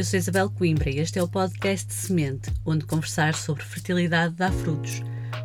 [0.00, 4.50] Eu sou Isabel Coimbra e este é o podcast Semente, onde conversar sobre fertilidade dá
[4.50, 5.02] frutos.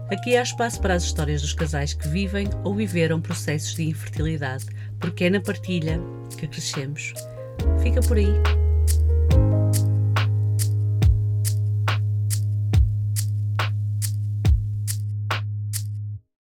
[0.10, 4.66] Aqui há espaço para as histórias dos casais que vivem ou viveram processos de infertilidade,
[4.98, 6.00] porque é na partilha
[6.38, 7.14] que crescemos.
[7.84, 8.34] Fica por aí.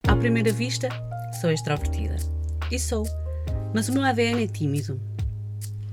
[0.07, 0.87] À primeira vista,
[1.41, 2.15] sou extrovertida.
[2.71, 3.05] E sou.
[3.73, 5.14] Mas o meu ADN é tímido.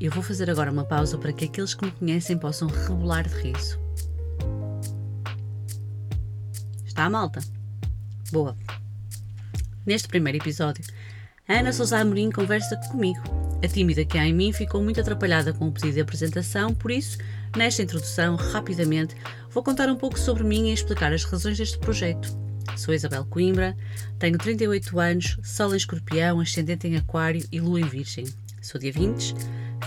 [0.02, 3.36] Eu vou fazer agora uma pausa para que aqueles que me conhecem possam rebolar de
[3.36, 3.78] riso.
[6.84, 7.38] Está a malta?
[8.32, 8.56] Boa.
[9.86, 10.84] Neste primeiro episódio,
[11.46, 13.22] a Ana Sousa Amorim conversa comigo.
[13.62, 16.90] A tímida que há em mim ficou muito atrapalhada com o pedido de apresentação, por
[16.90, 17.18] isso,
[17.56, 19.14] nesta introdução, rapidamente,
[19.50, 22.36] vou contar um pouco sobre mim e explicar as razões deste projeto.
[22.76, 23.76] Sou Isabel Coimbra,
[24.18, 28.26] tenho 38 anos, Sol em Escorpião, Ascendente em Aquário e Lua em Virgem.
[28.60, 29.34] Sou dia 20,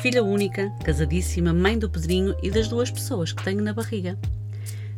[0.01, 4.17] filha única, casadíssima, mãe do Pedrinho e das duas pessoas que tenho na barriga.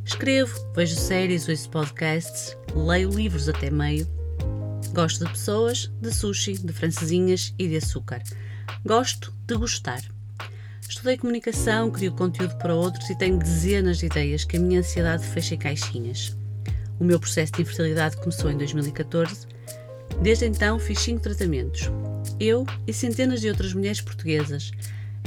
[0.05, 4.07] Escrevo, vejo séries, ouço podcasts, leio livros até meio.
[4.93, 8.21] Gosto de pessoas, de sushi, de francesinhas e de açúcar.
[8.85, 10.01] Gosto de gostar.
[10.87, 15.25] Estudei comunicação, crio conteúdo para outros e tenho dezenas de ideias que a minha ansiedade
[15.25, 16.35] fecha em caixinhas.
[16.99, 19.56] O meu processo de infertilidade começou em 2014.
[20.21, 21.91] Desde então fiz cinco tratamentos.
[22.39, 24.71] Eu e centenas de outras mulheres portuguesas.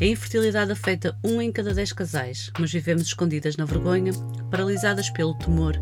[0.00, 4.12] A infertilidade afeta um em cada dez casais, mas vivemos escondidas na vergonha,
[4.50, 5.78] paralisadas pelo temor,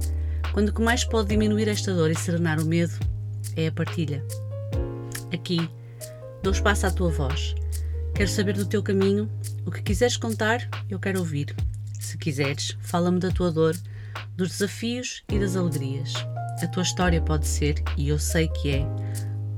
[0.53, 2.98] quando o que mais pode diminuir esta dor e serenar o medo
[3.56, 4.25] é a partilha.
[5.33, 5.69] Aqui,
[6.43, 7.55] dou espaço à tua voz.
[8.15, 9.31] Quero saber do teu caminho.
[9.65, 11.55] O que quiseres contar, eu quero ouvir.
[12.00, 13.77] Se quiseres, fala-me da tua dor
[14.37, 16.15] dos desafios e das alegrias.
[16.61, 18.81] A tua história pode ser, e eu sei que é,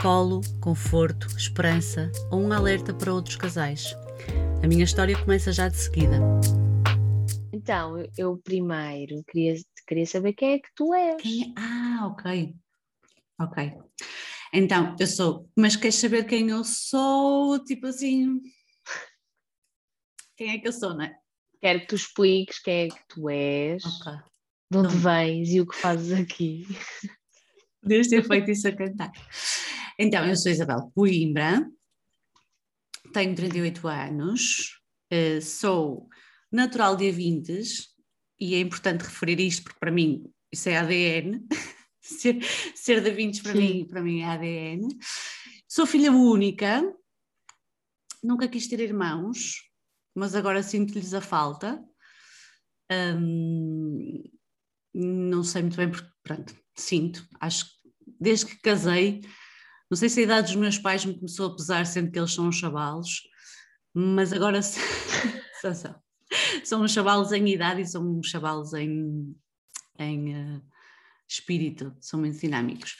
[0.02, 3.96] colo, conforto, esperança ou um alerta para outros casais.
[4.62, 6.18] A minha história começa já de seguida.
[7.54, 9.54] Então, eu primeiro queria,
[9.86, 11.22] queria saber quem é que tu és.
[11.22, 11.54] Quem é?
[11.56, 12.54] Ah, ok.
[13.40, 13.72] Ok.
[14.52, 15.48] Então, eu sou.
[15.56, 17.64] Mas queres saber quem eu sou?
[17.64, 18.42] Tipo assim.
[20.36, 21.14] Quem é que eu sou, não é?
[21.60, 23.84] Quero que tu expliques quem é que tu és.
[23.84, 24.29] Ok
[24.70, 25.00] de onde não.
[25.00, 26.66] vens e o que fazes aqui.
[27.82, 29.10] Podias ter feito isso a cantar.
[29.98, 31.66] Então, eu sou Isabel Coimbra,
[33.12, 36.08] tenho 38 anos, eh, sou
[36.52, 37.88] natural de Avintes
[38.38, 41.46] e é importante referir isto porque para mim isso é ADN.
[42.00, 42.38] ser,
[42.74, 44.88] ser de Avintes para mim, para mim é ADN.
[45.68, 46.82] Sou filha única,
[48.22, 49.70] nunca quis ter irmãos,
[50.14, 51.82] mas agora sinto-lhes a falta.
[52.90, 54.22] Um,
[54.94, 57.72] não sei muito bem, porque, pronto, sinto, acho que
[58.20, 59.20] desde que casei,
[59.90, 62.32] não sei se a idade dos meus pais me começou a pesar, sendo que eles
[62.32, 63.22] são chavalos,
[63.94, 66.02] mas agora são, são,
[66.64, 69.34] são chavalos em idade e são chavalos em,
[69.98, 70.62] em uh,
[71.28, 72.96] espírito, são muito dinâmicos.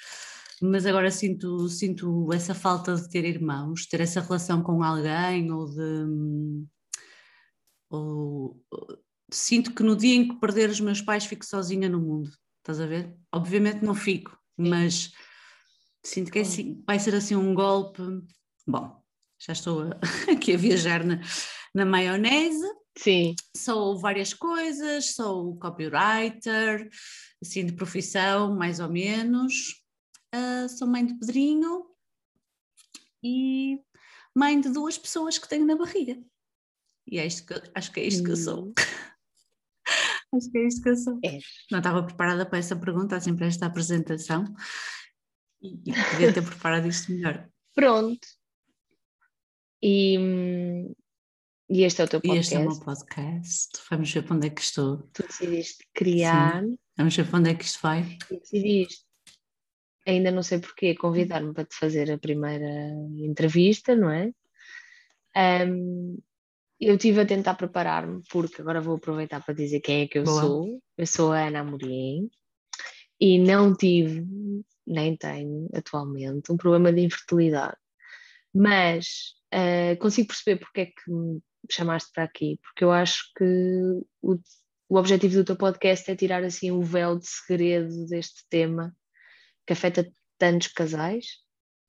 [0.63, 5.67] Mas agora sinto, sinto essa falta de ter irmãos, ter essa relação com alguém ou
[5.67, 6.67] de.
[7.89, 8.63] Ou,
[9.31, 12.81] sinto que no dia em que perder os meus pais fico sozinha no mundo, estás
[12.81, 13.17] a ver?
[13.33, 15.13] Obviamente não fico, mas
[16.05, 18.03] sinto que é assim, vai ser assim um golpe.
[18.67, 19.03] Bom,
[19.39, 19.91] já estou
[20.31, 21.21] aqui a viajar na,
[21.75, 22.67] na maionese.
[22.99, 23.35] Sim.
[23.57, 26.89] Sou várias coisas, sou copywriter,
[27.43, 29.83] assim de profissão, mais ou menos.
[30.35, 31.87] Uh, sou mãe de Pedrinho
[33.23, 33.81] e
[34.35, 36.19] mãe de duas pessoas que tenho na barriga.
[37.07, 38.73] E é isto que, acho que é isto que eu sou.
[40.33, 41.19] Acho que é isto que eu sou.
[41.25, 41.39] É.
[41.71, 44.45] Não estava preparada para essa pergunta, assim, para esta apresentação.
[45.61, 47.49] E, e podia ter preparado isto melhor.
[47.75, 48.27] Pronto.
[49.83, 50.17] E,
[51.69, 52.37] e este é o teu podcast.
[52.37, 53.83] E este é o meu podcast.
[53.91, 54.99] Vamos ver para onde é que estou.
[55.13, 56.63] Tu decidiste criar.
[56.63, 56.79] Sim.
[56.97, 58.19] Vamos ver para onde é que isto vai.
[58.31, 59.05] E decidiste.
[60.07, 64.33] Ainda não sei porquê, convidar-me para te fazer a primeira entrevista, não é?
[65.67, 66.19] Um,
[66.81, 70.25] eu estive a tentar preparar-me, porque agora vou aproveitar para dizer quem é que eu
[70.25, 70.41] Boa.
[70.41, 70.83] sou.
[70.97, 72.31] Eu sou a Ana Amorim
[73.21, 74.27] e não tive,
[74.87, 77.77] nem tenho atualmente, um problema de infertilidade.
[78.55, 81.41] Mas uh, consigo perceber porque é que me
[81.71, 83.45] chamaste para aqui, porque eu acho que
[84.23, 84.39] o,
[84.89, 88.97] o objetivo do teu podcast é tirar assim o véu de segredo deste tema
[89.67, 91.27] que afeta tantos casais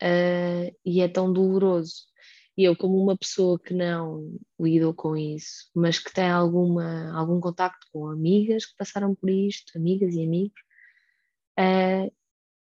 [0.03, 2.10] uh, e é tão doloroso.
[2.57, 7.39] E eu, como uma pessoa que não lidou com isso, mas que tem alguma, algum
[7.39, 10.61] contacto com amigas que passaram por isto, amigas e amigos,
[11.57, 12.11] uh,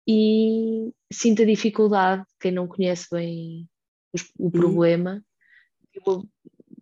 [0.08, 3.70] e sinto a dificuldade, quem não conhece bem
[4.14, 4.52] os, o uhum.
[4.52, 5.24] problema,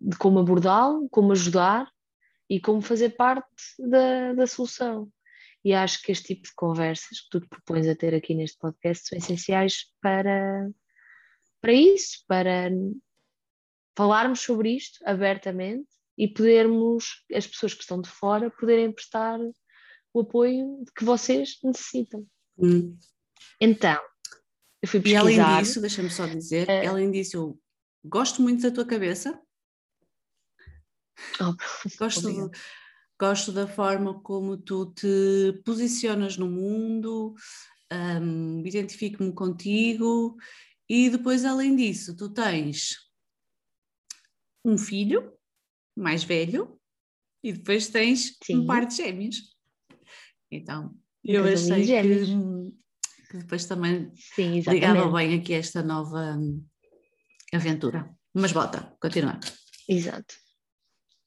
[0.01, 1.87] de como abordá-lo, como ajudar,
[2.49, 3.45] e como fazer parte
[3.77, 5.09] da, da solução.
[5.63, 8.57] E acho que este tipo de conversas que tu te propões a ter aqui neste
[8.57, 10.69] podcast são essenciais para,
[11.61, 12.69] para isso, para
[13.97, 19.39] falarmos sobre isto abertamente e podermos, as pessoas que estão de fora, poderem prestar
[20.13, 22.25] o apoio que vocês necessitam.
[22.57, 22.97] Hum.
[23.59, 24.01] Então,
[24.81, 25.31] eu fui pesquisar.
[25.31, 27.59] E além disso, deixa-me só dizer, uh, além disso, eu
[28.03, 29.39] gosto muito da tua cabeça.
[31.41, 31.55] Oh,
[31.99, 32.51] gosto,
[33.19, 37.35] gosto da forma como tu te posicionas no mundo,
[37.91, 40.37] um, identifico-me contigo
[40.89, 42.97] e depois, além disso, tu tens
[44.65, 45.31] um filho
[45.95, 46.79] mais velho
[47.43, 48.57] e depois tens Sim.
[48.57, 49.55] um par de gêmeos.
[50.51, 52.25] Então, eu achei que,
[53.29, 56.37] que, depois também Sim, ligava bem aqui esta nova
[57.53, 58.09] aventura.
[58.33, 59.39] Mas bota, continua.
[59.87, 60.35] Exato.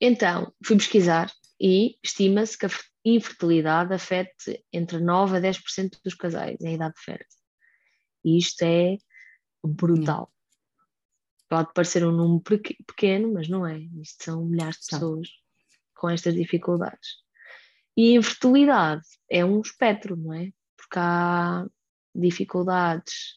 [0.01, 2.71] Então, fui pesquisar e estima-se que a
[3.05, 7.39] infertilidade afete entre 9 a 10% dos casais em idade fértil.
[8.25, 8.97] E isto é
[9.65, 10.33] brutal.
[11.49, 12.43] Pode parecer um número
[12.87, 13.79] pequeno, mas não é.
[14.01, 15.29] Isto são milhares de pessoas
[15.95, 17.23] com estas dificuldades.
[17.97, 20.51] E a infertilidade é um espectro, não é?
[20.77, 21.67] Porque há
[22.15, 23.37] dificuldades,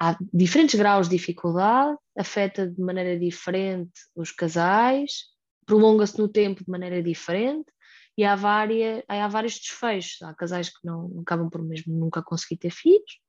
[0.00, 5.26] há diferentes graus de dificuldade, afeta de maneira diferente os casais,
[5.64, 7.72] prolonga-se no tempo de maneira diferente
[8.18, 10.20] e há, várias, há vários desfechos.
[10.22, 13.22] Há casais que não acabam por mesmo nunca conseguir ter filhos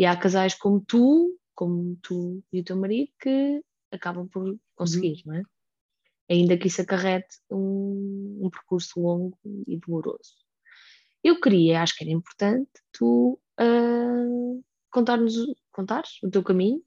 [0.00, 3.62] e há casais como tu, como tu e o teu marido, que
[3.92, 5.32] acabam por conseguir, uhum.
[5.32, 5.42] não é?
[6.30, 10.36] Ainda que isso acarrete um, um percurso longo e doloroso.
[11.22, 15.34] Eu queria, acho que era importante, tu uh, contar-nos
[15.70, 16.82] contares o teu caminho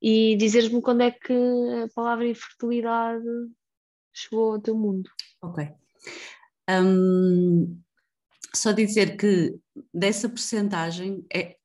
[0.00, 1.34] e dizeres-me quando é que
[1.84, 3.22] a palavra infertilidade
[4.14, 5.10] chegou ao teu mundo.
[5.42, 5.68] Ok.
[6.70, 7.78] Um,
[8.56, 9.60] só dizer que
[9.92, 11.58] dessa percentagem é,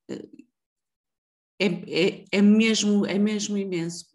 [1.59, 4.05] é, é, é, mesmo, é mesmo imenso.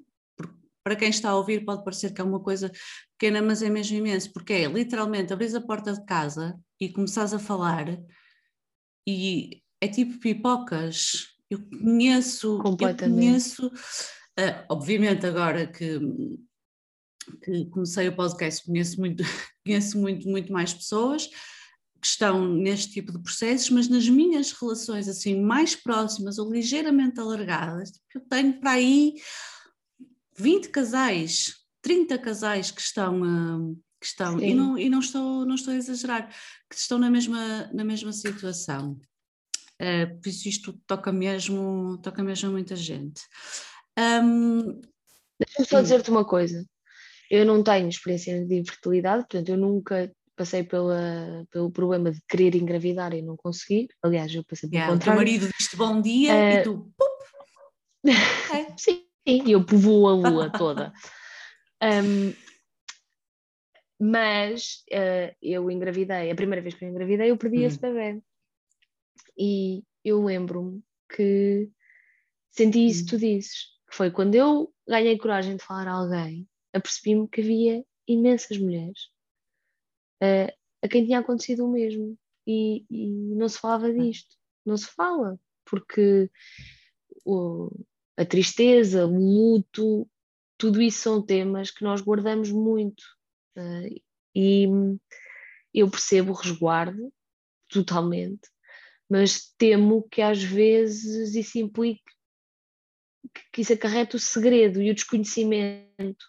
[0.83, 2.71] Para quem está a ouvir pode parecer que é uma coisa
[3.19, 7.35] pequena, mas é mesmo imenso, porque é literalmente abrir a porta de casa e começares
[7.35, 7.99] a falar
[9.07, 11.29] e é tipo pipocas.
[11.51, 15.99] Eu conheço, eu conheço, uh, obviamente agora que,
[17.43, 19.25] que comecei o podcast conheço muito,
[19.67, 21.29] conheço muito, muito mais pessoas,
[22.01, 27.21] que estão neste tipo de processos, mas nas minhas relações assim mais próximas ou ligeiramente
[27.21, 29.15] alargadas, tipo, eu tenho para aí
[30.39, 35.55] 20 casais, 30 casais que estão, uh, que estão e, não, e não, estou, não
[35.55, 36.29] estou a exagerar,
[36.69, 38.99] que estão na mesma, na mesma situação.
[39.81, 43.23] Uh, por isso isto toca mesmo, toca mesmo a muita gente.
[43.99, 44.81] Um,
[45.39, 46.67] Deixa-me só dizer-te uma coisa.
[47.31, 52.55] Eu não tenho experiência de infertilidade, portanto, eu nunca passei pela, pelo problema de querer
[52.55, 53.89] engravidar e não conseguir.
[54.03, 55.21] Aliás, eu passei pelo yeah, contrário.
[55.21, 56.93] O teu marido disse bom dia uh, e eh, tu.
[58.03, 58.75] É.
[58.79, 60.93] Sim, eu povoo a lua toda.
[61.83, 62.35] Um,
[63.99, 67.65] mas uh, eu engravidei, a primeira vez que eu engravidei, eu perdi hum.
[67.65, 68.21] esse bebê.
[69.35, 70.83] E eu lembro-me
[71.17, 71.71] que
[72.51, 73.19] senti isso que hum.
[73.19, 73.53] tu dizes,
[73.89, 79.09] que foi quando eu ganhei coragem de falar a alguém, apercebi-me que havia imensas mulheres
[80.23, 82.19] uh, a quem tinha acontecido o mesmo.
[82.47, 86.31] E, e, não se falava disto, não se fala, porque
[87.25, 87.71] o,
[88.17, 90.09] a tristeza, o luto,
[90.59, 93.03] tudo isso são temas que nós guardamos muito.
[93.57, 94.01] Uh,
[94.35, 94.67] e
[95.75, 97.13] eu percebo o resguardo
[97.69, 98.49] totalmente,
[99.09, 102.03] mas temo que às vezes isso implique
[103.53, 106.25] que isso acarreta o segredo e o desconhecimento.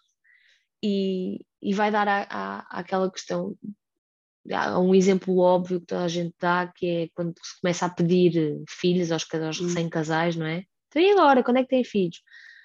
[0.84, 3.56] E, e vai dar à, à, àquela questão
[4.50, 7.90] há um exemplo óbvio que toda a gente dá, que é quando se começa a
[7.90, 9.66] pedir filhos aos, aos hum.
[9.66, 10.64] recém-casais, não é?
[10.88, 12.20] Então e agora, quando é que tem filhos?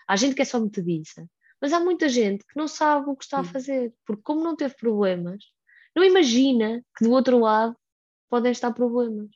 [0.08, 1.28] Há gente que é só metediça,
[1.62, 4.56] mas há muita gente que não sabe o que está a fazer, porque como não
[4.56, 5.44] teve problemas,
[5.96, 7.76] não imagina que do outro lado
[8.30, 9.30] podem estar problemas.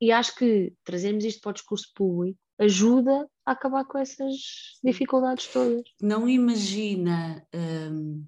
[0.00, 4.34] E acho que trazermos isto para o discurso público ajuda a acabar com essas
[4.82, 5.82] dificuldades todas.
[6.00, 7.46] Não imagina.
[7.54, 8.26] Hum,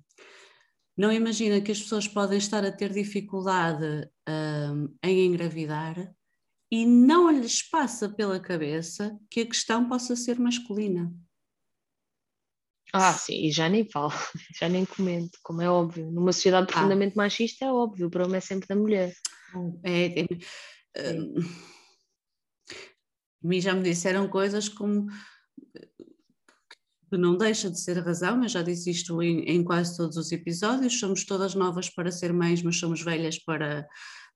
[0.98, 6.12] não imagina que as pessoas podem estar a ter dificuldade hum, em engravidar
[6.72, 11.14] e não lhes passa pela cabeça que a questão possa ser masculina.
[12.92, 14.10] Ah, sim, e já nem falo,
[14.58, 16.10] já nem comento, como é óbvio.
[16.10, 16.72] Numa sociedade ah.
[16.72, 17.22] profundamente ah.
[17.22, 19.14] machista é óbvio, o problema é sempre da mulher.
[19.84, 20.26] É, é,
[20.96, 21.14] é,
[23.40, 25.06] mim já me disseram coisas como
[27.08, 30.16] que não deixa de ser a razão, eu já disse isto em, em, quase todos
[30.16, 33.86] os episódios, somos todas novas para ser mães, mas somos velhas para,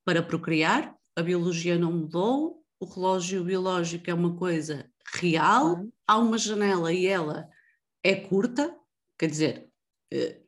[0.04, 6.38] para procriar, a biologia não mudou, o relógio biológico é uma coisa real, há uma
[6.38, 7.48] janela e ela
[8.02, 8.74] é curta,
[9.18, 9.68] quer dizer,
[10.12, 10.40] eh,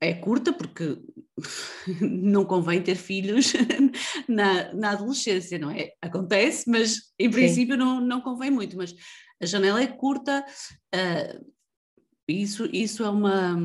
[0.00, 0.98] é curta porque
[2.00, 3.52] não convém ter filhos
[4.28, 5.92] na, na adolescência, não é?
[6.00, 8.94] Acontece, mas em princípio não, não convém muito, mas
[9.40, 10.44] a janela é curta,
[10.94, 11.52] uh,
[12.26, 13.56] isso, isso é, uma,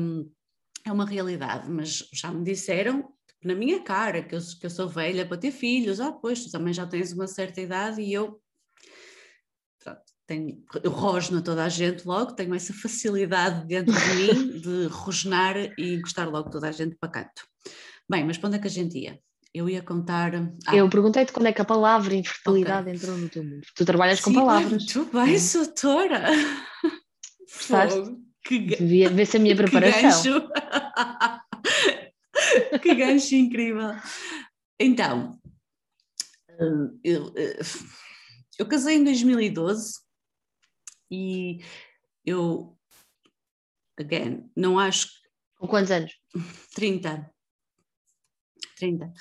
[0.84, 3.12] é uma realidade, mas já me disseram
[3.44, 6.50] na minha cara que eu, que eu sou velha para ter filhos, ah, pois tu
[6.50, 8.40] também já tens uma certa idade e eu
[10.26, 14.86] tenho, eu rosno a toda a gente logo, tenho essa facilidade dentro de mim de
[14.86, 17.46] rosnar e encostar logo toda a gente para canto.
[18.08, 19.20] Bem, mas para onde é que a gente ia?
[19.54, 20.32] Eu ia contar.
[20.66, 20.74] Ah.
[20.74, 22.94] Eu perguntei-te quando é que a palavra infertilidade okay.
[22.94, 23.64] entrou no teu mundo.
[23.76, 24.70] Tu trabalhas Sim, com palavras.
[24.72, 26.24] Muito bem, doutora.
[28.44, 30.00] Que Devia ver se a minha preparação.
[30.00, 30.50] Que gancho,
[32.82, 33.94] que gancho incrível.
[34.78, 35.38] Então,
[37.04, 37.32] eu,
[38.58, 40.00] eu casei em 2012
[41.10, 41.60] e
[42.26, 42.76] eu,
[43.98, 45.08] again, não acho.
[45.56, 46.12] Com quantos anos?
[46.74, 47.33] 30.
[48.76, 49.12] 30.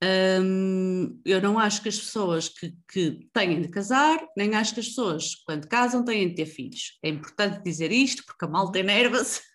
[0.00, 4.80] Um, eu não acho que as pessoas que, que têm de casar, nem acho que
[4.80, 6.98] as pessoas, quando casam, têm de ter filhos.
[7.02, 9.40] É importante dizer isto, porque a malta enerva-se.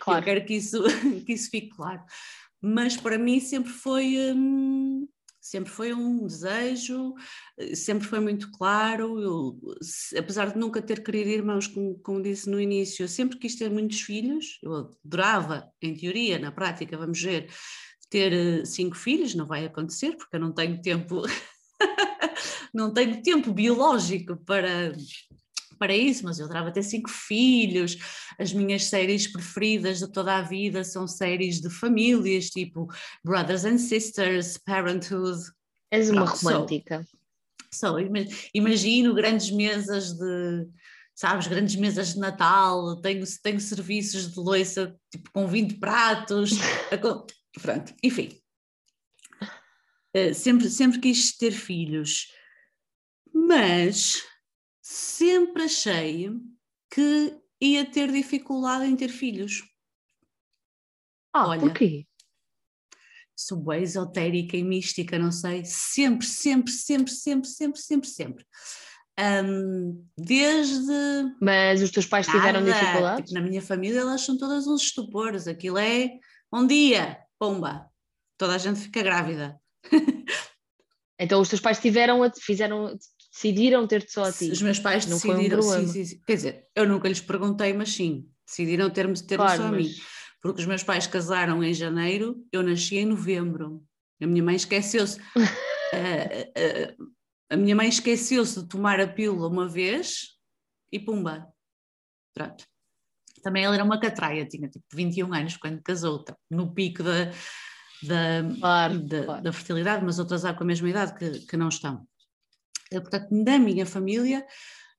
[0.00, 0.20] Claro.
[0.20, 0.82] Eu quero que isso,
[1.24, 2.02] que isso fique claro.
[2.60, 4.16] Mas para mim sempre foi.
[4.34, 5.06] Hum,
[5.40, 7.14] sempre foi um desejo,
[7.74, 9.20] sempre foi muito claro.
[9.20, 9.60] Eu,
[10.18, 13.70] apesar de nunca ter querido irmãos, como, como disse no início, eu sempre quis ter
[13.70, 14.58] muitos filhos.
[14.62, 17.48] Eu adorava, em teoria, na prática, vamos ver,
[18.10, 21.22] ter eh, cinco filhos, não vai acontecer, porque eu não tenho tempo,
[22.74, 24.92] não tenho tempo biológico para,
[25.78, 27.96] para isso, mas eu adorava ter cinco filhos.
[28.38, 32.88] As minhas séries preferidas de toda a vida são séries de famílias, tipo
[33.24, 35.40] Brothers and Sisters, Parenthood.
[35.90, 37.06] És uma Pronto, romântica.
[37.72, 38.08] Sou, sou,
[38.54, 40.66] imagino grandes mesas de,
[41.14, 46.52] sabes, grandes mesas de Natal, tenho, tenho serviços de louça tipo, com 20 pratos,
[47.60, 48.40] Pronto, enfim.
[50.16, 52.32] Uh, sempre, sempre quis ter filhos,
[53.32, 54.22] mas
[54.80, 56.30] sempre achei
[56.90, 59.62] que ia ter dificuldade em ter filhos.
[61.32, 62.06] Ah, Olha, porquê?
[63.36, 65.64] Sou bem esotérica e mística, não sei.
[65.64, 68.46] Sempre, sempre, sempre, sempre, sempre, sempre, sempre.
[69.20, 71.36] Um, desde.
[71.40, 73.28] Mas os teus pais nada, tiveram dificuldades?
[73.28, 75.46] Tipo, na minha família elas são todas uns estupores.
[75.46, 76.18] Aquilo é.
[76.50, 77.88] Bom dia, pomba,
[78.36, 79.60] toda a gente fica grávida.
[81.20, 82.96] Então os teus pais tiveram, fizeram,
[83.32, 84.50] decidiram ter-te só a ti?
[84.50, 87.72] Os meus pais não decidiram, um sim, sim, sim, Quer dizer, eu nunca lhes perguntei,
[87.72, 89.74] mas sim, decidiram ter-me ter claro, só mas...
[89.74, 89.94] a mim.
[90.40, 93.82] Porque os meus pais casaram em janeiro, eu nasci em novembro.
[94.22, 95.18] A minha mãe esqueceu-se.
[95.18, 95.42] uh,
[97.02, 97.12] uh,
[97.50, 100.36] a minha mãe esqueceu-se de tomar a pílula uma vez
[100.92, 101.52] e pumba.
[102.32, 102.64] Pronto
[103.40, 107.30] também ela era uma catraia, tinha tipo 21 anos quando casou, tá, no pico da,
[108.02, 109.42] da, claro, da, claro.
[109.42, 112.06] da, fertilidade, mas outras há com a mesma idade que, que não estão.
[112.90, 114.46] Portanto, na minha família,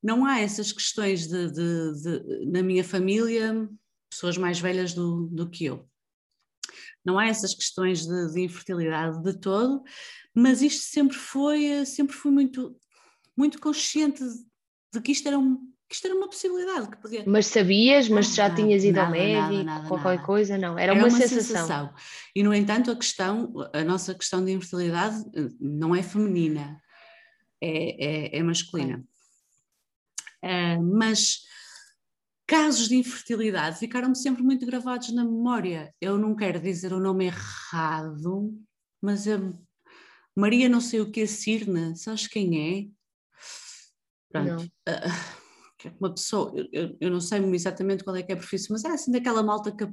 [0.01, 3.67] não há essas questões de, de, de, na minha família,
[4.09, 5.89] pessoas mais velhas do, do que eu.
[7.03, 9.83] Não há essas questões de, de infertilidade de todo,
[10.33, 12.75] mas isto sempre foi, sempre fui muito,
[13.35, 14.23] muito consciente
[14.93, 17.23] de que isto era um, que isto era uma possibilidade que podia.
[17.25, 20.55] Mas sabias, mas já tinhas ido nada, ao médico, nada, nada, qualquer coisa?
[20.55, 21.41] Não, era, era uma, uma sensação.
[21.41, 21.93] sensação.
[22.35, 26.79] E no entanto, a questão, a nossa questão de infertilidade eh, não é feminina,
[27.59, 29.03] é, é, é masculina.
[30.43, 31.39] Uh, mas
[32.45, 35.91] casos de infertilidade ficaram-me sempre muito gravados na memória.
[35.99, 38.53] Eu não quero dizer o nome errado,
[39.01, 39.39] mas a
[40.35, 42.99] Maria não sei o que é Cirne, sabes quem é?
[44.31, 44.63] Pronto.
[44.87, 45.38] Uh,
[45.87, 48.83] é uma pessoa, eu, eu, não sei exatamente qual é que é a profissão, mas
[48.83, 49.85] era assim daquela malta que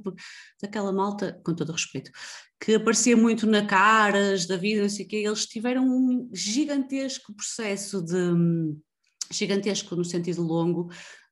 [0.61, 2.11] daquela malta, com todo o respeito,
[2.59, 7.33] que aparecia muito na caras da vida, não sei o quê, eles tiveram um gigantesco
[7.33, 8.13] processo de
[9.31, 10.89] gigantesco no sentido longo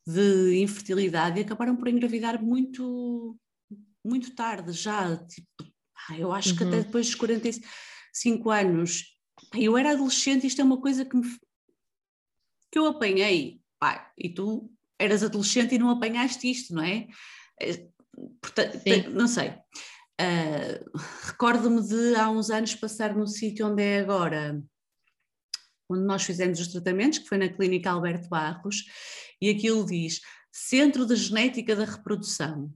[0.08, 3.38] de infertilidade e acabaram por engravidar muito
[4.06, 5.48] muito tarde já, tipo,
[6.18, 6.58] eu acho uhum.
[6.58, 6.84] que até uhum.
[6.84, 9.16] depois dos 45 anos.
[9.54, 11.28] Eu era adolescente, isto é uma coisa que me,
[12.72, 17.08] que eu apanhei pá, e tu eras adolescente e não apanhaste isto, não é?
[17.62, 17.88] é
[18.42, 19.50] portanto, não sei.
[20.20, 24.60] Uh, Recordo-me de há uns anos passar no sítio onde é agora,
[25.88, 28.86] onde nós fizemos os tratamentos, que foi na Clínica Alberto Barros,
[29.39, 32.74] e aquilo diz Centro de Genética da Reprodução.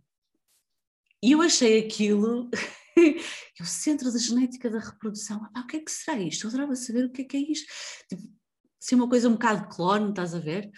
[1.24, 2.50] E eu achei aquilo,
[3.60, 6.46] o Centro de Genética da Reprodução, o que é que será isto?
[6.46, 7.66] Eu adorava saber o que é que é isto.
[8.08, 8.39] Tipo,
[8.92, 10.70] é uma coisa um bocado clone, estás a ver?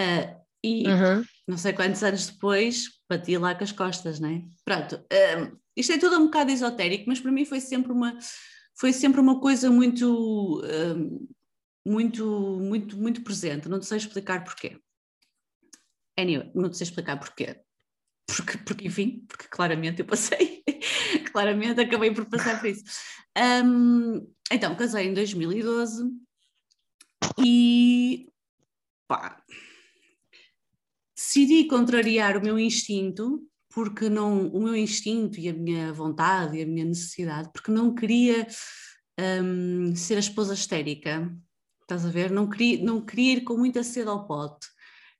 [0.00, 1.24] Uh, e uhum.
[1.46, 4.42] não sei quantos anos depois, bati lá com as costas, não é?
[4.64, 8.16] Pronto, uh, isto é tudo um bocado esotérico, mas para mim foi sempre uma,
[8.78, 11.28] foi sempre uma coisa muito, uh,
[11.86, 13.68] muito, muito, muito presente.
[13.68, 14.78] Não sei explicar porquê.
[16.18, 17.60] Anyway, não sei explicar porquê.
[18.26, 20.62] Porque, porque, enfim, porque claramente eu passei,
[21.30, 22.84] claramente acabei por passar por isso.
[23.36, 26.23] Um, então, casei em 2012
[27.38, 28.28] e
[29.08, 29.42] pá,
[31.14, 36.62] decidi contrariar o meu instinto, porque não, o meu instinto e a minha vontade e
[36.62, 38.46] a minha necessidade, porque não queria
[39.42, 41.32] um, ser a esposa histérica,
[41.82, 42.30] estás a ver?
[42.30, 44.66] Não queria, não queria ir com muita sede ao pote.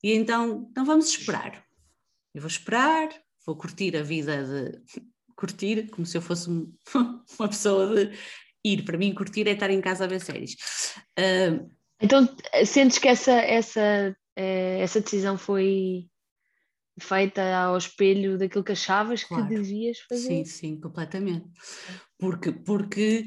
[0.02, 1.64] E então, então vamos esperar.
[2.35, 3.09] Eu vou esperar,
[3.47, 5.02] vou curtir a vida de.
[5.37, 6.49] Curtir, como se eu fosse
[7.40, 8.16] uma pessoa de
[8.64, 8.85] ir.
[8.85, 10.54] Para mim, curtir é estar em casa a ver séries.
[11.18, 11.68] Uh,
[12.00, 12.28] então,
[12.66, 16.08] sentes que essa, essa, eh, essa decisão foi
[16.98, 19.48] feita ao espelho daquilo que achavas claro.
[19.48, 20.28] que devias fazer?
[20.28, 21.46] Sim, sim, completamente.
[22.18, 23.26] Porque, porque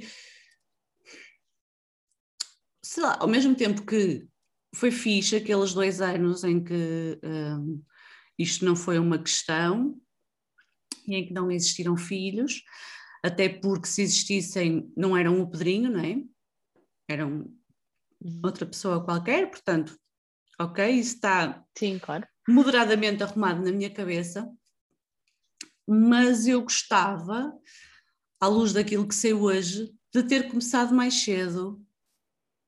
[2.83, 4.27] sei lá, ao mesmo tempo que
[4.73, 7.83] foi fixe aqueles dois anos em que um,
[8.37, 9.99] isto não foi uma questão
[11.07, 12.63] e em que não existiram filhos,
[13.23, 16.21] até porque se existissem não eram o Pedrinho, não é?
[17.09, 17.56] Eram
[18.27, 18.41] uhum.
[18.43, 19.97] outra pessoa qualquer, portanto,
[20.59, 22.27] ok, isso está Sim, claro.
[22.47, 24.49] moderadamente arrumado na minha cabeça,
[25.87, 27.53] mas eu gostava,
[28.39, 31.81] à luz daquilo que sei hoje, de ter começado mais cedo,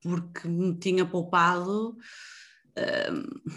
[0.02, 1.98] porque me tinha poupado
[2.78, 3.52] um,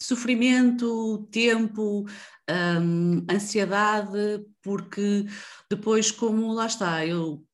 [0.00, 2.06] sofrimento, tempo,
[2.48, 5.26] um, ansiedade, porque
[5.70, 7.44] depois, como lá está, eu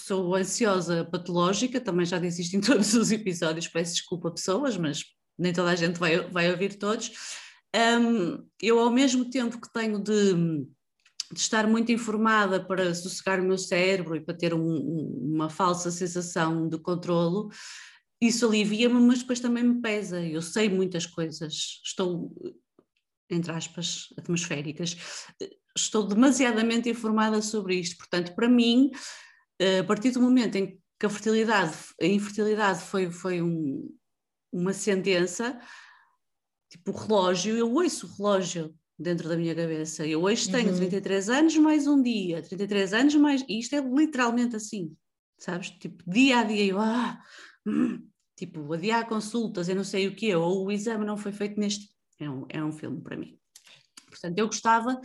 [0.00, 5.04] sou ansiosa patológica, também já disse isto em todos os episódios, peço desculpa pessoas, mas
[5.38, 7.10] nem toda a gente vai, vai ouvir todos.
[7.74, 10.66] Um, eu, ao mesmo tempo que tenho de
[11.32, 14.76] de estar muito informada para sossegar o meu cérebro e para ter um,
[15.32, 17.50] uma falsa sensação de controlo,
[18.20, 20.20] isso alivia-me, mas depois também me pesa.
[20.20, 22.34] Eu sei muitas coisas, estou,
[23.30, 24.96] entre aspas, atmosféricas,
[25.76, 27.96] estou demasiadamente informada sobre isto.
[27.96, 28.90] Portanto, para mim,
[29.80, 33.88] a partir do momento em que a fertilidade, a infertilidade foi, foi um,
[34.52, 35.58] uma sentença,
[36.68, 40.06] tipo o relógio, eu ouço o relógio dentro da minha cabeça.
[40.06, 40.76] Eu hoje tenho uhum.
[40.76, 43.44] 33 anos mais um dia, 33 anos mais.
[43.48, 44.94] E isto é literalmente assim,
[45.38, 45.70] sabes?
[45.70, 46.78] Tipo, dia a dia, eu.
[46.78, 47.22] Ah,
[47.66, 51.58] hum, tipo, adiar consultas, eu não sei o que ou o exame não foi feito
[51.58, 51.88] neste.
[52.18, 53.38] É um, é um filme para mim.
[54.10, 55.00] Portanto, eu gostava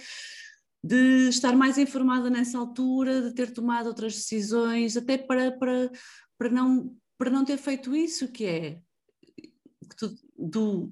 [0.86, 5.91] de estar mais informada nessa altura, de ter tomado outras decisões, até para, para,
[6.38, 8.80] para, não, para não ter feito isso, que é
[10.38, 10.91] do,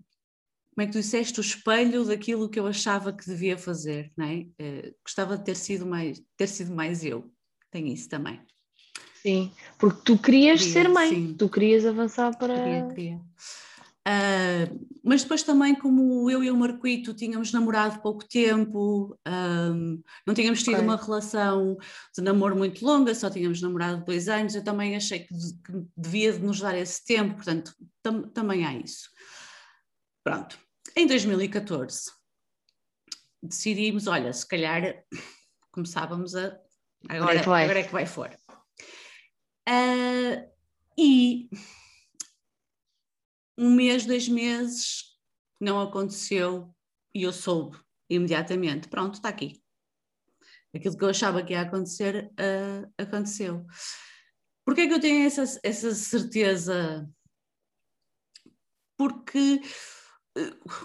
[0.73, 4.25] como é que tu disseste, o espelho daquilo que eu achava que devia fazer, não
[4.25, 4.47] é?
[4.59, 7.31] Uh, gostava de ter sido mais, ter sido mais eu,
[7.69, 8.41] tenho isso também.
[9.21, 11.35] Sim, porque tu querias queria, ser mãe, sim.
[11.37, 12.55] tu querias avançar para...
[12.55, 13.21] Queria, queria.
[14.05, 20.33] Uh, mas depois também, como eu e o Marquito tínhamos namorado pouco tempo, um, não
[20.33, 20.85] tínhamos tido okay.
[20.85, 21.77] uma relação
[22.15, 26.37] de namoro muito longa, só tínhamos namorado dois anos, eu também achei que, que devia
[26.37, 29.09] nos dar esse tempo, portanto, tam, também há isso.
[30.23, 30.57] Pronto,
[30.95, 32.11] em 2014
[33.41, 35.03] decidimos, olha, se calhar
[35.71, 36.57] começávamos a.
[37.09, 38.37] Agora, é agora é que vai fora.
[39.67, 40.49] Uh,
[40.97, 41.49] e
[43.57, 45.03] um mês, dois meses,
[45.59, 46.73] não aconteceu
[47.13, 47.77] e eu soube
[48.09, 48.87] imediatamente.
[48.87, 49.61] Pronto, está aqui.
[50.75, 53.65] Aquilo que eu achava que ia acontecer, uh, aconteceu.
[54.65, 57.07] Porquê é que eu tenho essa, essa certeza?
[58.97, 59.61] Porque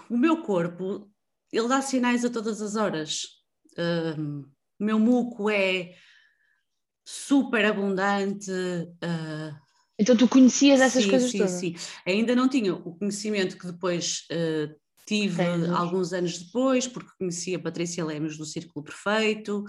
[0.09, 1.11] o meu corpo,
[1.51, 3.23] ele dá sinais a todas as horas.
[3.77, 4.41] Uh,
[4.79, 5.95] o meu muco é
[7.05, 8.51] super abundante.
[9.99, 11.53] Então tu conhecias essas sim, coisas sim, todas?
[11.53, 14.73] Sim, Ainda não tinha o conhecimento que depois uh,
[15.05, 15.41] tive
[15.75, 19.65] alguns anos depois, porque conheci a Patrícia Lemos do Círculo Perfeito,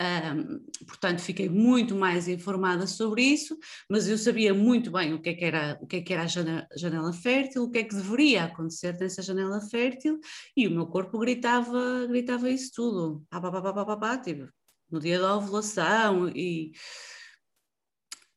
[0.00, 3.58] um, portanto, fiquei muito mais informada sobre isso,
[3.90, 6.22] mas eu sabia muito bem o que é que era, o que é que era
[6.22, 10.20] a janela, janela fértil, o que é que deveria acontecer nessa janela fértil,
[10.56, 14.48] e o meu corpo gritava, gritava isso tudo, pá, pá, pá, pá, pá, pá, tipo,
[14.88, 16.70] no dia da ovulação e,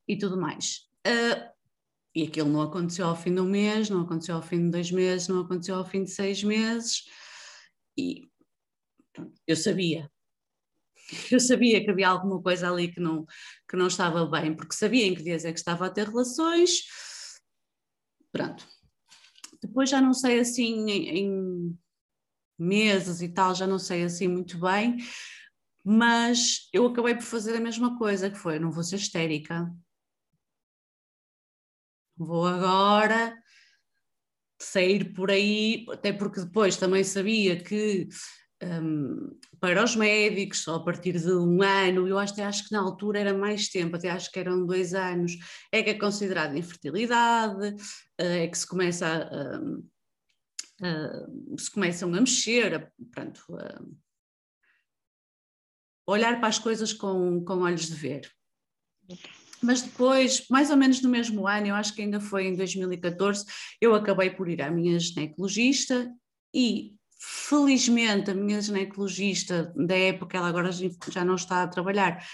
[0.08, 0.91] e tudo mais.
[1.08, 1.52] Uh,
[2.14, 4.92] E aquilo não aconteceu ao fim de um mês, não aconteceu ao fim de dois
[4.92, 7.06] meses, não aconteceu ao fim de seis meses.
[7.98, 8.30] E
[9.48, 10.12] eu sabia.
[11.32, 13.26] Eu sabia que havia alguma coisa ali que não,
[13.70, 16.84] que não estava bem, porque sabia em que dias é que estava a ter relações.
[18.32, 18.66] Pronto.
[19.62, 21.80] Depois já não sei assim em, em
[22.58, 24.98] meses e tal, já não sei assim muito bem,
[25.84, 29.70] mas eu acabei por fazer a mesma coisa, que foi, não vou ser histérica.
[32.24, 33.36] Vou agora
[34.62, 38.08] sair por aí, até porque depois também sabia que
[38.64, 42.80] um, para os médicos, só a partir de um ano, eu até acho que na
[42.80, 45.34] altura era mais tempo, até acho que eram dois anos,
[45.72, 47.76] é que é considerado infertilidade,
[48.20, 49.56] eh, é que se começa a,
[50.86, 53.82] a, a se começam a mexer, pronto, a
[56.06, 58.32] olhar para as coisas com, com olhos de ver.
[59.62, 63.46] Mas depois, mais ou menos no mesmo ano, eu acho que ainda foi em 2014,
[63.80, 66.12] eu acabei por ir à minha ginecologista
[66.54, 72.26] e felizmente a minha ginecologista da época, ela agora já não está a trabalhar,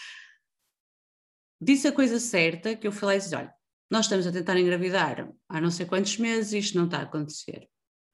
[1.61, 3.53] disse a coisa certa, que eu falei assim, olha,
[3.91, 7.67] nós estamos a tentar engravidar há não sei quantos meses isto não está a acontecer.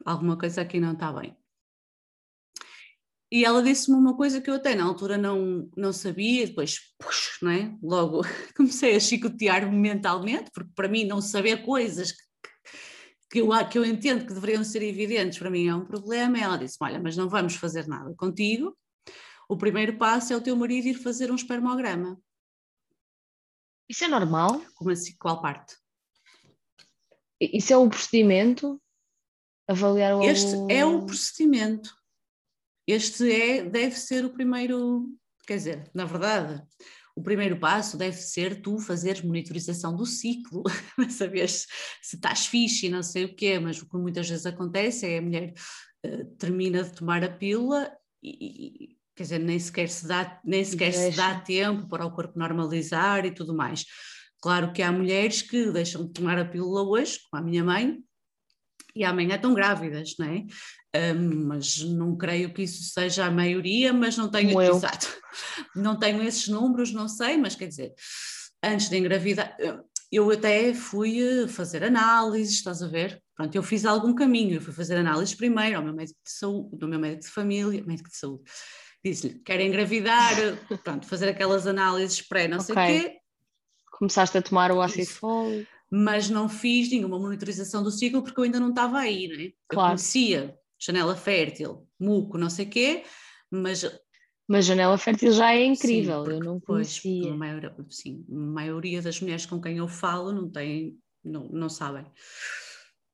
[0.05, 1.35] Alguma coisa aqui não está bem.
[3.33, 7.31] E ela disse-me uma coisa que eu até na altura não, não sabia, depois, puxa,
[7.41, 7.75] não é?
[7.81, 8.21] Logo
[8.55, 12.21] comecei a chicotear-me mentalmente, porque para mim não saber coisas que,
[13.31, 16.37] que, eu, que eu entendo que deveriam ser evidentes, para mim é um problema.
[16.37, 18.77] E ela disse: Olha, mas não vamos fazer nada contigo.
[19.49, 22.21] O primeiro passo é o teu marido ir fazer um espermograma.
[23.89, 24.61] Isso é normal?
[24.75, 25.15] Como assim?
[25.17, 25.75] Qual parte?
[27.41, 28.79] Isso é o procedimento?
[29.67, 30.21] Avaliar o.
[30.21, 32.02] Este é o procedimento
[32.87, 35.07] este é, deve ser o primeiro,
[35.47, 36.61] quer dizer, na verdade,
[37.15, 40.63] o primeiro passo deve ser tu fazeres monitorização do ciclo,
[41.09, 41.67] saber se,
[42.01, 45.19] se estás fixe e não sei o quê, mas o que muitas vezes acontece é
[45.19, 45.53] a mulher
[46.05, 47.91] uh, termina de tomar a pílula
[48.21, 52.11] e, e quer dizer, nem sequer se dá, nem sequer se dá tempo para o
[52.11, 53.85] corpo normalizar e tudo mais.
[54.41, 58.03] Claro que há mulheres que deixam de tomar a pílula hoje, como a minha mãe,
[58.95, 60.45] e amanhã estão grávidas, não é?
[61.15, 65.07] Um, mas não creio que isso seja a maioria, mas não tenho, exato,
[65.75, 67.93] não tenho esses números, não sei, mas quer dizer,
[68.63, 69.57] antes de engravidar,
[70.11, 73.19] eu até fui eh, fazer análises, estás a ver?
[73.35, 76.77] Pronto, eu fiz algum caminho, eu fui fazer análises primeiro ao meu médico de saúde,
[76.77, 78.43] do meu médico de família, médico de saúde,
[79.03, 80.35] disse-lhe, quer engravidar,
[80.83, 82.75] pronto, fazer aquelas análises pré, não okay.
[82.75, 83.17] sei o quê.
[83.93, 88.45] Começaste a tomar o ácido fólico mas não fiz nenhuma monitorização do ciclo porque eu
[88.45, 89.45] ainda não estava aí, não é?
[89.45, 89.89] Eu claro.
[89.89, 93.03] conhecia janela fértil, muco, não sei o quê,
[93.51, 93.85] mas...
[94.47, 97.31] Mas janela fértil já é incrível, sim, eu não conhecia.
[97.31, 101.69] a maioria, sim, a maioria das mulheres com quem eu falo não tem, não, não
[101.69, 102.05] sabem.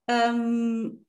[0.09, 1.03] Um,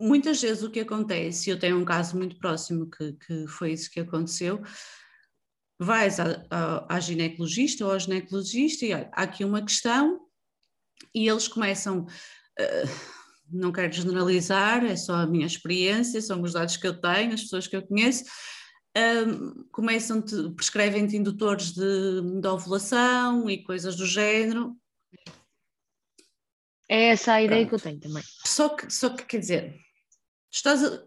[0.00, 3.90] muitas vezes o que acontece, eu tenho um caso muito próximo que, que foi isso
[3.90, 4.62] que aconteceu,
[5.78, 10.20] vais à, à, à ginecologista ou ao ginecologista e olha, há aqui uma questão
[11.14, 12.88] e eles começam, uh,
[13.50, 17.42] não quero generalizar, é só a minha experiência, são os dados que eu tenho, as
[17.42, 18.24] pessoas que eu conheço,
[18.96, 20.22] um, começam,
[20.56, 24.76] prescrevem-te indutores de, de ovulação e coisas do género.
[26.88, 27.68] É essa a ideia Pronto.
[27.82, 28.22] que eu tenho também.
[28.44, 29.76] Só que, só que quer dizer,
[30.50, 31.02] estás a,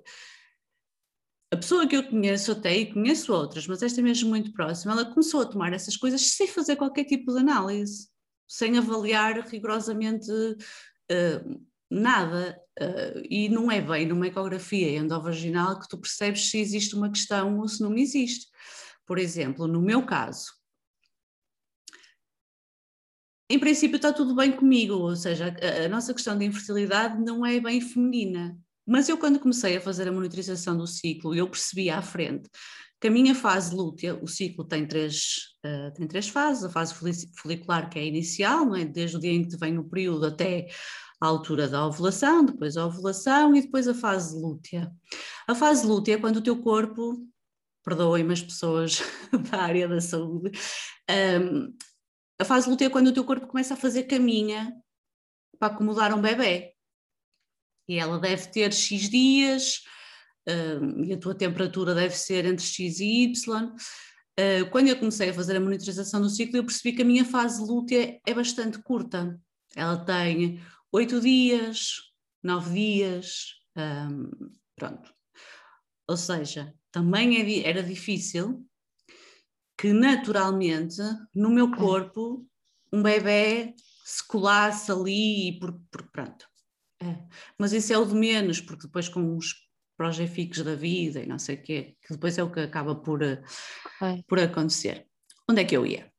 [1.52, 4.94] a pessoa que eu conheço até, e conheço outras, mas esta é mesmo muito próxima,
[4.94, 8.08] ela começou a tomar essas coisas sem fazer qualquer tipo de análise,
[8.48, 12.58] sem avaliar rigorosamente uh, nada.
[12.80, 17.60] Uh, e não é bem numa ecografia endovaginal que tu percebes se existe uma questão
[17.60, 18.48] ou se não existe.
[19.06, 20.54] Por exemplo, no meu caso,
[23.50, 27.46] em princípio está tudo bem comigo, ou seja, a, a nossa questão de infertilidade não
[27.46, 28.58] é bem feminina.
[28.86, 32.50] Mas eu, quando comecei a fazer a monitorização do ciclo, eu percebi à frente
[33.00, 36.94] que a minha fase lútea, o ciclo tem três, uh, tem três fases, a fase
[37.36, 38.86] folicular que é inicial, não é?
[38.86, 40.68] desde o dia em que vem o período até
[41.20, 44.92] a altura da ovulação, depois a ovulação e depois a fase lútea.
[45.48, 47.28] A fase lútea é quando o teu corpo,
[47.84, 49.02] perdoem-me as pessoas
[49.50, 50.52] da área da saúde,
[51.10, 51.74] um, ehm,
[52.40, 54.76] a fase lútea é quando o teu corpo começa a fazer caminha
[55.60, 56.74] para acomodar um bebê
[57.92, 59.84] e ela deve ter X dias,
[60.48, 63.66] uh, e a tua temperatura deve ser entre X e Y.
[63.68, 67.26] Uh, quando eu comecei a fazer a monitorização do ciclo, eu percebi que a minha
[67.26, 69.38] fase lútea é bastante curta.
[69.76, 70.62] Ela tem
[70.94, 71.98] oito dias,
[72.42, 74.30] nove dias, um,
[74.74, 75.14] pronto.
[76.08, 78.66] Ou seja, também é era difícil
[79.78, 81.02] que naturalmente
[81.36, 82.48] no meu corpo
[82.92, 83.76] um bebê
[84.06, 86.51] se colasse ali e por, por pronto.
[87.02, 87.18] É.
[87.58, 89.56] Mas isso é o de menos, porque depois com os
[89.98, 93.22] projeficos da vida e não sei o quê, que depois é o que acaba por,
[93.24, 93.42] é.
[94.28, 95.08] por acontecer.
[95.50, 96.12] Onde é que eu ia?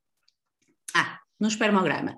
[0.95, 2.17] Ah, no espermograma.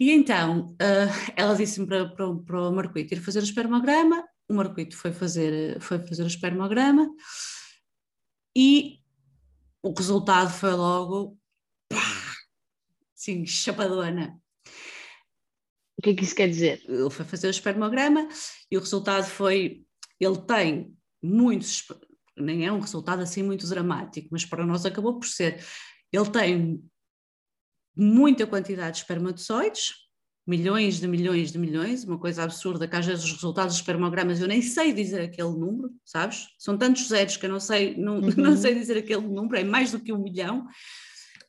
[0.00, 4.54] E então, uh, ela disse-me para, para, para o Marcoito ir fazer o espermograma, o
[4.54, 7.08] Marcoito foi fazer, foi fazer o espermograma
[8.56, 9.00] e
[9.82, 11.38] o resultado foi logo,
[11.88, 11.98] pá,
[13.14, 14.40] assim, chapadona.
[15.98, 16.82] O que é que isso quer dizer?
[16.86, 18.28] Ele foi fazer o espermograma
[18.70, 19.82] e o resultado foi,
[20.20, 21.84] ele tem muitos,
[22.36, 25.64] nem é um resultado assim muito dramático, mas para nós acabou por ser,
[26.12, 26.84] ele tem
[27.96, 29.94] muita quantidade de espermatozoides,
[30.46, 34.40] milhões de milhões de milhões, uma coisa absurda que às vezes os resultados dos espermogramas
[34.40, 36.46] eu nem sei dizer aquele número, sabes?
[36.58, 38.34] São tantos zeros que eu não sei, não, uhum.
[38.36, 40.66] não sei dizer aquele número, é mais do que um milhão.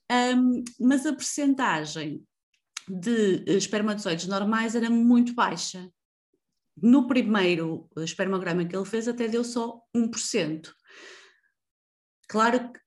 [0.10, 2.24] Um, mas a percentagem
[2.88, 5.90] de espermatozoides normais era muito baixa.
[6.82, 10.72] No primeiro espermograma que ele fez até deu só 1%.
[12.28, 12.80] Claro que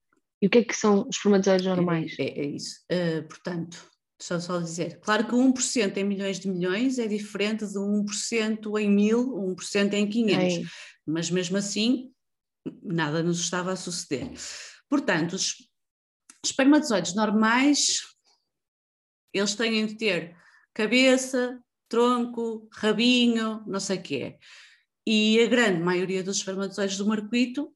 [0.43, 2.17] e o que é que são espermatozoides normais?
[2.19, 2.81] É, é, é isso.
[2.91, 3.87] Uh, portanto,
[4.19, 4.99] deixa só dizer.
[5.01, 10.09] Claro que 1% em milhões de milhões é diferente de 1% em mil, 1% em
[10.09, 10.43] 500.
[10.43, 10.63] É.
[11.07, 12.11] Mas mesmo assim,
[12.83, 14.31] nada nos estava a suceder.
[14.89, 15.57] Portanto, os
[16.45, 18.01] espermatozoides normais,
[19.33, 20.37] eles têm de ter
[20.75, 24.39] cabeça, tronco, rabinho, não sei o quê.
[25.07, 27.75] E a grande maioria dos espermatozoides do marquito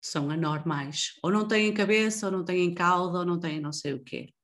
[0.00, 1.18] são anormais.
[1.22, 4.34] Ou não têm cabeça, ou não têm cauda, ou não têm não sei o quê.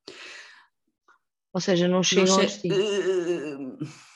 [1.53, 2.69] Ou seja, não chegam não che...
[2.69, 4.09] Uh...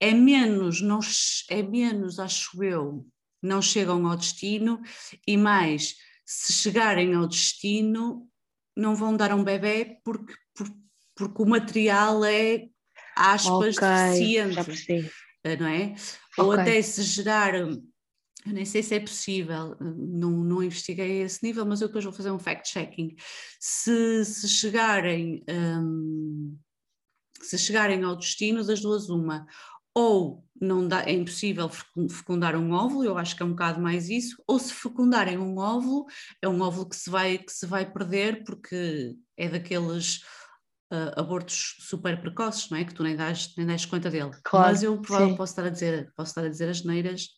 [0.00, 0.98] É menos, não,
[1.48, 3.06] é menos, acho eu,
[3.40, 4.82] não chegam ao destino
[5.24, 8.28] e mais, se chegarem ao destino,
[8.76, 10.34] não vão dar um bebê porque,
[11.14, 12.68] porque, o material é
[13.16, 14.56] aspas okay, deficiente,
[15.58, 15.84] não é?
[15.84, 15.94] Okay.
[16.38, 17.82] Ou até se gerar, eu
[18.46, 22.12] nem sei se é possível, não, não investiguei a esse nível, mas eu depois vou
[22.12, 23.14] fazer um fact-checking.
[23.60, 25.44] Se, se chegarem.
[25.48, 26.58] Um,
[27.40, 29.44] se chegarem ao destino das duas uma,
[29.94, 34.08] ou não dá, é impossível fecundar um óvulo, eu acho que é um bocado mais
[34.08, 36.06] isso, ou se fecundarem um óvulo,
[36.40, 40.18] é um óvulo que se vai, que se vai perder porque é daqueles
[40.92, 42.84] uh, abortos super precoces, não é?
[42.84, 44.30] Que tu nem das, nem das conta dele.
[44.44, 47.28] Claro, Mas eu provavelmente posso estar a dizer, posso estar a dizer as neiras.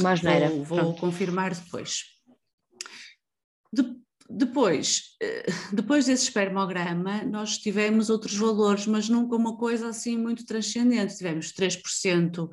[0.00, 0.48] Mais neira.
[0.48, 2.02] Vou, vou confirmar depois.
[3.72, 3.82] De,
[4.28, 10.44] depois, eh, depois desse espermograma, nós tivemos outros valores, mas nunca uma coisa assim muito
[10.44, 11.16] transcendente.
[11.16, 12.48] Tivemos 3%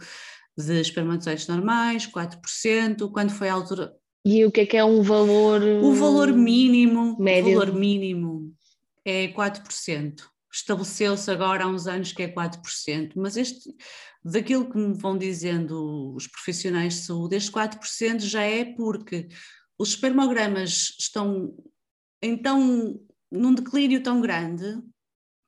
[0.57, 3.93] de espermatozoides normais, 4%, quando foi a altura.
[4.23, 5.61] E o que é que é um valor?
[5.61, 7.51] O valor mínimo, médio.
[7.51, 8.53] o valor mínimo
[9.03, 10.23] é 4%.
[10.51, 13.69] Estabeleceu-se agora há uns anos que é 4%, mas este,
[14.23, 19.27] daquilo que me vão dizendo os profissionais de saúde, este 4% já é porque
[19.77, 21.55] os espermogramas estão
[22.21, 22.99] então
[23.31, 24.81] num declínio tão grande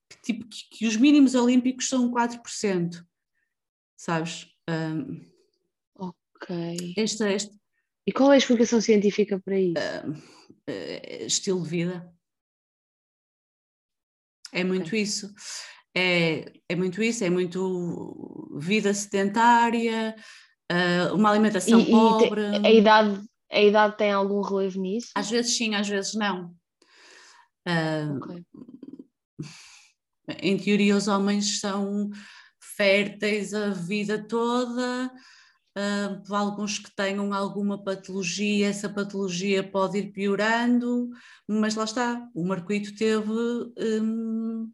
[0.10, 3.06] que, tipo, que, que os mínimos olímpicos são 4%,
[3.98, 4.48] sabes?
[4.70, 5.22] Um,
[5.96, 6.94] ok.
[6.98, 7.54] Esta, esta,
[8.08, 9.74] e qual é a explicação científica para isso?
[9.76, 12.14] Uh, uh, estilo de vida.
[14.54, 15.02] É muito okay.
[15.02, 15.34] isso.
[15.96, 20.16] É, é muito isso, é muito vida sedentária,
[20.72, 22.42] uh, uma alimentação e, pobre.
[22.42, 25.12] E a, idade, a idade tem algum relevo nisso?
[25.16, 26.54] Às vezes sim, às vezes não.
[27.68, 28.46] Uh, okay.
[30.40, 32.10] Em teoria, os homens são
[32.60, 35.12] férteis a vida toda.
[35.78, 41.10] Uh, alguns que tenham alguma patologia, essa patologia pode ir piorando,
[41.48, 43.32] mas lá está, o Marquito teve.
[43.32, 44.72] Um,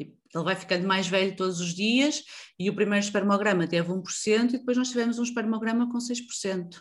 [0.00, 2.22] tipo, ele vai ficando mais velho todos os dias
[2.58, 6.80] e o primeiro espermograma teve 1% e depois nós tivemos um espermograma com 6%.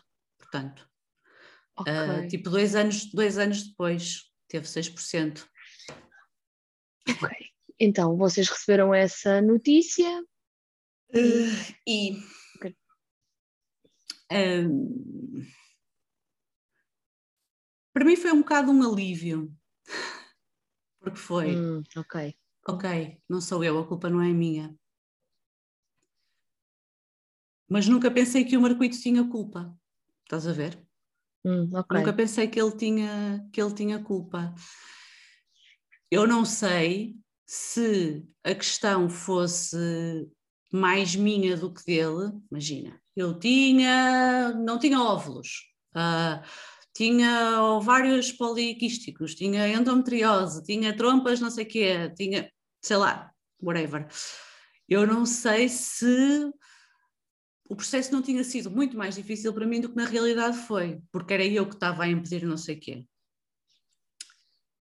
[0.52, 0.88] Portanto,
[1.78, 1.94] okay.
[1.94, 5.48] uh, tipo dois anos, dois anos depois teve 6%.
[7.10, 7.30] Ok.
[7.80, 10.22] Então, vocês receberam essa notícia?
[11.14, 12.18] Uh, e
[14.32, 15.46] um,
[17.94, 19.54] para mim foi um bocado um alívio,
[21.00, 21.56] porque foi.
[21.56, 22.36] Hum, ok.
[22.68, 24.76] Ok, não sou eu, a culpa não é minha.
[27.70, 29.78] Mas nunca pensei que o Marquito tinha culpa.
[30.26, 30.78] Estás a ver?
[31.46, 32.00] Hum, okay.
[32.00, 34.54] Nunca pensei que ele tinha que ele tinha culpa.
[36.10, 40.28] Eu não sei se a questão fosse
[40.72, 46.44] mais minha do que dele, imagina, eu tinha, não tinha óvulos, uh,
[46.94, 54.08] tinha ovários poliquísticos, tinha endometriose, tinha trompas não sei o quê, tinha, sei lá, whatever.
[54.90, 56.52] Eu não sei se
[57.68, 61.02] o processo não tinha sido muito mais difícil para mim do que na realidade foi,
[61.12, 63.06] porque era eu que estava a impedir não sei o quê.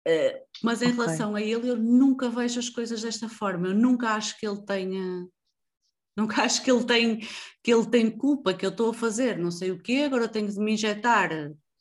[0.07, 0.97] Uh, mas em okay.
[0.97, 3.69] relação a ele, eu nunca vejo as coisas desta forma.
[3.69, 5.27] Eu nunca acho que ele tenha,
[6.17, 7.21] nunca acho que ele tem
[7.63, 10.05] que ele tem culpa que eu estou a fazer, não sei o quê.
[10.07, 11.31] Agora tenho de me injetar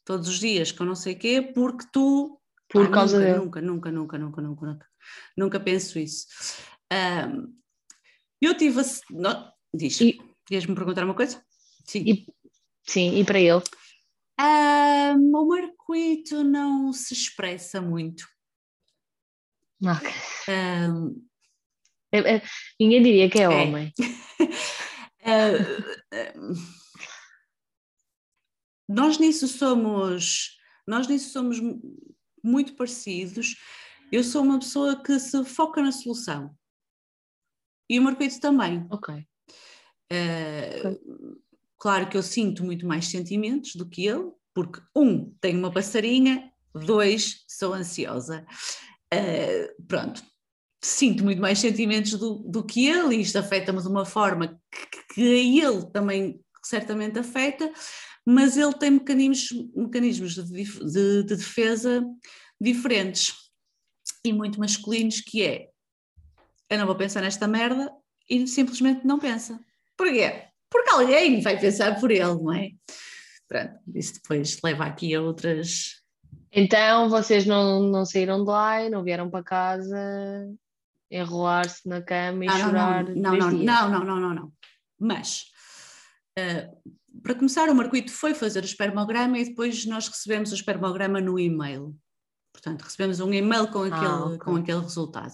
[0.03, 3.45] todos os dias com não sei o quê, porque tu por ah, causa nunca, dele.
[3.45, 4.87] Nunca, nunca, nunca, nunca, nunca, nunca,
[5.37, 6.25] nunca penso isso.
[6.91, 7.53] Um,
[8.41, 10.01] eu tive a, não, diz.
[10.01, 11.43] E, Querias-me perguntar uma coisa?
[11.85, 12.03] Sim.
[12.05, 12.27] E,
[12.83, 13.61] sim, e para ele?
[14.39, 18.27] Um, o Marquito não se expressa muito.
[19.81, 20.89] Okay.
[20.89, 21.25] Um,
[22.11, 22.41] é, é,
[22.79, 23.49] ninguém diria que é, é.
[23.49, 23.93] homem.
[25.21, 26.05] uh,
[28.87, 30.55] nós nisso somos
[30.87, 31.59] nós nisso somos
[32.43, 33.55] muito parecidos.
[34.11, 36.55] Eu sou uma pessoa que se foca na solução.
[37.89, 38.85] E o Marquito também.
[38.89, 39.27] Ok.
[40.11, 41.39] Uh,
[41.77, 46.51] claro que eu sinto muito mais sentimentos do que ele, porque, um, tenho uma passarinha,
[46.73, 48.45] dois, sou ansiosa.
[49.13, 50.23] Uh, pronto,
[50.83, 55.13] sinto muito mais sentimentos do, do que ele, e isto afeta-me de uma forma que,
[55.15, 57.71] que a ele também certamente afeta,
[58.25, 62.03] mas ele tem mecanismos, mecanismos de, de, de defesa
[62.59, 63.33] diferentes
[64.23, 65.69] e muito masculinos, que é
[66.69, 67.91] eu não vou pensar nesta merda
[68.29, 69.59] e simplesmente não pensa.
[69.97, 70.43] Porquê?
[70.69, 72.71] Porque alguém vai pensar por ele, não é?
[73.47, 76.01] Pronto, isso depois leva aqui a outras.
[76.51, 80.49] Então vocês não, não saíram de lá e não vieram para casa
[81.11, 83.03] enrolar-se na cama e ah, chorar?
[83.09, 84.53] Não não, não, não, não, não, não, não.
[84.99, 85.45] Mas
[86.39, 91.21] uh, para começar, o Marquito foi fazer o espermograma e depois nós recebemos o espermograma
[91.21, 91.95] no e-mail.
[92.51, 94.37] Portanto, recebemos um e-mail com ah, aquele, ah, okay.
[94.39, 95.33] com aquele resultado.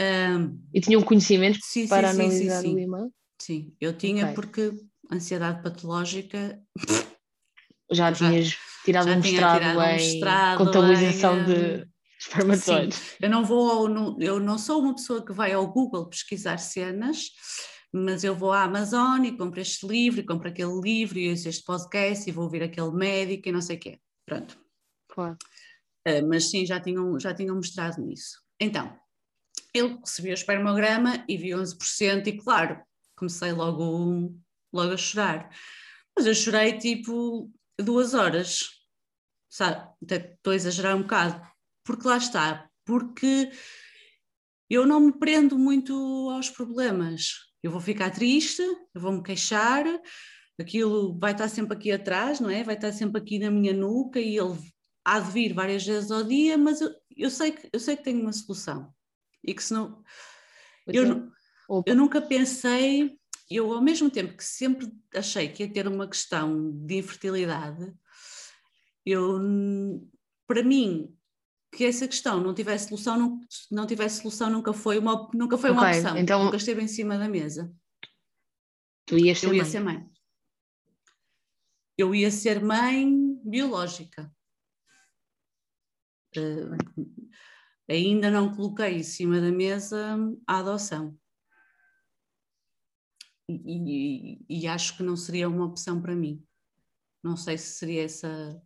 [0.00, 3.12] Um, e tinham conhecimento sim, para sim, analisar sim, o e-mail?
[3.44, 4.34] Sim, eu tinha okay.
[4.34, 4.72] porque
[5.12, 6.58] ansiedade patológica.
[7.92, 13.16] Já tinhas tirado já um mestrado em mestrado contabilização em, de espermatozoides.
[13.20, 17.32] Eu não vou, ao, eu não sou uma pessoa que vai ao Google pesquisar cenas,
[17.92, 21.46] mas eu vou à Amazon e compro este livro, e compro aquele livro, e ouço
[21.46, 23.98] este podcast, e vou ouvir aquele médico, e não sei o quê.
[24.24, 24.58] Pronto.
[25.08, 25.36] Claro.
[26.08, 28.38] Uh, mas sim, já tinham, já tinham mostrado nisso.
[28.58, 28.98] Então,
[29.74, 32.80] ele recebeu o espermograma e viu 11%, e claro,
[33.16, 34.34] comecei logo,
[34.72, 35.50] logo a chorar.
[36.16, 38.70] Mas eu chorei tipo duas horas,
[39.50, 39.88] sabe?
[40.02, 41.40] Até estou a exagerar um bocado,
[41.84, 43.50] porque lá está, porque
[44.70, 45.94] eu não me prendo muito
[46.30, 47.52] aos problemas.
[47.62, 49.84] Eu vou ficar triste, eu vou me queixar,
[50.60, 52.62] aquilo vai estar sempre aqui atrás, não é?
[52.62, 54.58] Vai estar sempre aqui na minha nuca e ele
[55.04, 58.04] há de vir várias vezes ao dia, mas eu, eu sei, que, eu sei que
[58.04, 58.92] tenho uma solução.
[59.42, 60.02] E que se não.
[60.86, 61.32] Eu, eu
[61.94, 63.18] nunca pensei,
[63.50, 67.92] eu ao mesmo tempo que sempre achei que ia ter uma questão de infertilidade,
[69.04, 69.38] eu,
[70.46, 71.14] para mim,
[71.74, 75.70] que essa questão não tivesse solução, não, não tivesse solução nunca foi uma, nunca foi
[75.70, 77.72] uma opção, então, nunca esteve em cima da mesa.
[79.06, 79.70] Tu ias ser eu ia mãe.
[79.70, 80.10] ser mãe.
[81.96, 84.32] Eu ia ser mãe biológica.
[86.36, 86.76] Uh,
[87.88, 91.16] ainda não coloquei em cima da mesa a adoção
[93.48, 96.42] e, e, acho que não seria uma opção para mim.
[97.22, 98.62] Não sei se seria essa.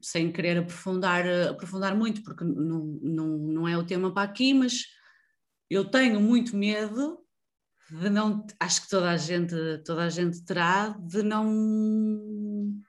[0.00, 4.86] Sem querer aprofundar, aprofundar muito, porque não, não, não é o tema para aqui, mas
[5.68, 7.18] eu tenho muito medo
[7.90, 8.46] de não.
[8.58, 12.82] Acho que toda a gente, toda a gente terá, de não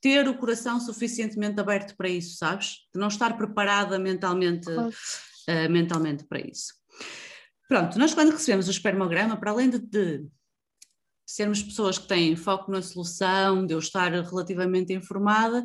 [0.00, 2.88] ter o coração suficientemente aberto para isso, sabes?
[2.92, 4.88] De não estar preparada mentalmente, claro.
[4.88, 6.74] uh, mentalmente para isso.
[7.70, 10.26] Pronto, nós quando recebemos o espermograma, para além de, de
[11.24, 15.64] sermos pessoas que têm foco na solução, de eu estar relativamente informada,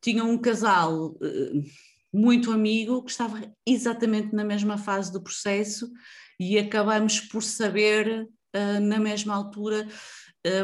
[0.00, 1.68] tinha um casal eh,
[2.12, 5.90] muito amigo que estava exatamente na mesma fase do processo
[6.38, 9.88] e acabamos por saber uh, na mesma altura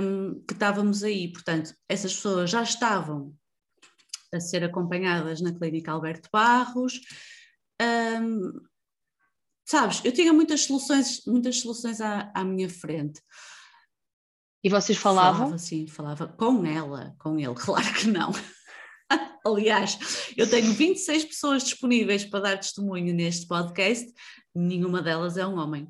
[0.00, 1.32] um, que estávamos aí.
[1.32, 3.34] Portanto, essas pessoas já estavam
[4.32, 7.00] a ser acompanhadas na Clínica Alberto Barros.
[7.82, 8.60] Um,
[9.66, 13.20] sabes, eu tinha muitas soluções, muitas soluções à, à minha frente.
[14.64, 15.40] E vocês falavam?
[15.46, 18.32] Falava, sim, falava com ela, com ele, claro que não.
[19.44, 19.98] Aliás,
[20.36, 24.12] eu tenho 26 pessoas disponíveis para dar testemunho neste podcast,
[24.54, 25.86] nenhuma delas é um homem.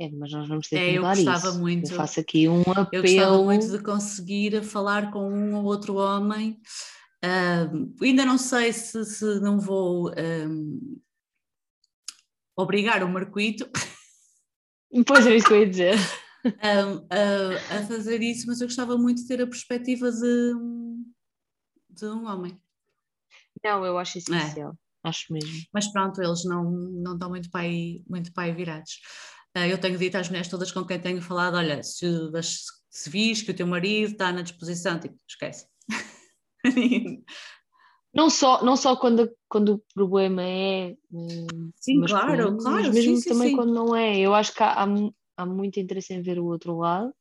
[0.00, 1.58] É, mas nós vamos ter É, que eu mudar gostava isso.
[1.60, 1.90] muito.
[1.92, 3.44] Eu faço aqui um Eu gostava apelo.
[3.44, 6.60] muito de conseguir falar com um ou outro homem.
[7.22, 10.96] Ahm, ainda não sei se, se não vou ahm,
[12.56, 13.68] obrigar o Marquito
[15.06, 15.94] Pois é isso que eu ia dizer.
[16.62, 20.52] ahm, a, a fazer isso, mas eu gostava muito de ter a perspectiva de,
[21.90, 22.60] de um homem.
[23.64, 24.20] Não, eu acho É.
[24.20, 24.76] essencial.
[25.02, 25.50] Acho mesmo.
[25.72, 29.00] Mas pronto, eles não, não estão muito para aí, muito para aí virados.
[29.54, 32.06] Ah, eu tenho dito às mulheres todas com quem tenho falado: olha, se,
[32.90, 35.66] se vis que o teu marido está na disposição, tipo, esquece.
[38.14, 43.16] Não só, não só quando, quando o problema é hum, Sim, claro, claro, mas mesmo
[43.16, 43.56] sim, também sim.
[43.56, 44.18] quando não é.
[44.18, 44.86] Eu acho que há, há,
[45.36, 47.12] há muito interesse em ver o outro lado.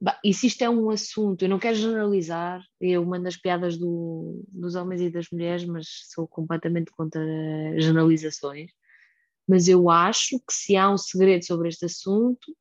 [0.00, 3.76] Bah, E se isto é um assunto, eu não quero generalizar, eu mando as piadas
[3.76, 7.22] do, dos homens e das mulheres, mas sou completamente contra
[7.78, 8.70] generalizações.
[9.46, 12.54] Mas eu acho que se há um segredo sobre este assunto,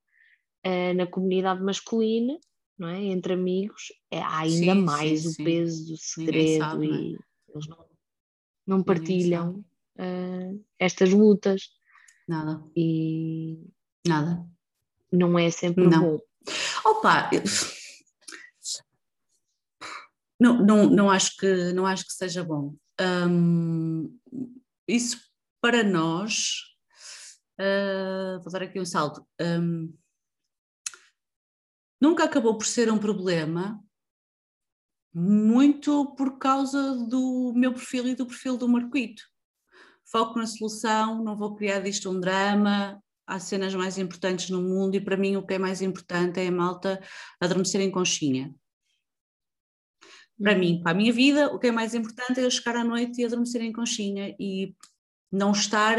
[0.63, 2.37] eh, na comunidade masculina,
[2.77, 3.03] não é?
[3.05, 6.91] entre amigos, é, há ainda Sim, mais o peso do segredo sabe, é?
[6.91, 7.17] e
[7.53, 7.85] eles não,
[8.65, 9.63] não partilham
[9.97, 11.69] eh, estas lutas
[12.27, 13.59] Nada, e
[14.07, 14.45] nada.
[15.11, 16.01] não é sempre Não.
[16.01, 16.19] bom.
[16.85, 17.41] Opa, eu-
[20.39, 22.75] não, não, não, acho que, não acho que seja bom.
[23.27, 24.17] Hum,
[24.87, 25.19] isso
[25.61, 26.63] para nós,
[27.59, 29.93] ah, vou dar aqui um salto, hum,
[32.01, 33.83] nunca acabou por ser um problema,
[35.13, 39.23] muito por causa do meu perfil e do perfil do Marquito.
[40.05, 44.95] Foco na solução, não vou criar disto um drama, há cenas mais importantes no mundo
[44.95, 46.99] e para mim o que é mais importante é a malta
[47.39, 48.53] adormecer em conchinha.
[50.41, 52.83] Para mim, para a minha vida, o que é mais importante é eu chegar à
[52.83, 54.73] noite e adormecer em conchinha e
[55.31, 55.97] não estar.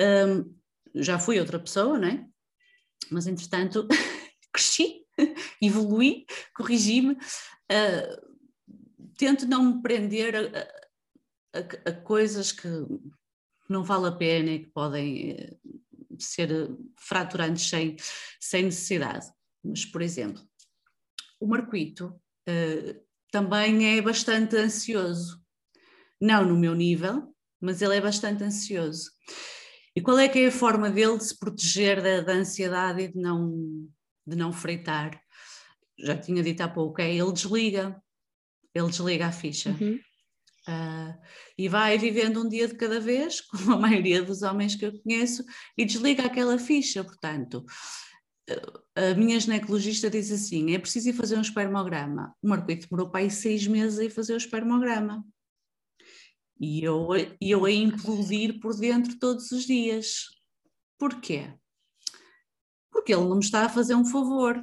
[0.00, 0.54] hum,
[0.94, 2.26] já fui outra pessoa, não é?
[3.10, 3.86] Mas entretanto
[4.52, 5.04] cresci,
[5.62, 6.24] evolui,
[6.54, 7.16] corrigi-me,
[7.70, 8.27] ah,
[9.18, 12.68] tento não me prender a, a- a- coisas que
[13.68, 15.56] não vale a pena e que podem eh,
[16.18, 16.50] ser
[16.98, 17.96] fraturantes sem,
[18.40, 19.26] sem necessidade.
[19.62, 20.42] Mas, por exemplo,
[21.40, 22.96] o Marquito eh,
[23.30, 25.42] também é bastante ansioso.
[26.20, 29.10] Não no meu nível, mas ele é bastante ansioso.
[29.94, 33.08] E qual é que é a forma dele de se proteger da, da ansiedade e
[33.08, 33.88] de não,
[34.26, 35.20] de não freitar?
[35.98, 38.00] Já tinha dito há pouco, é ele desliga.
[38.74, 39.70] Ele desliga a ficha.
[39.70, 39.98] Uhum.
[40.66, 41.18] Ah,
[41.56, 44.92] e vai vivendo um dia de cada vez, como a maioria dos homens que eu
[45.02, 45.44] conheço,
[45.76, 47.02] e desliga aquela ficha.
[47.02, 47.64] Portanto,
[48.94, 52.34] a minha ginecologista diz assim: é preciso ir fazer um espermograma.
[52.42, 55.24] O Marquito demorou para aí seis meses a ir fazer o espermograma.
[56.60, 57.08] E eu,
[57.40, 60.24] e eu a implodir por dentro todos os dias.
[60.98, 61.54] Porquê?
[62.90, 64.60] Porque ele não me está a fazer um favor.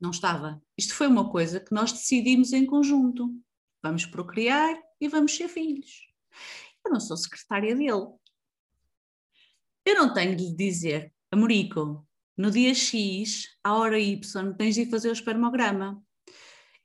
[0.00, 0.62] Não estava.
[0.76, 3.34] Isto foi uma coisa que nós decidimos em conjunto.
[3.82, 6.06] Vamos procriar e vamos ser filhos.
[6.84, 8.06] Eu não sou secretária dele.
[9.84, 14.90] Eu não tenho de lhe dizer, Amorico, no dia X, à hora Y, tens de
[14.90, 16.02] fazer o espermograma.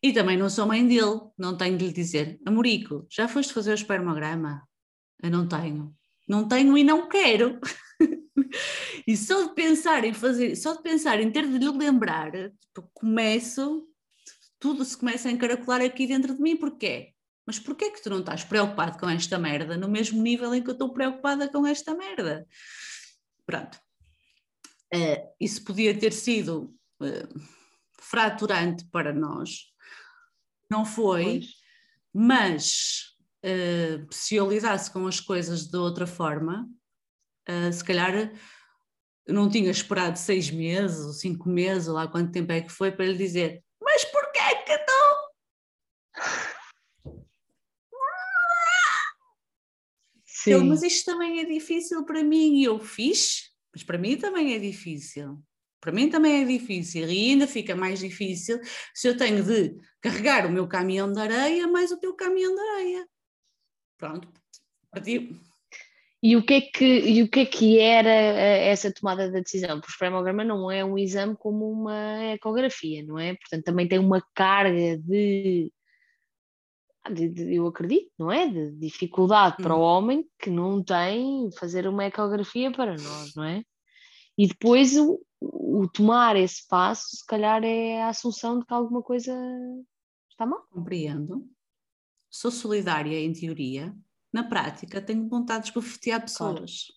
[0.02, 3.72] E também não sou mãe dele, não tenho de lhe dizer, Amorico, já foste fazer
[3.72, 4.68] o espermograma?
[5.22, 5.96] Eu não tenho.
[6.28, 7.60] Não tenho e não quero.
[9.08, 12.90] e só de pensar em fazer, só de pensar em ter de lhe lembrar, tipo,
[12.94, 13.88] começo,
[14.60, 17.14] tudo se começa a encaracolar aqui dentro de mim, porquê?
[17.46, 20.70] Mas porquê que tu não estás preocupado com esta merda no mesmo nível em que
[20.70, 22.48] eu estou preocupada com esta merda?
[23.46, 23.80] Pronto.
[24.94, 27.28] Eh, isso podia ter sido eh,
[28.00, 29.72] fraturante para nós.
[30.70, 31.46] Não foi, Pois.
[32.14, 36.70] mas eh, se eu lidasse com as coisas de outra forma,
[37.48, 38.32] eh, se calhar
[39.26, 42.70] eu não tinha esperado seis meses ou cinco meses, ou lá quanto tempo é que
[42.72, 44.92] foi, para lhe dizer: Mas porquê que tu
[50.26, 50.54] Sim.
[50.54, 54.56] Ele, mas isto também é difícil para mim e eu fiz, mas para mim também
[54.56, 55.40] é difícil.
[55.80, 58.60] Para mim também é difícil e ainda fica mais difícil
[58.94, 62.62] se eu tenho de carregar o meu caminhão de areia mais o teu caminhão de
[62.62, 63.08] areia.
[63.98, 64.32] Pronto,
[64.90, 65.40] partiu.
[66.24, 69.40] E o que é que, e o que, é que era eh, essa tomada da
[69.40, 69.80] decisão?
[69.80, 73.36] Porque o espermograma não é um exame como uma ecografia, não é?
[73.36, 75.72] Portanto, também tem uma carga de,
[77.12, 78.48] de- de- eu acredito, não é?
[78.48, 79.82] De dificuldade para o Hum.
[79.82, 83.64] homem que não tem fazer uma ecografia para nós, não é?
[84.38, 89.02] E depois o, o tomar esse passo, se calhar é a assunção de que alguma
[89.02, 89.36] coisa
[90.30, 90.64] está mal.
[90.70, 91.50] Compreendo.
[92.30, 93.94] Sou solidária em teoria.
[94.34, 96.88] Na prática, tenho vontade de esbofetear pessoas.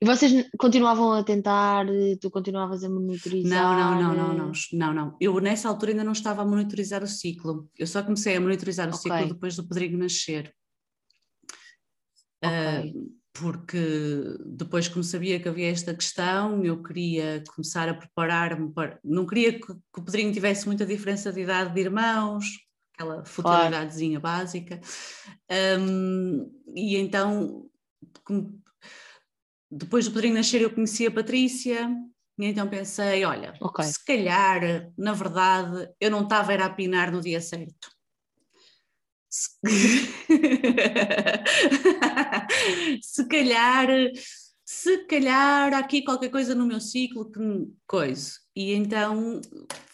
[0.00, 1.86] E vocês continuavam a tentar,
[2.20, 3.62] tu continuavas a monitorizar?
[3.62, 5.16] Não, não, não, não, não, não, não.
[5.18, 7.70] Eu nessa altura ainda não estava a monitorizar o ciclo.
[7.78, 9.00] Eu só comecei a monitorizar o okay.
[9.00, 10.54] ciclo depois do Pedrinho nascer.
[12.44, 12.90] Okay.
[12.90, 13.78] Uh, porque
[14.44, 18.98] depois como sabia que havia esta questão, eu queria começar a preparar-me para...
[19.02, 22.44] Não queria que, que, o Pedrinho tivesse muita diferença de idade de irmãos,
[22.96, 24.38] aquela futilidadezinha claro.
[24.38, 24.80] básica.
[25.78, 27.68] Um, e então,
[29.70, 31.88] depois do Pedrinho nascer, eu conheci a Patrícia,
[32.38, 33.84] e então pensei: olha, okay.
[33.84, 37.94] se calhar, na verdade, eu não estava a apinar no dia certo.
[39.28, 39.50] Se,
[43.02, 43.88] se calhar,
[44.64, 47.40] se calhar há aqui qualquer coisa no meu ciclo que
[47.86, 48.32] coisa.
[48.54, 49.40] E então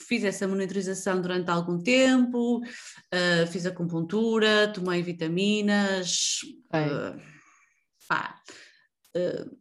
[0.07, 6.41] fiz essa monitorização durante algum tempo, uh, fiz acupuntura, tomei vitaminas,
[6.75, 7.21] uh,
[8.09, 8.41] pá,
[9.17, 9.57] uh,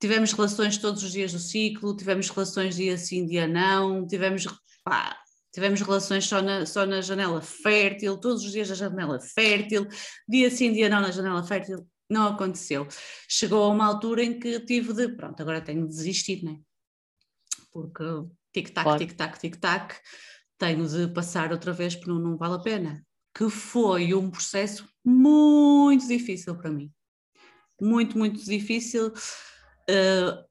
[0.00, 4.46] tivemos relações todos os dias do ciclo, tivemos relações dia sim, dia não, tivemos,
[4.84, 5.18] pá,
[5.52, 9.86] tivemos relações só na, só na janela fértil, todos os dias na janela fértil,
[10.28, 12.86] dia sim, dia não na janela fértil, não aconteceu.
[13.28, 16.58] Chegou a uma altura em que tive de, pronto, agora tenho de desistir, né?
[17.72, 18.04] Porque
[18.56, 18.98] tic-tac, claro.
[18.98, 19.94] tic-tac, tic-tac,
[20.58, 23.04] tenho de passar outra vez porque não, não vale a pena.
[23.34, 26.90] Que foi um processo muito difícil para mim.
[27.80, 29.08] Muito, muito difícil.
[29.88, 30.46] Uh,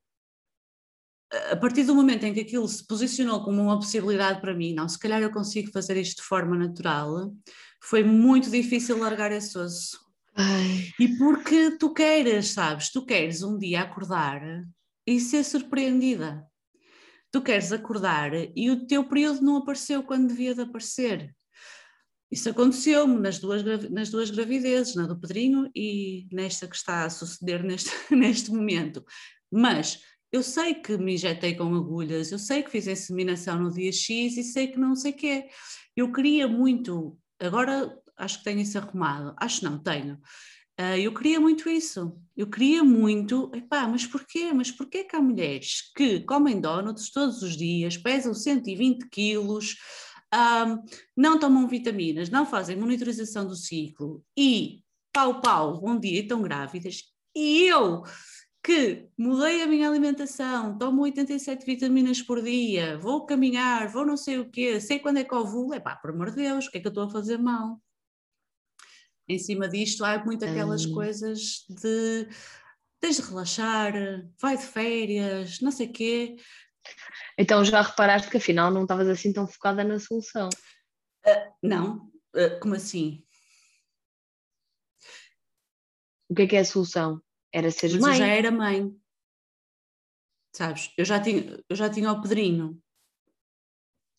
[1.51, 4.87] a partir do momento em que aquilo se posicionou como uma possibilidade para mim, não,
[4.87, 7.33] se calhar eu consigo fazer isto de forma natural,
[7.81, 9.99] foi muito difícil largar esse osso.
[10.35, 10.91] Ai.
[10.99, 14.41] E porque tu queres, sabes, tu queres um dia acordar
[15.07, 16.45] e ser surpreendida
[17.35, 21.35] tu queres acordar e o teu período não apareceu quando devia de aparecer.
[22.31, 23.61] Isso aconteceu-me nas duas,
[23.91, 29.03] nas duas gravidezes, na do Pedrinho e nesta que está a suceder neste, neste momento.
[29.51, 29.99] Mas
[30.31, 34.37] eu sei que me injetei com agulhas, eu sei que fiz inseminação no dia X
[34.37, 35.49] e sei que não sei o quê.
[35.93, 40.17] Eu queria muito, agora acho que tenho isso arrumado, acho não, tenho.
[40.79, 42.17] Uh, eu queria muito isso.
[42.35, 44.51] Eu queria muito, epá, mas porquê?
[44.53, 49.77] Mas porquê que há mulheres que comem donuts todos os dias, pesam 120 quilos,
[50.33, 50.83] um,
[51.15, 54.81] não tomam vitaminas, não fazem monitorização do ciclo e
[55.13, 57.03] pau pau, bom dia, estão grávidas,
[57.33, 58.03] e eu
[58.61, 64.39] que mudei a minha alimentação, tomo 87 vitaminas por dia, vou caminhar, vou não sei
[64.39, 66.79] o quê, sei quando é que ovulo, é pá, por amor de Deus, o que
[66.79, 67.79] é que eu estou a fazer mal?
[69.27, 70.93] Em cima disto há muito aquelas hum.
[70.93, 72.27] coisas de
[72.99, 73.93] tens de relaxar,
[74.39, 76.35] vai de férias, não sei quê.
[77.37, 80.49] Então já reparaste que afinal não estavas assim tão focada na solução?
[81.25, 83.23] Uh, não, uh, como assim?
[86.29, 87.21] O que é que é a solução?
[87.53, 88.13] Era ser mãe?
[88.13, 88.95] Eu já era mãe,
[90.53, 90.91] sabes?
[90.97, 92.81] Eu já tinha, eu já tinha o Pedrinho.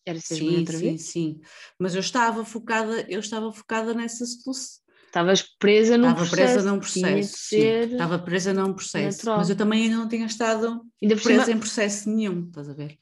[0.05, 1.41] Era ser sim, mãe outra sim, Sim,
[1.77, 6.53] mas eu estava focada, eu estava focada nessa solução Estavas presa num Estava processo.
[6.53, 7.55] presa num processo.
[7.55, 9.17] Estava presa num processo.
[9.17, 9.37] Natural.
[9.37, 11.57] Mas eu também ainda não tinha estado ainda presa cima...
[11.57, 12.97] em processo nenhum, estás a ver?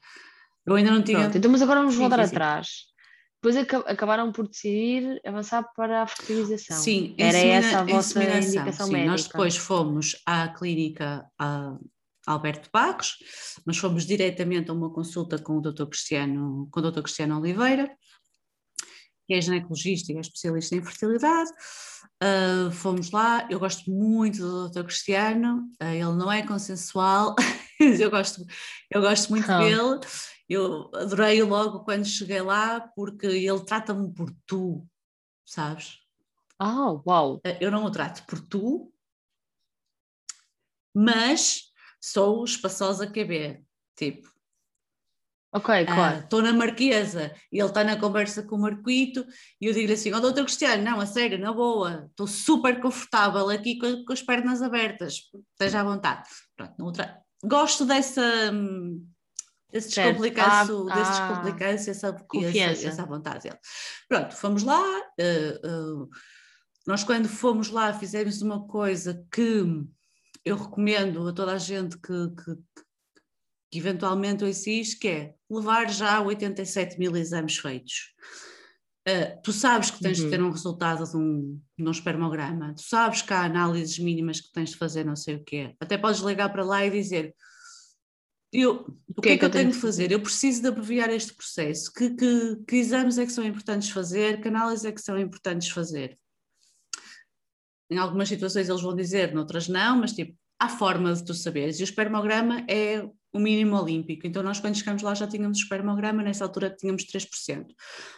[0.64, 1.20] Eu ainda não tinha.
[1.20, 2.68] Pronto, então, mas agora vamos sim, voltar sim, atrás.
[3.42, 6.76] Depois acabaram por decidir avançar para a fertilização.
[6.76, 9.10] Sim, era essa a vossa indicação sim, médica.
[9.10, 11.76] Nós depois fomos à clínica a
[12.26, 13.18] Alberto Pagos,
[13.64, 15.86] mas fomos diretamente a uma consulta com o Dr.
[15.86, 17.02] Cristiano, com o Dr.
[17.02, 17.88] Cristiano Oliveira,
[19.26, 21.50] que é ginecologista e é especialista em fertilidade.
[22.22, 24.84] Uh, fomos lá, eu gosto muito do Dr.
[24.84, 27.34] Cristiano, uh, ele não é consensual,
[27.80, 28.44] mas eu gosto,
[28.90, 29.58] eu gosto muito oh.
[29.58, 30.00] dele.
[30.48, 34.86] Eu adorei logo quando cheguei lá, porque ele trata-me por tu,
[35.44, 35.98] sabes?
[36.58, 37.36] Ah, oh, uau!
[37.36, 38.92] Uh, eu não o trato por tu,
[40.94, 41.64] mas
[42.00, 43.62] sou espaçosa QB,
[43.96, 44.35] tipo,
[45.56, 46.18] Ok, ah, claro.
[46.18, 49.26] Estou na Marquesa e ele está na conversa com o Marquito
[49.58, 52.78] e eu digo assim: Ó, oh, doutor Cristiano, não, a sério, na boa, estou super
[52.78, 56.28] confortável aqui com, com, as pernas abertas, esteja à vontade.
[56.54, 57.22] Pronto, outra...
[57.42, 58.52] Gosto dessa.
[59.72, 62.72] Desse descomplicância, ah, desse ah, descomplicância essa, confiança.
[62.72, 63.58] essa, essa vontade dele.
[64.08, 64.82] Pronto, fomos lá.
[65.18, 66.08] Uh, uh,
[66.86, 69.64] nós, quando fomos lá, fizemos uma coisa que
[70.44, 72.54] eu recomendo a toda a gente que, que,
[73.70, 78.14] que eventualmente eu insisto, que é levar já 87 mil exames feitos.
[79.08, 80.24] Uh, tu sabes que tens uhum.
[80.24, 84.40] de ter um resultado de um, de um espermograma, tu sabes que há análises mínimas
[84.40, 85.76] que tens de fazer, não sei o quê.
[85.78, 87.32] Até podes ligar para lá e dizer:
[88.52, 88.86] eu,
[89.16, 90.10] o que, é que, eu tenho de fazer?
[90.10, 91.92] Eu preciso de abreviar este processo.
[91.92, 94.40] Que, que, que exames é que são importantes fazer?
[94.40, 96.18] Que análises é que são importantes fazer?
[97.90, 101.78] Em algumas situações eles vão dizer, noutras não, mas tipo, há forma de tu saberes,
[101.78, 104.26] e o espermograma é o mínimo olímpico.
[104.26, 107.64] Então, nós, quando chegamos lá, já tínhamos espermograma, nessa altura tínhamos 3%.
[107.64, 107.66] O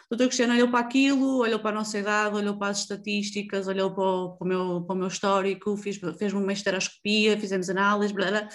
[0.09, 3.93] doutor Cristiano olhou para aquilo, olhou para a nossa idade, olhou para as estatísticas, olhou
[3.93, 8.29] para o, para o meu, para o meu histórico, fez-me uma esteroscopia, fizemos análise, blá,
[8.29, 8.49] blá,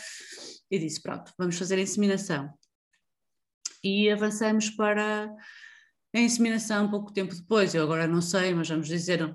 [0.70, 2.50] e disse: Pronto, vamos fazer a inseminação.
[3.82, 5.30] E avançamos para
[6.14, 7.74] a inseminação pouco tempo depois.
[7.74, 9.34] Eu agora não sei, mas vamos dizer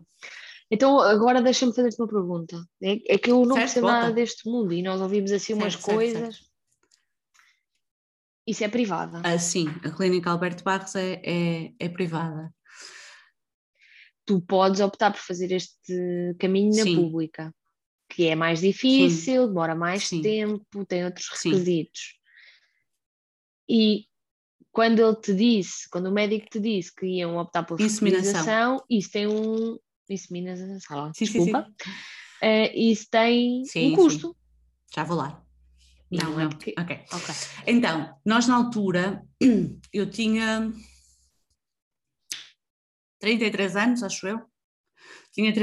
[0.72, 2.63] então, agora deixa-me fazer-te uma pergunta.
[2.82, 5.61] É, é, que eu não certo, percebo nada deste mundo e nós ouvimos assim certo,
[5.61, 6.49] umas certo, coisas.
[8.45, 9.22] Isso é privada?
[9.24, 12.53] Ah, sim, a Clínica Alberto Barros é, é, é privada.
[14.26, 16.95] Tu podes optar por fazer este caminho na sim.
[16.95, 17.53] pública,
[18.07, 19.47] que é mais difícil, sim.
[19.47, 20.22] demora mais sim.
[20.22, 22.20] tempo, tem outros requisitos.
[23.67, 24.05] E
[24.72, 29.11] quando ele te disse, quando o médico te disse que iam optar por fertilização, isso
[29.11, 29.78] tem um,
[30.10, 31.66] isso Minas, sala, sim, desculpa.
[31.66, 31.91] Sim, sim.
[32.41, 34.36] Uh, isso tem sim, um custo.
[34.93, 35.43] Já vou lá.
[36.12, 36.47] Não, não.
[36.47, 36.74] Okay.
[36.78, 37.05] ok.
[37.68, 39.24] Então, nós na altura,
[39.93, 40.72] eu tinha
[43.20, 44.41] 33 anos, acho eu.
[45.32, 45.53] Tinha,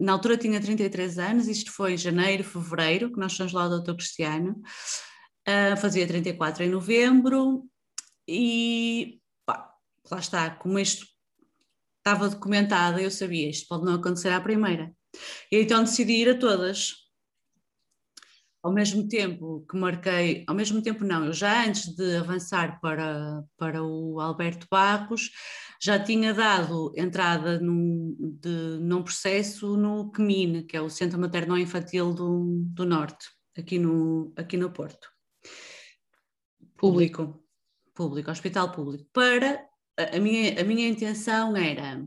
[0.00, 3.96] na altura tinha 33 anos, isto foi janeiro, fevereiro, que nós fomos lá do Dr.
[3.96, 4.62] Cristiano.
[5.46, 7.66] Uh, fazia 34 em novembro
[8.26, 9.70] e pá,
[10.10, 11.06] lá está, como isto
[12.00, 14.92] estava documentada, eu sabia, isto pode não acontecer à primeira.
[15.50, 16.94] E então decidi ir a todas.
[18.62, 23.42] Ao mesmo tempo que marquei, ao mesmo tempo não, eu já antes de avançar para,
[23.56, 25.30] para o Alberto Barros,
[25.82, 31.56] já tinha dado entrada num, de, num processo no CMIN, que é o Centro Materno
[31.56, 35.08] Infantil do, do Norte, aqui no, aqui no Porto.
[36.76, 37.42] Público.
[37.94, 42.06] Público, hospital público, para a minha, a minha intenção era: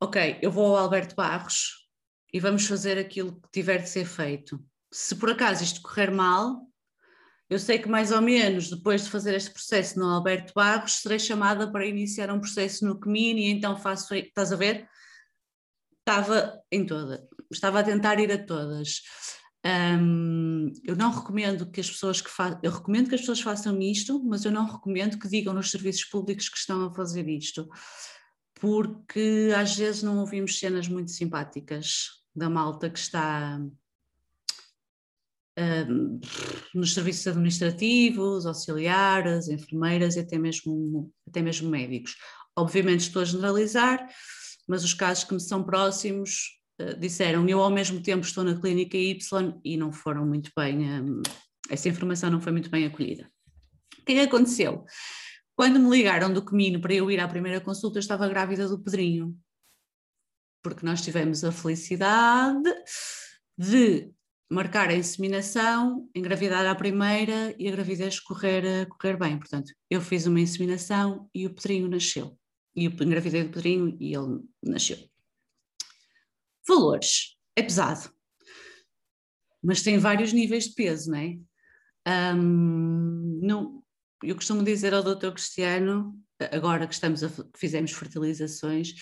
[0.00, 1.88] ok, eu vou ao Alberto Barros
[2.32, 4.64] e vamos fazer aquilo que tiver de ser feito.
[4.92, 6.66] Se por acaso isto correr mal,
[7.48, 11.18] eu sei que mais ou menos depois de fazer este processo no Alberto Barros, serei
[11.18, 14.14] chamada para iniciar um processo no CMIN e então faço.
[14.14, 14.88] Estás a ver?
[16.00, 19.02] Estava em toda, estava a tentar ir a todas.
[19.66, 23.80] Um, eu não recomendo que as pessoas que façam, eu recomendo que as pessoas façam
[23.80, 27.68] isto, mas eu não recomendo que digam nos serviços públicos que estão a fazer isto,
[28.54, 33.58] porque às vezes não ouvimos cenas muito simpáticas da malta que está
[35.58, 36.20] um,
[36.74, 42.14] nos serviços administrativos, auxiliares, enfermeiras e até mesmo, até mesmo médicos.
[42.54, 44.06] Obviamente estou a generalizar,
[44.68, 46.55] mas os casos que me são próximos
[46.98, 51.22] disseram eu ao mesmo tempo estou na clínica Y e não foram muito bem, um,
[51.70, 53.30] essa informação não foi muito bem acolhida.
[53.98, 54.84] O que é aconteceu?
[55.56, 58.78] Quando me ligaram do Comino para eu ir à primeira consulta, eu estava grávida do
[58.78, 59.36] Pedrinho,
[60.62, 62.70] porque nós tivemos a felicidade
[63.56, 64.12] de
[64.50, 69.38] marcar a inseminação, engravidar à primeira e a gravidez correr, correr bem.
[69.38, 72.38] Portanto, eu fiz uma inseminação e o Pedrinho nasceu.
[72.74, 74.98] E eu engravidei do Pedrinho e ele nasceu.
[76.68, 78.10] Valores, é pesado,
[79.62, 81.36] mas tem vários níveis de peso, não é?
[82.34, 83.82] Um, não,
[84.22, 86.14] eu costumo dizer ao doutor Cristiano,
[86.52, 88.94] agora que, estamos a, fizemos fertilizações,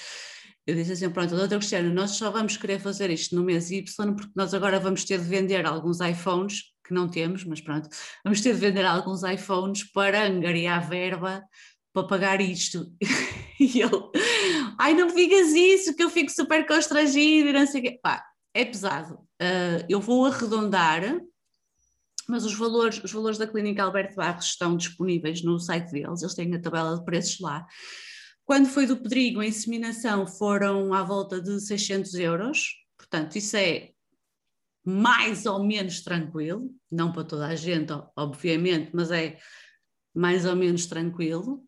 [0.66, 4.14] eu disse assim, pronto, doutor Cristiano, nós só vamos querer fazer isto no mês Y,
[4.14, 7.88] porque nós agora vamos ter de vender alguns iPhones, que não temos, mas pronto,
[8.22, 11.42] vamos ter de vender alguns iPhones para angariar verba
[11.94, 12.92] para pagar isto.
[13.60, 14.10] E ele,
[14.76, 18.00] ai, não me digas isso, que eu fico super constrangido e não sei o quê.
[18.02, 18.20] Pá,
[18.52, 19.14] é pesado.
[19.40, 21.20] Uh, eu vou arredondar,
[22.28, 26.34] mas os valores, os valores da Clínica Alberto Barros estão disponíveis no site deles, eles
[26.34, 27.64] têm a tabela de preços lá.
[28.44, 33.90] Quando foi do Pedrigo, a inseminação foram à volta de 600 euros, portanto, isso é
[34.84, 39.38] mais ou menos tranquilo, não para toda a gente, obviamente, mas é
[40.14, 41.64] mais ou menos tranquilo.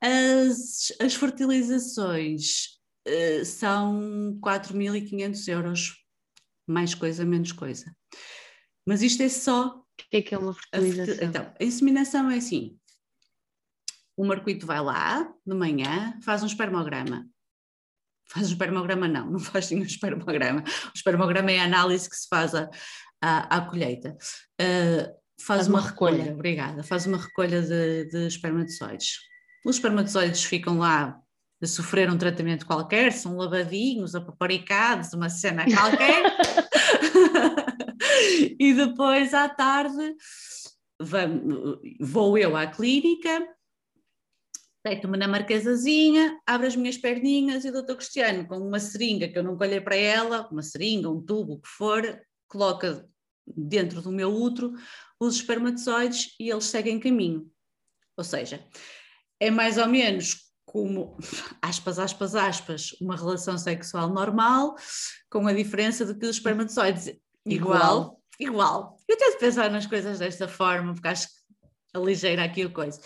[0.00, 6.04] As, as fertilizações uh, são 4.500 euros,
[6.66, 7.94] mais coisa, menos coisa.
[8.86, 9.76] Mas isto é só.
[9.76, 11.14] O que é que é uma fertilização?
[11.20, 12.78] A, então, a inseminação é assim:
[14.16, 17.28] o marcuito vai lá de manhã, faz um espermograma.
[18.26, 20.62] Faz um espermograma, não, não faz nenhum espermograma.
[20.62, 22.70] O espermograma é a análise que se faz à,
[23.20, 24.16] à, à colheita.
[24.58, 25.04] Uh,
[25.38, 26.16] faz, faz, uma, uma recolha.
[26.16, 26.34] recolha.
[26.34, 29.29] obrigada, faz uma recolha de, de espermatozoides
[29.64, 31.20] os espermatozoides ficam lá
[31.62, 36.36] a sofrer um tratamento qualquer, são lavadinhos, apaparicados, uma cena qualquer.
[38.58, 40.14] e depois à tarde
[42.00, 43.46] vou eu à clínica,
[44.82, 49.38] Deito-me na marquesazinha, abro as minhas perninhas e o doutor Cristiano, com uma seringa que
[49.38, 53.06] eu nunca olhei para ela, uma seringa, um tubo, o que for, coloca
[53.46, 54.72] dentro do meu útero
[55.18, 57.50] os espermatozoides e eles seguem caminho.
[58.16, 58.66] Ou seja,
[59.40, 61.16] é mais ou menos como,
[61.60, 64.76] aspas, aspas, aspas, uma relação sexual normal,
[65.28, 67.08] com a diferença de que os espermatozoides
[67.44, 68.22] igual, igual.
[68.38, 68.96] igual.
[69.08, 71.34] Eu tento pensar nas coisas desta forma, porque acho que
[71.94, 73.00] aligeira aqui a coisa.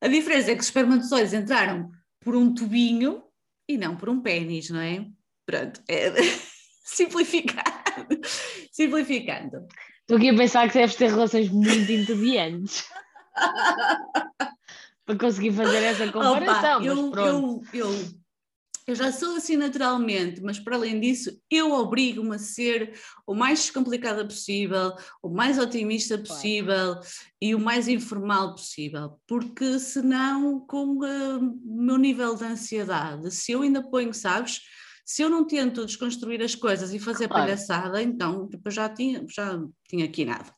[0.00, 3.22] A diferença é que os espermatozoides entraram por um tubinho
[3.68, 5.06] e não por um pênis, não é?
[5.44, 6.10] Pronto, é...
[6.84, 8.20] simplificando.
[8.72, 9.66] simplificando.
[10.00, 12.84] Estou aqui a pensar que deves ter relações muito entediantes
[15.06, 16.78] para conseguir fazer essa comparação.
[16.78, 17.90] Opa, eu, eu, eu,
[18.88, 23.60] eu já sou assim naturalmente, mas para além disso, eu obrigo-me a ser o mais
[23.60, 24.92] descomplicada possível,
[25.22, 27.06] o mais otimista possível claro.
[27.40, 33.62] e o mais informal possível, porque senão, com o meu nível de ansiedade, se eu
[33.62, 34.60] ainda ponho, sabes,
[35.04, 37.44] se eu não tento desconstruir as coisas e fazer claro.
[37.44, 40.52] palhaçada, então tipo, já tinha, já tinha aqui nada.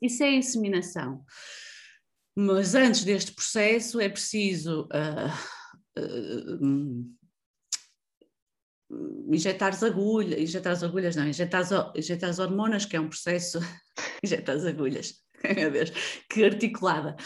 [0.00, 1.22] Isso é inseminação.
[2.36, 4.88] Mas antes deste processo é preciso.
[4.92, 7.20] Uh, uh,
[9.32, 13.08] injetar as agulhas, injetar as agulhas, não, injetar as, injetar as hormonas, que é um
[13.08, 13.60] processo,
[14.24, 15.14] injetar as agulhas,
[15.56, 15.90] meu Deus,
[16.28, 17.16] que articulada,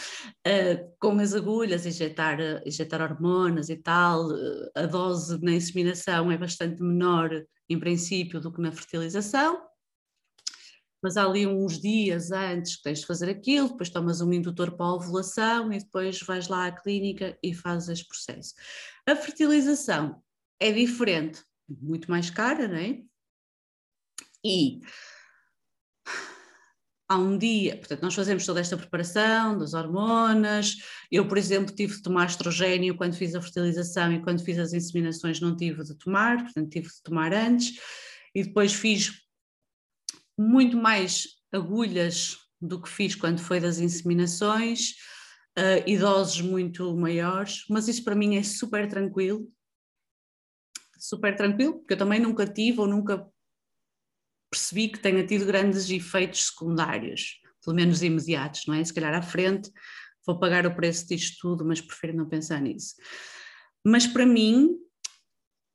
[0.47, 4.29] uh, com as agulhas, injetar, injetar hormonas e tal,
[4.75, 7.31] a dose na inseminação é bastante menor,
[7.67, 9.59] em princípio, do que na fertilização,
[11.05, 14.71] mas há ali uns dias antes que tens de fazer aquilo, depois tomas um indutor
[14.71, 18.55] para a ovulação e depois vais lá à clínica e fazes este processo.
[19.07, 20.19] A fertilização
[20.59, 23.03] é diferente, muito mais cara, não é?
[24.43, 24.81] E
[27.07, 30.77] há um dia, portanto, nós fazemos toda esta preparação das hormonas.
[31.11, 34.73] Eu, por exemplo, tive de tomar estrogênio quando fiz a fertilização e quando fiz as
[34.73, 37.79] inseminações não tive de tomar, portanto, tive de tomar antes.
[38.33, 39.23] E depois fiz
[40.37, 44.91] muito mais agulhas do que fiz quando foi das inseminações,
[45.57, 49.49] uh, doses muito maiores, mas isso para mim é super tranquilo
[50.97, 53.27] super tranquilo, porque eu também nunca tive ou nunca
[54.49, 58.83] percebi que tenha tido grandes efeitos secundários, pelo menos imediatos, não é?
[58.83, 59.71] Se calhar à frente
[60.25, 62.95] vou pagar o preço disto tudo, mas prefiro não pensar nisso.
[63.85, 64.75] Mas para mim,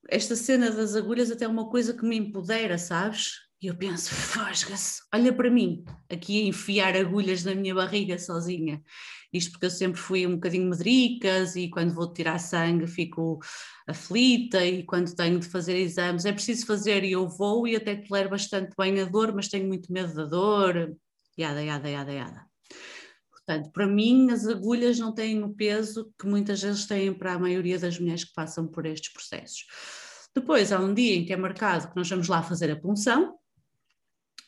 [0.09, 3.35] esta cena das agulhas até é uma coisa que me empodera, sabes?
[3.63, 8.83] E eu penso, fosga-se, olha para mim, aqui a enfiar agulhas na minha barriga sozinha.
[9.31, 13.39] Isto porque eu sempre fui um bocadinho medricas e quando vou tirar sangue fico
[13.87, 17.97] aflita e quando tenho de fazer exames é preciso fazer e eu vou e até
[17.97, 20.97] tolero bastante bem a dor, mas tenho muito medo da dor,
[21.39, 22.47] yada, yada, yada, yada.
[23.31, 27.39] Portanto, para mim as agulhas não têm o peso que muitas vezes têm para a
[27.39, 29.67] maioria das mulheres que passam por estes processos.
[30.35, 33.37] Depois há um dia em que é marcado que nós vamos lá fazer a punção,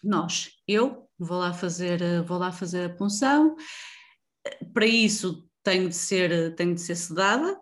[0.03, 3.57] nós, eu, vou lá fazer, eh, vou lá fazer a punção.
[4.73, 7.61] Para isso tenho de ser, tenho de ser sedada.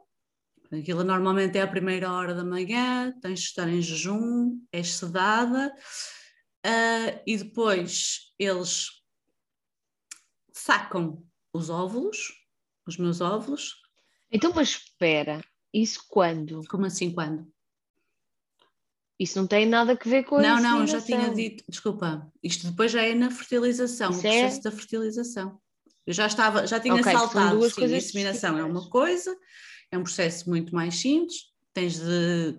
[0.72, 5.74] Aquilo normalmente é a primeira hora da manhã, tens de estar em jejum, és sedada,
[6.64, 8.86] uh, e depois eles
[10.52, 12.32] sacam os óvulos,
[12.86, 13.80] os meus óvulos.
[14.30, 15.42] Então, mas espera,
[15.74, 16.62] isso quando?
[16.68, 17.52] Como assim quando?
[19.20, 22.70] Isso não tem nada a ver com a Não, não, já tinha dito, desculpa, isto
[22.70, 24.30] depois já é na fertilização, Isso o é?
[24.30, 24.62] processo é?
[24.62, 25.60] da fertilização.
[26.06, 29.36] Eu já estava, já tinha okay, saltado, duas sim, a inseminação é uma coisa,
[29.92, 32.58] é um processo muito mais simples, tens de...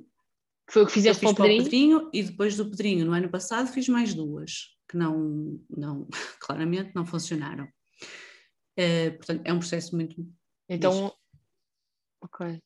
[0.69, 1.63] Foi o que fizeste para o pedrinho?
[1.63, 2.09] pedrinho?
[2.13, 6.07] E depois do pedrinho, no ano passado, fiz mais duas, que não, não
[6.39, 7.67] claramente não funcionaram.
[8.77, 10.15] É, portanto, é um processo muito...
[10.69, 11.11] Então,
[12.23, 12.61] ok.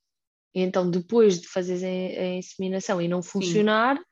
[0.55, 4.03] E então, depois de fazeres a, a inseminação e não funcionar, Sim.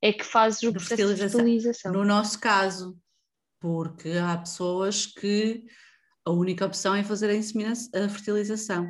[0.00, 1.92] é que fazes o processo de fertilização.
[1.92, 2.96] No nosso caso,
[3.60, 5.64] porque há pessoas que
[6.24, 8.88] a única opção é fazer a, inseminação, a fertilização.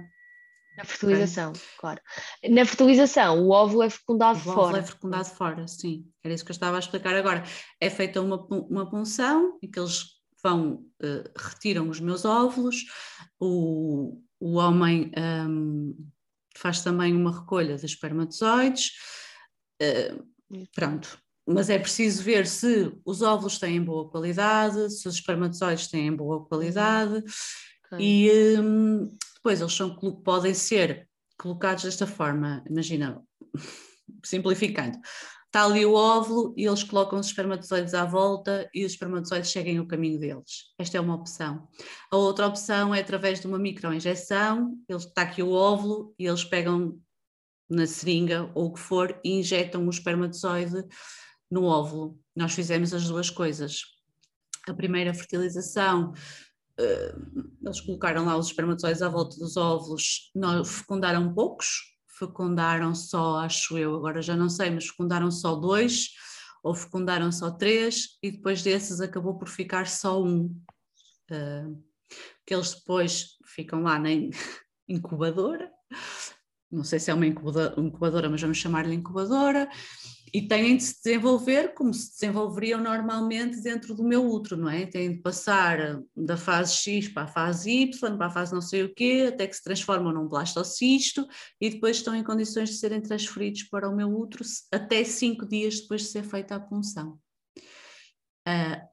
[0.76, 1.62] Na fertilização, okay.
[1.78, 2.00] claro.
[2.48, 4.56] Na fertilização, o óvulo é fecundado o fora.
[4.56, 6.06] O óvulo é fecundado fora, sim.
[6.22, 7.42] Era isso que eu estava a explicar agora.
[7.80, 12.84] É feita uma, uma punção em que eles vão, uh, retiram os meus óvulos,
[13.38, 15.94] o, o homem um,
[16.56, 18.92] faz também uma recolha de espermatozoides.
[19.82, 25.88] Uh, pronto, mas é preciso ver se os óvulos têm boa qualidade, se os espermatozoides
[25.88, 27.24] têm boa qualidade
[27.86, 27.98] okay.
[27.98, 33.22] e um, depois eles são, podem ser colocados desta forma, imagina,
[34.24, 34.98] simplificando,
[35.50, 39.80] está ali o óvulo e eles colocam os espermatozoides à volta e os espermatozoides seguem
[39.80, 40.72] o caminho deles.
[40.78, 41.68] Esta é uma opção.
[42.08, 47.00] A outra opção é através de uma microinjeção, está aqui o óvulo e eles pegam
[47.68, 50.84] na seringa ou o que for e injetam o espermatozoide
[51.50, 52.16] no óvulo.
[52.34, 53.82] Nós fizemos as duas coisas.
[54.68, 56.12] A primeira fertilização,
[56.78, 57.14] eh,
[57.60, 60.30] eles colocaram lá os espermatozoides à volta dos óvulos,
[60.64, 61.90] fecundaram poucos,
[62.20, 66.10] fecundaram só, acho eu, agora já não sei, mas fecundaram só dois
[66.62, 70.54] ou fecundaram só três e depois desses acabou por ficar só um.
[71.30, 71.82] Uh,
[72.44, 74.10] que eles depois ficam lá na
[74.88, 75.70] incubadora,
[76.70, 79.68] não sei se é uma incubadora, mas vamos chamar-lhe incubadora,
[80.32, 84.86] e têm de se desenvolver como se desenvolveriam normalmente dentro do meu útero, não é?
[84.86, 88.84] Têm de passar da fase X para a fase Y, para a fase não sei
[88.84, 91.26] o quê, até que se transformam num blastocisto
[91.60, 95.80] e depois estão em condições de serem transferidos para o meu útero até cinco dias
[95.80, 97.18] depois de ser feita a punção.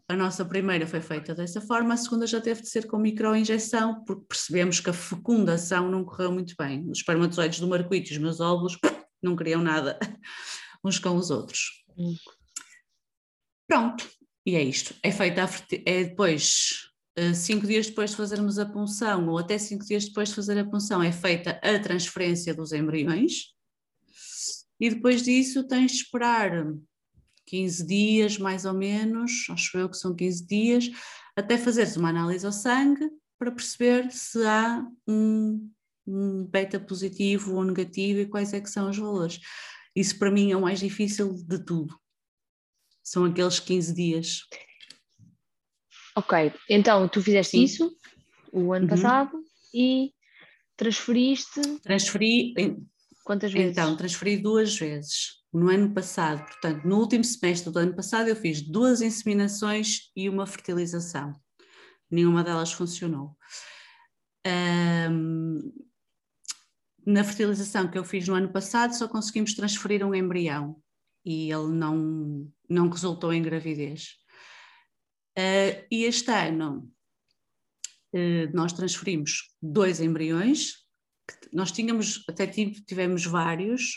[0.07, 4.03] A nossa primeira foi feita dessa forma, a segunda já teve de ser com microinjeção,
[4.03, 6.87] porque percebemos que a fecundação não correu muito bem.
[6.91, 8.77] Os espermatozoides do Marquito e os meus óvulos
[9.21, 9.97] não queriam nada
[10.87, 11.83] uns com os outros.
[11.97, 12.15] Hum.
[13.67, 14.09] Pronto,
[14.45, 14.95] e é isto.
[15.03, 15.49] É feita a,
[15.85, 20.29] é depois, eh, cinco dias depois de fazermos a punção, ou até cinco dias depois
[20.29, 23.53] de fazer a punção, é feita a transferência dos embriões,
[24.79, 26.65] e depois disso tens de esperar
[27.47, 30.89] 15 dias, mais ou menos, acho eu que são 15 dias,
[31.35, 33.09] até fazeres uma análise ao sangue
[33.39, 35.71] para perceber se há um,
[36.05, 39.39] um beta positivo ou negativo e quais é que são os valores.
[39.97, 41.99] Isso para mim é o mais difícil de tudo.
[43.03, 44.41] São aqueles 15 dias.
[46.15, 47.63] Ok, então tu fizeste Sim.
[47.63, 47.97] isso
[48.53, 48.89] o ano uhum.
[48.89, 49.43] passado
[49.73, 50.13] e
[50.75, 51.61] transferiste.
[51.81, 52.53] Transferi.
[53.25, 53.71] Quantas vezes?
[53.71, 55.37] Então, transferi duas vezes.
[55.51, 60.29] No ano passado, portanto, no último semestre do ano passado, eu fiz duas inseminações e
[60.29, 61.33] uma fertilização.
[62.11, 63.35] Nenhuma delas funcionou.
[64.45, 65.86] Um,
[67.07, 70.75] na fertilização que eu fiz no ano passado, só conseguimos transferir um embrião
[71.25, 74.17] e ele não, não resultou em gravidez.
[75.37, 76.91] Uh, e este ano
[78.13, 80.73] uh, nós transferimos dois embriões,
[81.53, 83.93] nós tínhamos, até tivemos vários,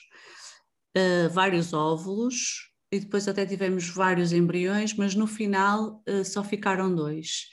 [0.96, 7.46] uh, vários óvulos, e depois até tivemos vários embriões, mas no final só ficaram dois.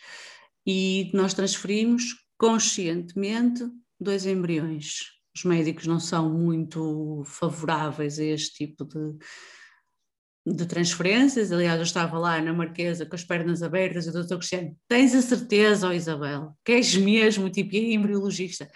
[0.66, 3.64] E nós transferimos conscientemente
[4.00, 11.52] dois embriões os médicos não são muito favoráveis a este tipo de, de transferências.
[11.52, 15.14] Aliás, eu estava lá na Marquesa com as pernas abertas e o doutor Cristiano, tens
[15.14, 18.68] a certeza, oh Isabel, que és mesmo, tipo, e embriologista,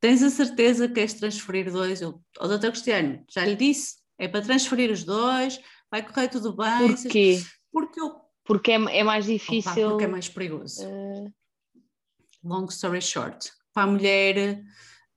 [0.00, 2.00] tens a certeza que queres transferir dois?
[2.00, 6.28] Eu, o oh, doutor Cristiano, já lhe disse, é para transferir os dois, vai correr
[6.28, 6.94] tudo bem.
[6.94, 7.42] Porquê?
[7.70, 8.16] Porque eu...
[8.44, 9.70] Porque é, é mais difícil.
[9.70, 10.86] Opa, porque é mais perigoso.
[10.86, 11.30] Uh...
[12.42, 14.62] Long story short, para a mulher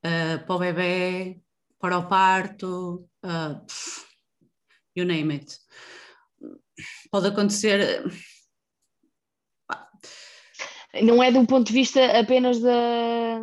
[0.04, 1.40] uh, para o bebê,
[1.78, 3.66] para o parto, uh,
[4.96, 5.58] you name it.
[7.10, 8.04] Pode acontecer.
[11.02, 13.40] Não é do ponto de vista apenas da,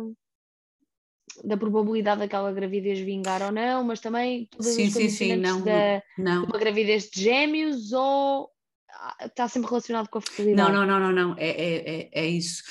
[1.44, 5.62] da probabilidade daquela gravidez vingar ou não, mas também todas sim, as sim, sim, não,
[5.62, 6.44] da, não.
[6.44, 8.50] uma gravidez de gêmeos ou
[9.20, 10.72] está sempre relacionado com a fertilidade?
[10.72, 11.38] Não, não, não, não, não.
[11.38, 12.62] É, é, é, é isso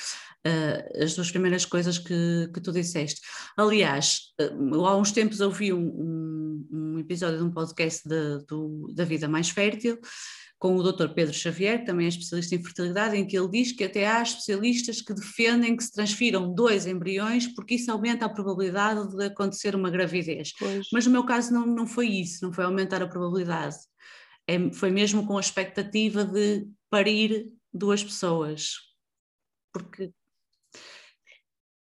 [0.46, 3.20] uh, as duas primeiras coisas que, que tu disseste.
[3.56, 8.92] Aliás, uh, há uns tempos ouvi um, um, um, episódio de um podcast de, do,
[8.94, 9.98] da Vida Mais Fértil,
[10.58, 11.08] com o Dr.
[11.14, 15.00] Pedro Xavier, também é especialista em fertilidade, em que ele diz que até há especialistas
[15.00, 19.88] que defendem que se transfiram dois embriões porque isso aumenta a probabilidade de acontecer uma
[19.88, 20.52] gravidez.
[20.58, 20.86] Pois.
[20.92, 23.76] Mas no meu caso não, não foi isso, não foi aumentar a probabilidade.
[24.46, 28.74] É, foi mesmo com a expectativa de parir duas pessoas.
[29.72, 30.12] Porque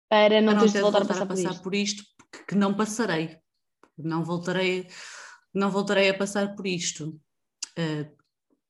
[0.09, 2.05] para não, para teres de voltar, voltar, a passar, a passar por, isto.
[2.17, 3.39] por, que não passarei.
[3.97, 4.89] Não voltarei,
[5.53, 7.21] não voltarei a passar por isto.
[7.79, 8.17] Uh,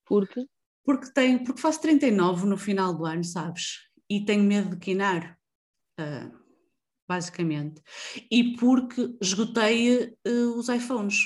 [0.05, 0.47] porque?
[0.85, 3.89] Porque, tenho, porque faço 39 no final do ano, sabes?
[4.09, 5.39] E tenho medo de quinar,
[6.01, 6.39] uh,
[7.07, 7.83] basicamente.
[8.31, 11.19] E porque esgotei uh, os iPhones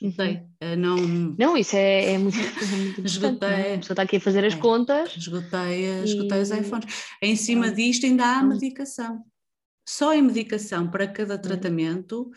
[0.00, 0.36] esgotei.
[0.62, 0.72] Uhum.
[0.72, 0.96] Uh, não,
[1.38, 3.74] não, isso é, é muito, é muito esgotei, é?
[3.74, 5.16] A pessoa está aqui a fazer as é, contas.
[5.16, 6.42] Esgotei, esgotei e...
[6.42, 7.04] os iPhones.
[7.22, 9.24] Em cima disto ainda há medicação.
[9.88, 11.42] Só em medicação para cada uhum.
[11.42, 12.30] tratamento.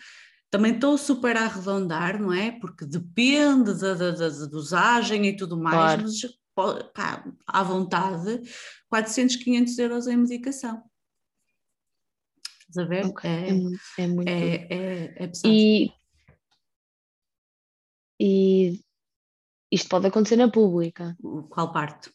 [0.49, 2.51] Também estou super a arredondar, não é?
[2.51, 6.03] Porque depende da, da, da, dosagem e tudo mais, claro.
[6.03, 8.41] mas pá, à vontade,
[8.89, 10.83] 400, 500 euros em medicação.
[12.67, 13.05] Estás a ver?
[13.05, 13.29] Okay.
[13.29, 14.27] É, é, muito.
[14.27, 15.53] É, é, é pesado.
[15.53, 15.91] E
[18.23, 18.79] e
[19.71, 21.17] isto pode acontecer na pública.
[21.49, 22.13] Qual parte?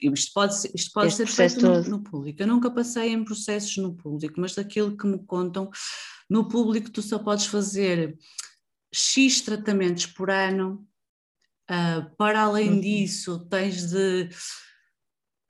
[0.00, 2.40] Isto pode, isto pode ser feito no, no, público.
[2.40, 5.68] Eu nunca passei em processos no público, mas daquilo que me contam,
[6.30, 8.16] no público tu só podes fazer
[8.90, 10.88] X tratamentos por ano.
[11.70, 12.80] Uh, para além uhum.
[12.80, 14.30] disso, tens de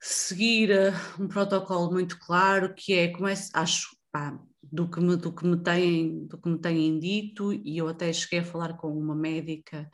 [0.01, 4.37] seguir uh, um protocolo muito claro, que é, como é, acho, pá,
[4.71, 8.11] do que, me, do, que me têm, do que me têm dito, e eu até
[8.13, 9.89] cheguei a falar com uma médica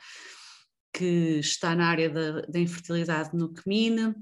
[0.93, 4.15] que está na área da, da infertilidade no CMIN,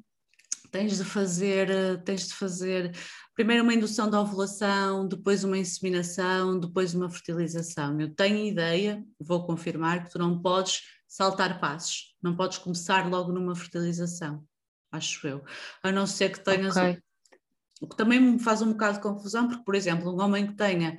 [0.72, 2.92] tens de fazer, tens de fazer
[3.36, 8.00] primeiro uma indução de ovulação, depois uma inseminação, depois uma fertilização.
[8.02, 13.32] Eu tenho ideia, vou confirmar, que tu não podes saltar passos, não podes começar logo
[13.32, 14.44] numa fertilização,
[14.92, 15.44] acho eu.
[15.84, 16.76] A não ser que tenhas.
[16.76, 17.00] Okay.
[17.84, 20.54] O que também me faz um bocado de confusão, porque, por exemplo, um homem que
[20.54, 20.98] tenha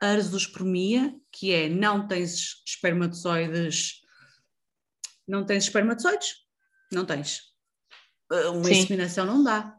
[0.00, 4.04] arzospermia, que é não tens espermatozoides
[5.26, 6.36] não tens espermatozoides?
[6.92, 7.40] Não tens.
[8.30, 8.82] Uh, uma Sim.
[8.82, 9.76] inseminação não dá.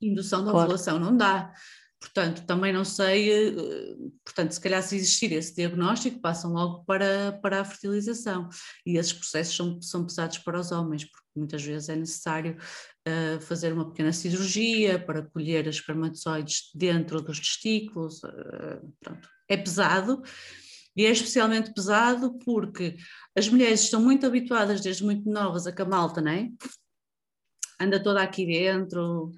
[0.00, 0.66] Indução da claro.
[0.66, 1.52] ovulação não dá.
[2.00, 7.38] Portanto, também não sei, uh, portanto, se calhar se existir esse diagnóstico, passam logo para,
[7.42, 8.48] para a fertilização.
[8.86, 12.56] E esses processos são, são pesados para os homens, porque muitas vezes é necessário
[13.06, 18.22] uh, fazer uma pequena cirurgia para colher os espermatozoides dentro dos testículos.
[18.22, 20.22] Uh, pronto, é pesado,
[20.96, 22.96] e é especialmente pesado porque
[23.36, 26.48] as mulheres estão muito habituadas desde muito novas a que a malta, não é?
[27.78, 29.32] Anda toda aqui dentro,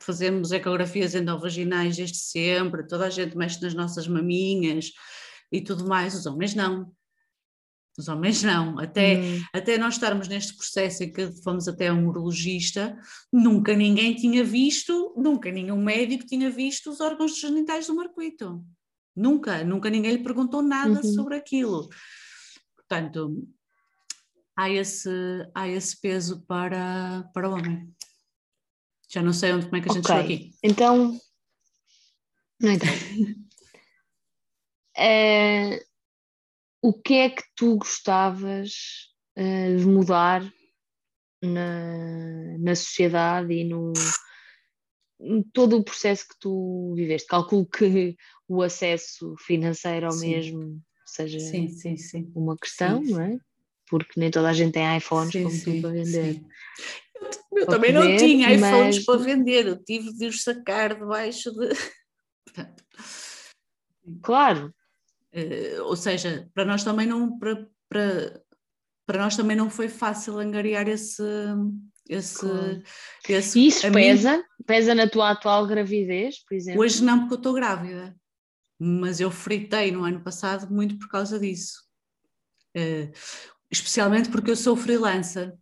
[0.00, 4.92] fazemos ecografias endovaginais desde sempre, toda a gente mexe nas nossas maminhas
[5.50, 6.92] e tudo mais, os homens não.
[7.98, 9.42] Os homens não, até, hum.
[9.52, 12.96] até nós estarmos neste processo em que fomos até um urologista,
[13.32, 18.64] nunca ninguém tinha visto, nunca nenhum médico tinha visto os órgãos genitais do marcuito.
[19.16, 21.12] Nunca, nunca ninguém lhe perguntou nada uhum.
[21.12, 21.88] sobre aquilo.
[22.76, 23.44] Portanto,
[24.56, 25.10] há esse,
[25.52, 27.92] há esse peso para, para o homem.
[29.08, 30.16] Já não sei onde, como é que a gente okay.
[30.16, 30.54] chegou aqui.
[30.62, 31.20] Então,
[32.60, 32.88] não então.
[34.96, 35.84] é,
[36.82, 38.72] o que é que tu gostavas
[39.38, 40.42] uh, de mudar
[41.42, 43.92] na, na sociedade e no,
[45.52, 47.28] todo o processo que tu viveste.
[47.28, 50.30] Calculo que o acesso financeiro ao sim.
[50.30, 53.38] mesmo seja sim, sim, uma questão, não é?
[53.88, 56.42] Porque nem toda a gente tem iPhones como tu para vender.
[57.52, 59.04] Eu, também não tinha iPhones mas...
[59.04, 61.68] para vender, eu tive de os sacar debaixo de.
[64.22, 64.74] claro.
[65.34, 68.42] Uh, ou seja, para nós também não para, para,
[69.06, 71.22] para nós também não foi fácil angariar esse,
[72.08, 72.82] esse, claro.
[73.28, 74.38] esse Isso pesa?
[74.38, 76.80] Mim, pesa na tua atual gravidez, por exemplo?
[76.80, 78.16] Hoje não, porque eu estou grávida,
[78.78, 81.82] mas eu fritei no ano passado muito por causa disso.
[82.76, 83.12] Uh,
[83.70, 85.54] especialmente porque eu sou freelancer.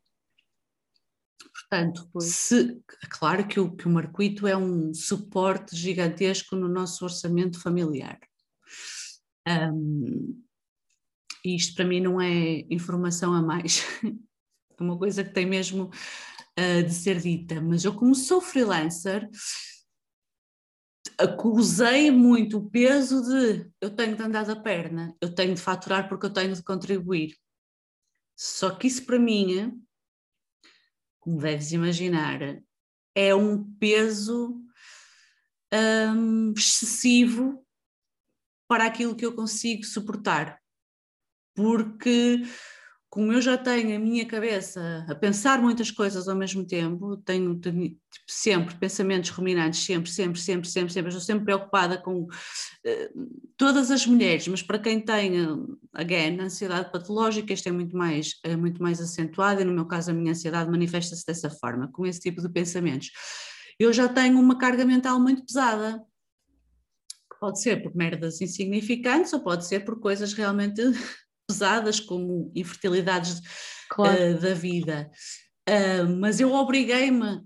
[1.69, 7.61] Portanto, se, claro que o, que o Marquito é um suporte gigantesco no nosso orçamento
[7.61, 8.19] familiar.
[9.49, 10.43] Um,
[11.45, 13.85] isto para mim não é informação a mais,
[14.79, 19.29] é uma coisa que tem mesmo uh, de ser dita, mas eu, como sou freelancer,
[21.19, 26.09] acusei muito o peso de eu tenho de andar da perna, eu tenho de faturar
[26.09, 27.35] porque eu tenho de contribuir.
[28.37, 29.81] Só que isso para mim,
[31.27, 32.39] como deves imaginar,
[33.13, 34.63] é um peso
[35.75, 37.67] um, excessivo
[38.69, 40.63] para aquilo que eu consigo suportar.
[41.53, 42.43] Porque
[43.17, 47.59] como eu já tenho a minha cabeça a pensar muitas coisas ao mesmo tempo, tenho,
[47.59, 52.29] tenho tipo, sempre pensamentos ruminantes, sempre, sempre, sempre, sempre, sempre, estou sempre preocupada com uh,
[53.57, 55.33] todas as mulheres, mas para quem tem,
[55.95, 60.11] again, ansiedade patológica, isto é muito mais, é muito mais acentuado e no meu caso
[60.11, 63.13] a minha ansiedade manifesta-se dessa forma, com esse tipo de pensamentos.
[63.79, 66.05] Eu já tenho uma carga mental muito pesada,
[67.41, 70.83] pode ser por merdas insignificantes ou pode ser por coisas realmente
[71.47, 73.41] pesadas como infertilidades
[73.89, 74.37] claro.
[74.37, 75.11] uh, da vida.
[75.69, 77.43] Uh, mas eu obriguei-me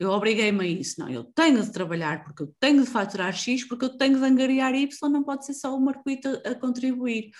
[0.00, 3.66] eu obriguei-me a isso, não, eu tenho de trabalhar porque eu tenho de faturar X,
[3.68, 7.30] porque eu tenho de angariar Y, não pode ser só o Marquito a, a contribuir.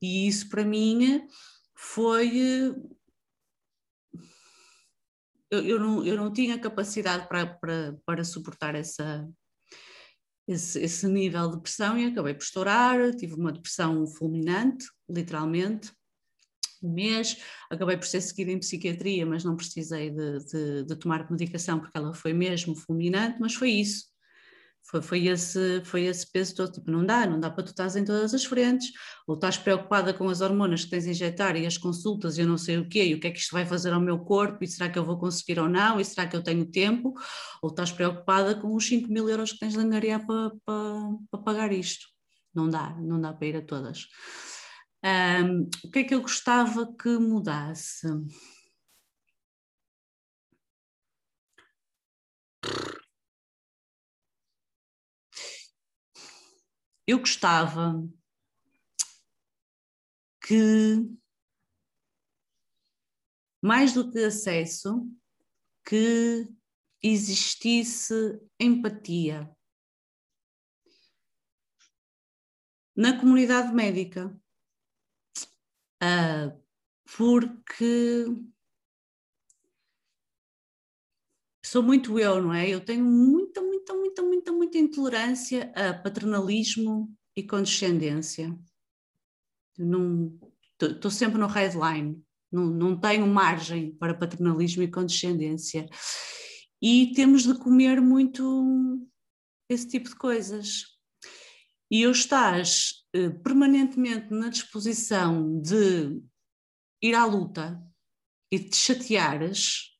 [0.00, 1.24] E isso para mim
[1.76, 2.74] foi.
[5.50, 9.28] Eu, eu, não, eu não tinha capacidade para, para, para suportar essa,
[10.46, 15.92] esse, esse nível de pressão e acabei por estourar, tive uma depressão fulminante, literalmente,
[16.82, 17.38] um mês,
[17.70, 21.96] acabei por ser seguida em psiquiatria, mas não precisei de, de, de, tomar medicação porque
[21.96, 24.11] ela foi mesmo fulminante, mas foi isso.
[24.84, 27.96] Foi, foi, esse, foi esse peso todo, tipo, não dá, não dá para tu estás
[27.96, 28.92] em todas as frentes,
[29.26, 32.46] ou estás preocupada com as hormonas que tens a injetar e as consultas e eu
[32.46, 34.62] não sei o quê, e o que é que isto vai fazer ao meu corpo,
[34.62, 37.14] e será que eu vou conseguir ou não, e será que eu tenho tempo,
[37.62, 41.40] ou estás preocupada com os 5 mil euros que tens de angariar para, para, para
[41.42, 42.06] pagar isto.
[42.54, 44.06] Não dá, não dá para ir a todas.
[45.04, 48.06] Um, o que é que eu gostava que mudasse?
[57.06, 58.08] Eu gostava
[60.40, 60.96] que,
[63.62, 65.08] mais do que acesso,
[65.84, 66.48] que
[67.02, 68.14] existisse
[68.58, 69.50] empatia
[72.94, 74.28] na comunidade médica,
[76.02, 76.62] uh,
[77.16, 78.26] porque
[81.72, 82.68] sou muito eu, não é?
[82.68, 88.54] Eu tenho muita, muita, muita, muita, muita intolerância a paternalismo e condescendência.
[90.78, 95.88] Estou sempre no headline, não, não tenho margem para paternalismo e condescendência.
[96.82, 99.08] E temos de comer muito
[99.66, 100.84] esse tipo de coisas.
[101.90, 106.22] E eu estás eh, permanentemente na disposição de
[107.00, 107.82] ir à luta
[108.52, 109.91] e te chateares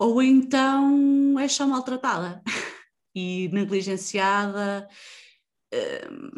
[0.00, 2.42] ou então és só maltratada
[3.14, 4.88] e negligenciada.
[5.72, 6.30] Hum,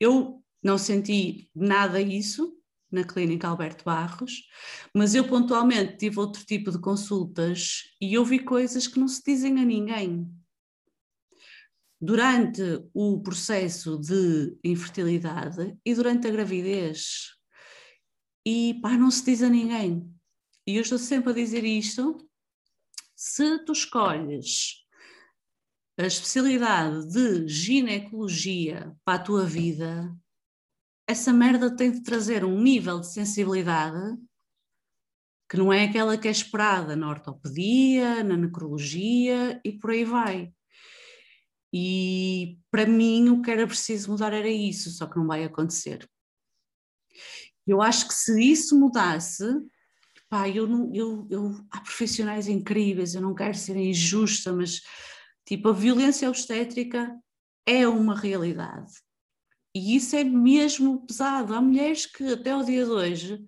[0.00, 2.52] eu não senti nada isso
[2.90, 4.48] na clínica Alberto Barros,
[4.92, 9.60] mas eu pontualmente tive outro tipo de consultas e ouvi coisas que não se dizem
[9.60, 10.28] a ninguém.
[12.00, 12.62] Durante
[12.92, 17.36] o processo de infertilidade e durante a gravidez.
[18.44, 20.12] E pá, não se diz a ninguém.
[20.66, 22.26] E eu estou sempre a dizer isto
[23.16, 24.84] se tu escolhes
[25.98, 30.14] a especialidade de ginecologia para a tua vida,
[31.08, 34.18] essa merda tem de trazer um nível de sensibilidade
[35.48, 40.52] que não é aquela que é esperada na ortopedia, na necrologia e por aí vai.
[41.72, 46.06] E para mim o que era preciso mudar era isso, só que não vai acontecer.
[47.66, 49.44] Eu acho que se isso mudasse,
[50.28, 54.80] pá, eu, não, eu, eu, há profissionais incríveis, eu não quero ser injusta, mas
[55.46, 57.14] tipo, a violência obstétrica
[57.66, 58.92] é uma realidade.
[59.74, 61.54] E isso é mesmo pesado.
[61.54, 63.44] Há mulheres que até o dia de hoje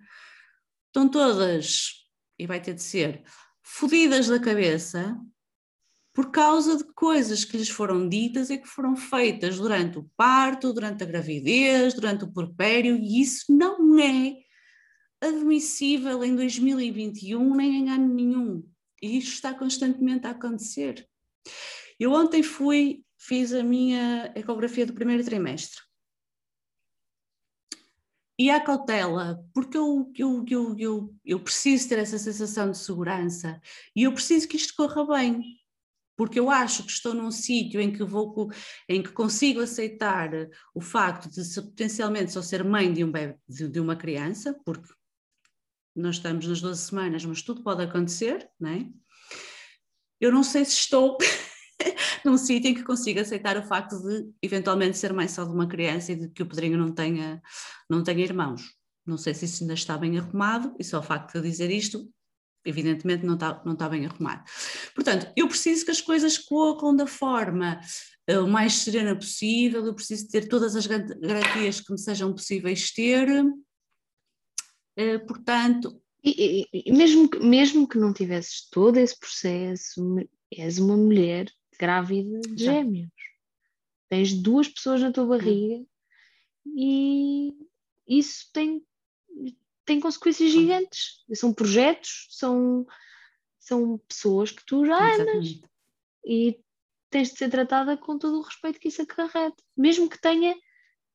[0.87, 2.05] estão todas,
[2.39, 3.23] e vai ter de ser,
[3.63, 5.17] fodidas da cabeça
[6.13, 10.73] por causa de coisas que lhes foram ditas e que foram feitas durante o parto,
[10.73, 14.35] durante a gravidez, durante o porpério, e isso não é
[15.21, 18.69] admissível em 2021 nem em ano nenhum.
[19.03, 21.09] E isto está constantemente a acontecer.
[21.99, 25.81] Eu ontem fui, fiz a minha ecografia do primeiro trimestre.
[28.41, 33.61] E a cautela, porque eu, eu, eu, eu, eu preciso ter essa sensação de segurança
[33.97, 35.59] e eu preciso que isto corra bem,
[36.17, 38.49] porque eu acho que estou num sítio em que vou
[38.89, 40.31] em que consigo aceitar
[40.73, 44.89] o facto de potencialmente só ser mãe de, um bebê, de, de uma criança, porque
[45.99, 48.87] nós estamos nas 12 semanas, mas tudo pode acontecer, não é?
[50.21, 51.17] Eu não sei se estou
[52.25, 55.69] num sítio em que consiga aceitar o facto de eventualmente ser mãe só de uma
[55.69, 57.41] criança e de que o Pedrinho não tenha,
[57.89, 58.63] não tenha irmãos.
[59.07, 61.71] Não sei se isso ainda está bem arrumado e só o facto de eu dizer
[61.71, 62.11] isto,
[62.65, 64.45] evidentemente não está, não está bem arrumado.
[64.95, 67.81] Portanto, eu preciso que as coisas corram da forma
[68.31, 72.93] uh, o mais serena possível, eu preciso ter todas as garantias que me sejam possíveis
[72.93, 73.45] ter, eh,
[75.27, 76.01] portanto.
[76.25, 80.17] E, e, mesmo, que, mesmo que não tivesses todo esse processo,
[80.51, 83.11] és uma mulher grávida de gêmeos.
[84.09, 85.85] Tens duas pessoas na tua barriga
[86.67, 87.55] e
[88.07, 88.85] isso tem,
[89.85, 91.25] tem consequências gigantes.
[91.35, 92.87] São projetos, são,
[93.59, 95.61] são pessoas que tu já amas
[96.25, 96.59] e
[97.11, 100.55] tens de ser tratada com todo o respeito que isso acarreta, mesmo que tenha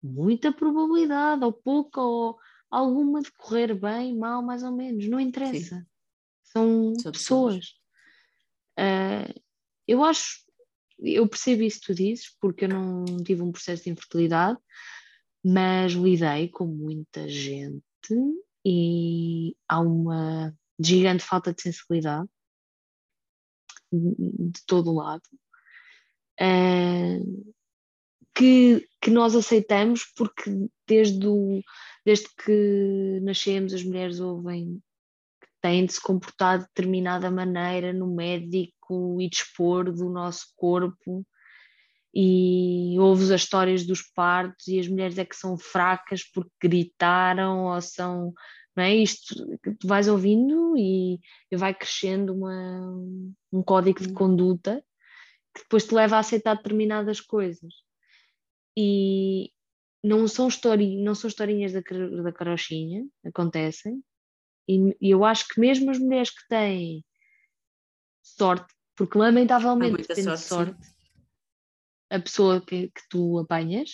[0.02, 2.38] muita probabilidade, ou pouca, ou
[2.74, 5.76] alguma de correr bem, mal, mais ou menos, não interessa.
[5.78, 5.86] Sim.
[6.44, 7.66] São, São pessoas.
[8.80, 9.42] Uh,
[9.88, 10.44] eu acho,
[11.00, 14.60] eu percebo isso que tu dizes, porque eu não tive um processo de infertilidade,
[15.44, 17.84] mas lidei com muita gente
[18.66, 22.30] e há uma gigante falta de sensibilidade
[23.92, 25.24] de todo o lado.
[26.42, 27.54] Uh,
[28.36, 30.50] que, que nós aceitamos porque
[30.88, 31.62] desde, o,
[32.06, 34.82] desde que nascemos as mulheres ouvem
[35.42, 41.26] que têm de se comportar de determinada maneira no médico e dispor do nosso corpo.
[42.16, 47.66] E ouves as histórias dos partos e as mulheres é que são fracas porque gritaram
[47.66, 48.34] ou são
[48.76, 48.96] não é?
[48.96, 51.20] Isto que tu vais ouvindo e,
[51.52, 52.92] e vai crescendo uma,
[53.52, 54.84] um código de conduta
[55.54, 57.74] que depois te leva a aceitar determinadas coisas.
[58.76, 59.52] E
[60.04, 64.04] não são, histori não são historinhas da, da carochinha acontecem
[64.68, 67.04] e, e eu acho que mesmo as mulheres que têm
[68.22, 70.94] sorte porque lamentavelmente tem sorte, sorte
[72.14, 73.90] a pessoa que, que tu apanhas,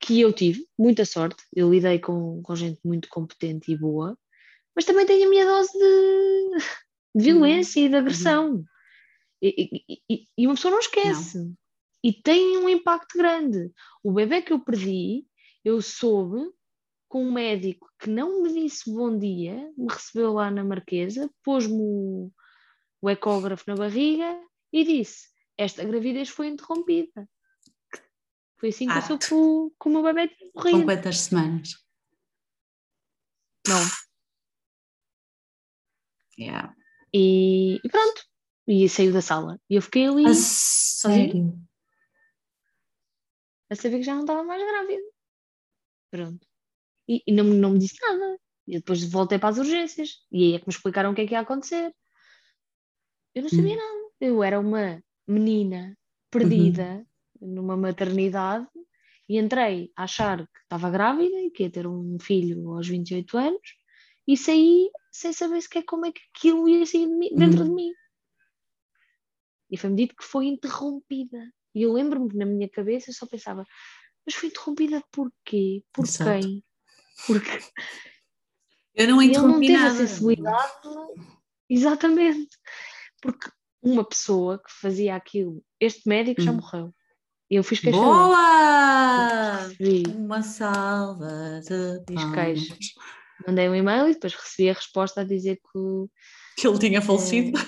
[0.00, 4.18] que eu tive muita sorte, eu lidei com, com gente muito competente e boa,
[4.74, 6.58] mas também tenho a minha dose de,
[7.14, 7.86] de violência uhum.
[7.86, 8.50] e de agressão.
[8.50, 8.64] Uhum.
[9.40, 11.38] E, e, e, uma pessoa não esquece.
[11.38, 11.54] Não.
[12.02, 13.70] E tem um impacto grande.
[14.02, 15.26] O bebê que eu perdi,
[15.64, 16.50] eu soube
[17.08, 21.76] com um médico que não me disse bom dia, me recebeu lá na Marquesa, pôs-me
[21.78, 22.32] o,
[23.00, 24.40] o ecógrafo na barriga
[24.72, 27.28] e disse: esta gravidez foi interrompida.
[28.58, 28.96] Foi assim que ah.
[28.98, 30.78] eu soube que o meu bebê tinha morrido.
[30.78, 31.84] Com quantas semanas?
[33.66, 33.80] Não.
[36.38, 36.74] Yeah.
[37.12, 38.22] E, e, pronto.
[38.66, 39.60] E saiu da sala.
[39.68, 40.26] E eu fiquei ali.
[40.26, 41.58] A sério?
[43.72, 45.02] A saber que já não estava mais grávida.
[46.10, 46.46] Pronto.
[47.08, 48.38] E, e, não, não me disse nada.
[48.66, 50.26] E depois voltei para as urgências.
[50.30, 51.90] E aí é que me explicaram o que é que ia acontecer.
[53.34, 53.76] Eu não sabia hum.
[53.76, 54.10] nada.
[54.20, 55.96] Eu era uma menina
[56.30, 57.06] perdida
[57.40, 57.54] uhum.
[57.54, 58.68] numa maternidade
[59.26, 63.38] e entrei a achar que estava grávida e que ia ter um filho aos 28
[63.38, 63.76] anos
[64.28, 67.68] e saí sem saber sequer como é que aquilo ia sair de mim, dentro uhum.
[67.68, 67.92] de mim.
[69.70, 71.50] E foi-me dito que foi interrompida.
[71.74, 73.64] E eu lembro-me que na minha cabeça eu só pensava,
[74.26, 75.82] mas foi interrompida por quê?
[75.92, 76.30] Por Exato.
[76.30, 76.64] quem?
[77.26, 77.58] Porque
[78.94, 80.04] eu não interrompi ele não teve nada.
[80.04, 80.72] a sensibilidade.
[81.68, 82.56] Exatamente.
[83.20, 83.50] Porque
[83.82, 85.64] uma pessoa que fazia aquilo.
[85.80, 86.44] Este médico hum.
[86.44, 86.94] já morreu.
[87.50, 87.98] E eu fiz queixa.
[87.98, 89.70] Boa!
[90.16, 92.76] Uma salva de Fiz queixa.
[93.46, 96.60] Mandei um e-mail e depois recebi a resposta a dizer que.
[96.60, 97.58] Que ele tinha falecido.
[97.58, 97.62] É,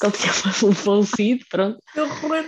[0.00, 0.32] que ele tinha
[0.74, 1.78] falecido, pronto.
[1.92, 2.44] Que horror!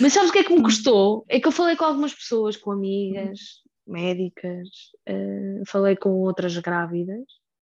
[0.00, 1.24] Mas sabes o que é que me custou?
[1.28, 4.68] É que eu falei com algumas pessoas, com amigas, médicas,
[5.08, 7.24] uh, falei com outras grávidas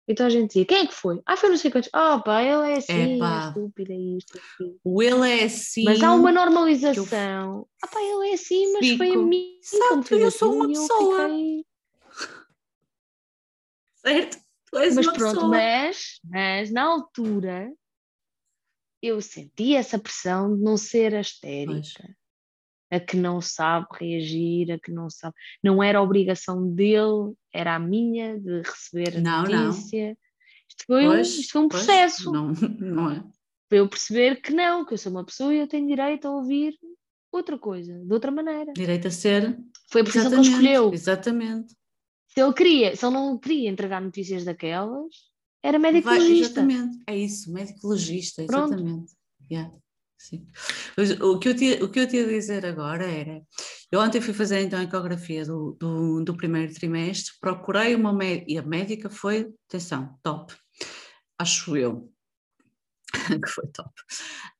[0.07, 1.21] então a gente dizia, quem é que foi?
[1.25, 1.89] Ah, foi não sei quantos.
[1.91, 4.79] Ah, pá, ele é assim, é estúpido, é isto, aquilo.
[4.81, 5.83] O ele é assim.
[5.83, 7.57] Mas há uma normalização.
[7.57, 7.69] Eu...
[7.83, 8.97] Ah, pá, ele é assim, mas Fico.
[8.99, 9.59] foi a mim.
[9.61, 11.27] Certo, eu sou uma pessoa.
[11.27, 11.65] Fiquei...
[13.95, 14.37] Certo?
[14.71, 15.49] Tu és mas uma pronto, pessoa.
[15.49, 17.69] Mas, mas na altura
[19.07, 21.73] eu senti essa pressão de não ser astérica.
[21.73, 22.17] Pois
[22.89, 25.35] a que não sabe reagir, a que não sabe.
[25.63, 30.07] Não era obrigação dele, era a minha de receber a não, notícia.
[30.07, 30.17] Não.
[30.69, 32.31] Isto, foi pois, um, isto foi um processo.
[32.31, 33.23] Não, não é.
[33.69, 36.31] Para eu perceber que não, que eu sou uma pessoa e eu tenho direito a
[36.31, 36.77] ouvir
[37.31, 38.71] outra coisa, de outra maneira.
[38.73, 39.57] Direito a ser.
[39.91, 40.93] Foi a profissão que ele escolheu.
[40.93, 41.75] Exatamente.
[42.29, 45.13] Se ele queria, se ele não queria entregar notícias daquelas,
[45.63, 46.61] era médico legista.
[46.61, 49.13] Exatamente, é isso, médico legista, exatamente.
[49.49, 49.71] Yeah.
[50.19, 50.47] Sim.
[51.21, 53.41] O que, eu tinha, o que eu tinha a dizer agora era:
[53.91, 58.51] eu ontem fui fazer então a ecografia do, do, do primeiro trimestre, procurei uma médica,
[58.51, 60.53] e a médica foi, atenção, top,
[61.39, 62.11] acho eu,
[63.13, 63.91] que foi top.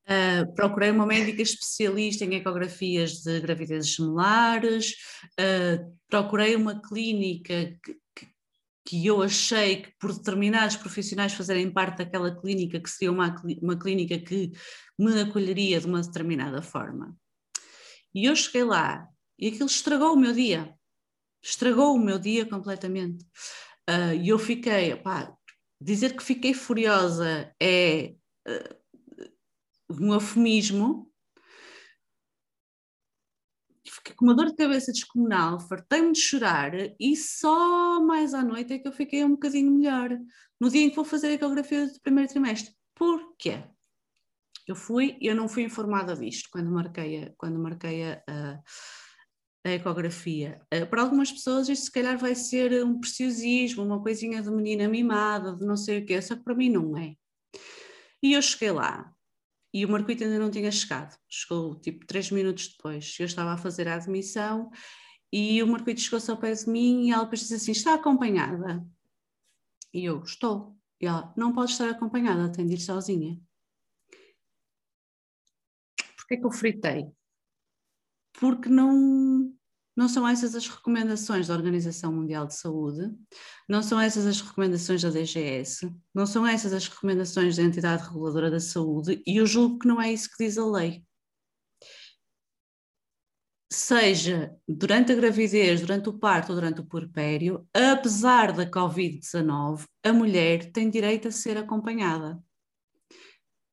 [0.08, 4.94] Uh, procurei uma médica especialista em ecografias de gravidezes gemelares,
[5.40, 7.98] uh, procurei uma clínica que,
[8.88, 13.78] que eu achei que por determinados profissionais fazerem parte daquela clínica, que seria uma, uma
[13.78, 14.54] clínica que
[14.98, 17.14] me acolheria de uma determinada forma.
[18.16, 19.06] E eu cheguei lá
[19.38, 20.74] e aquilo estragou o meu dia.
[21.44, 23.26] Estragou o meu dia completamente.
[23.90, 24.98] Uh, e eu fiquei,
[25.82, 28.16] dizer que fiquei furiosa é
[28.48, 31.12] uh, um eufemismo,
[34.08, 38.74] fiquei com uma dor de cabeça descomunal, fartei-me de chorar e só mais à noite
[38.74, 40.18] é que eu fiquei um bocadinho melhor.
[40.60, 42.74] No dia em que vou fazer a ecografia do primeiro trimestre.
[42.96, 43.64] Porquê?
[44.68, 50.60] Eu fui, eu não fui informada disto quando marquei a, quando marquei a, a, ecografia.
[50.74, 54.88] Uh, para algumas pessoas isto se calhar vai ser um preciosismo, uma coisinha de menina
[54.88, 57.16] mimada, de não sei o quê, só que para mim não é.
[58.22, 59.14] E eu cheguei lá,
[59.74, 63.16] e o Marquito ainda não tinha chegado, chegou tipo três minutos depois.
[63.20, 64.70] Eu estava a fazer a admissão
[65.32, 68.86] e o Marquito chegou-se ao pé de mim e ela depois disse assim: Está acompanhada?
[69.94, 70.78] E eu: Estou.
[71.02, 73.40] E ela: Não pode estar acompanhada, tem de ir sozinha.
[76.16, 77.12] Porquê que eu fritei?
[78.40, 79.54] Porque não,
[79.98, 83.12] não são essas as recomendações da Organização Mundial de Saúde,
[83.68, 88.52] não são essas as recomendações da DGS, não são essas as recomendações da Entidade Reguladora
[88.52, 91.04] da Saúde, e eu julgo que não é isso que diz a lei.
[93.74, 100.14] Seja durante a gravidez, durante o parto ou durante o puerpério, apesar da Covid-19, a
[100.14, 102.40] mulher tem direito a ser acompanhada.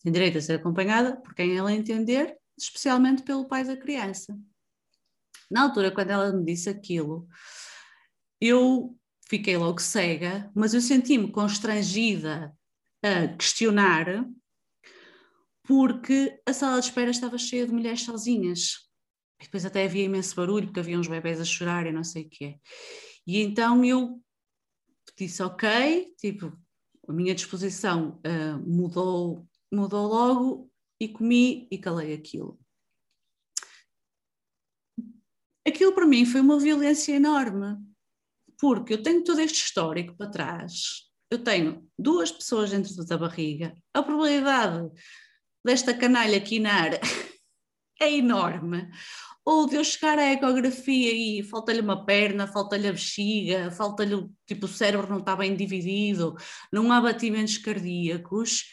[0.02, 4.34] Tem direito a ser acompanhada por quem ela entender, especialmente pelo pai da criança.
[5.50, 7.26] Na altura, quando ela me disse aquilo,
[8.40, 8.96] eu
[9.28, 12.56] fiquei logo cega, mas eu senti-me constrangida
[13.02, 14.26] a questionar,
[15.62, 18.88] porque a sala de espera estava cheia de mulheres sozinhas.
[19.40, 22.24] E depois até havia imenso barulho, porque havia uns bebés a chorar e não sei
[22.24, 22.58] o quê.
[23.26, 24.22] E então eu
[25.16, 26.52] disse, ok, tipo,
[27.08, 32.63] a minha disposição uh, mudou, mudou logo e comi e calei aquilo
[35.66, 37.76] aquilo para mim foi uma violência enorme,
[38.60, 43.74] porque eu tenho todo este histórico para trás, eu tenho duas pessoas dentro da barriga,
[43.92, 44.90] a probabilidade
[45.64, 46.92] desta canalha quinar
[48.00, 48.88] é enorme.
[49.46, 54.64] Ou de eu chegar à ecografia e falta-lhe uma perna, falta-lhe a bexiga, falta-lhe, tipo,
[54.64, 56.34] o cérebro não está bem dividido,
[56.72, 58.64] não há batimentos cardíacos.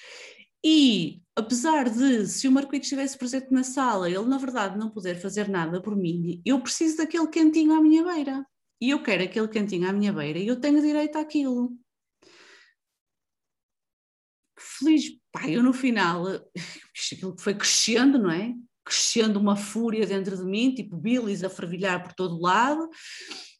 [0.64, 5.16] E apesar de, se o Marquito estivesse presente na sala, ele na verdade não poder
[5.20, 8.46] fazer nada por mim, eu preciso daquele cantinho à minha beira.
[8.80, 11.72] E eu quero aquele cantinho à minha beira e eu tenho direito àquilo.
[14.58, 16.26] Feliz, pá, eu no final,
[17.14, 18.54] aquilo que foi crescendo, não é?
[18.84, 22.90] Crescendo uma fúria dentro de mim, tipo bilis a fervilhar por todo lado.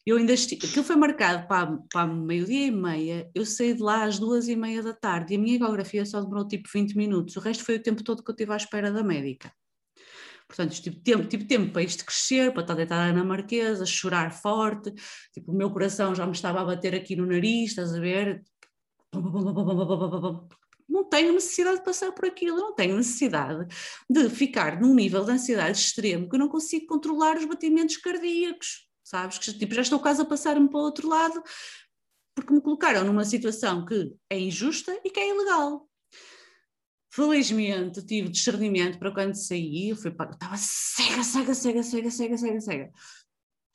[0.04, 4.02] Eu ainda estive, aquilo foi marcado para, para meio-dia e meia, eu saí de lá
[4.02, 7.36] às duas e meia da tarde e a minha ecografia só demorou tipo 20 minutos,
[7.36, 9.52] o resto foi o tempo todo que eu estive à espera da médica.
[10.48, 14.92] Portanto, tive tempo, tive tempo para isto crescer, para estar deitada na marquesa, chorar forte,
[15.32, 18.42] tipo, o meu coração já me estava a bater aqui no nariz, estás a ver?
[20.88, 23.66] Não tenho necessidade de passar por aquilo, não tenho necessidade
[24.10, 28.91] de ficar num nível de ansiedade extremo que eu não consigo controlar os batimentos cardíacos
[29.12, 29.38] sabes?
[29.38, 31.42] Que tipo, já estou quase a passar-me para o outro lado
[32.34, 35.86] porque me colocaram numa situação que é injusta e que é ilegal.
[37.10, 42.10] Felizmente tive discernimento para quando saí, eu, fui para, eu estava cega, cega, cega, cega,
[42.10, 42.92] cega, cega, cega.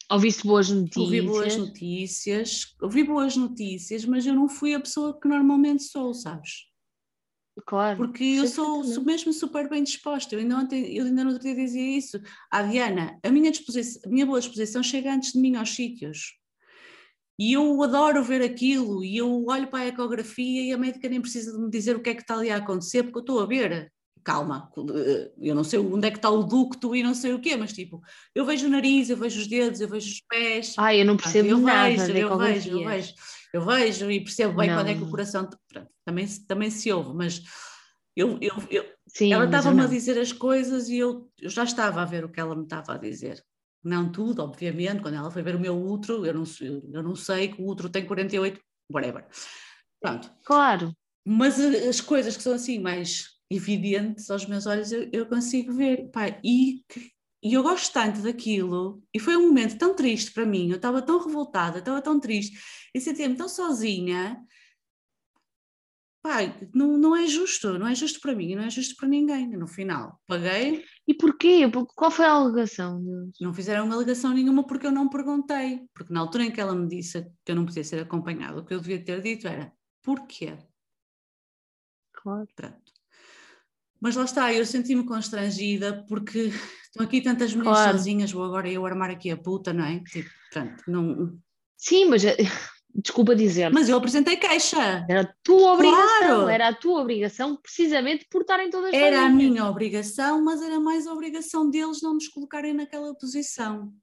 [0.09, 1.05] Ouviste boas notícias?
[1.05, 6.15] Ouvi boas notícias, ouvi boas notícias, mas eu não fui a pessoa que normalmente sou,
[6.15, 6.65] sabes?
[7.65, 7.97] Claro.
[7.97, 10.35] Porque eu sou, sou, mesmo super bem disposta.
[10.35, 12.21] Eu ainda, ontem, eu ainda no outro dia dizia isso.
[12.51, 16.37] À Diana, a minha, disposição, a minha boa disposição chega antes de mim aos sítios.
[17.39, 21.21] E eu adoro ver aquilo, e eu olho para a ecografia e a médica nem
[21.21, 23.39] precisa de me dizer o que é que está ali a acontecer, porque eu estou
[23.39, 23.91] a ver.
[24.23, 24.69] Calma,
[25.39, 27.71] eu não sei onde é que está o ducto e não sei o quê, mas
[27.71, 28.01] tipo,
[28.35, 30.75] eu vejo o nariz, eu vejo os dedos, eu vejo os pés.
[30.77, 33.13] Ah, eu não percebo eu nada vejo, eu vejo, eu vejo
[33.53, 34.77] eu vejo e percebo bem não.
[34.77, 35.49] quando é que o coração.
[35.67, 37.41] Pronto, também, também se ouve, mas
[38.15, 42.01] eu, eu, eu Sim, ela estava-me a dizer as coisas e eu, eu já estava
[42.01, 43.43] a ver o que ela me estava a dizer.
[43.83, 46.43] Não tudo, obviamente, quando ela foi ver o meu útero, eu não,
[46.91, 48.59] eu não sei que o útero tem 48,
[48.91, 49.25] whatever.
[50.01, 50.31] Pronto.
[50.43, 50.91] Claro.
[51.25, 56.09] Mas as coisas que são assim mais evidentes aos meus olhos, eu, eu consigo ver.
[56.09, 57.11] Pá, e que
[57.47, 61.01] e eu gosto tanto daquilo, e foi um momento tão triste para mim, eu estava
[61.01, 62.57] tão revoltada, estava tão triste,
[62.93, 64.37] e sentia-me tão sozinha.
[66.21, 69.47] Pai, não, não é justo, não é justo para mim, não é justo para ninguém.
[69.47, 70.83] No final, paguei.
[71.07, 71.61] E porquê?
[71.95, 73.01] Qual foi a alegação?
[73.39, 75.87] Não fizeram uma alegação nenhuma porque eu não perguntei.
[75.93, 78.65] Porque na altura em que ela me disse que eu não podia ser acompanhada, o
[78.65, 79.71] que eu devia ter dito era
[80.03, 80.57] porquê?
[82.11, 82.47] Claro.
[82.55, 82.86] Pronto.
[83.99, 86.51] Mas lá está, eu senti-me constrangida porque
[86.85, 87.97] estão aqui tantas mulheres claro.
[87.97, 89.99] sozinhas, vou agora eu armar aqui a puta, não é?
[89.99, 91.37] Tipo, pronto, não...
[91.75, 92.37] Sim, mas eh,
[92.93, 93.71] desculpa dizer.
[93.71, 95.05] Mas eu apresentei queixa.
[95.09, 96.49] Era a tua obrigação, claro.
[96.49, 101.05] era a tua obrigação, precisamente por estarem todas Era a minha obrigação, mas era mais
[101.07, 103.93] a obrigação deles não nos colocarem naquela posição.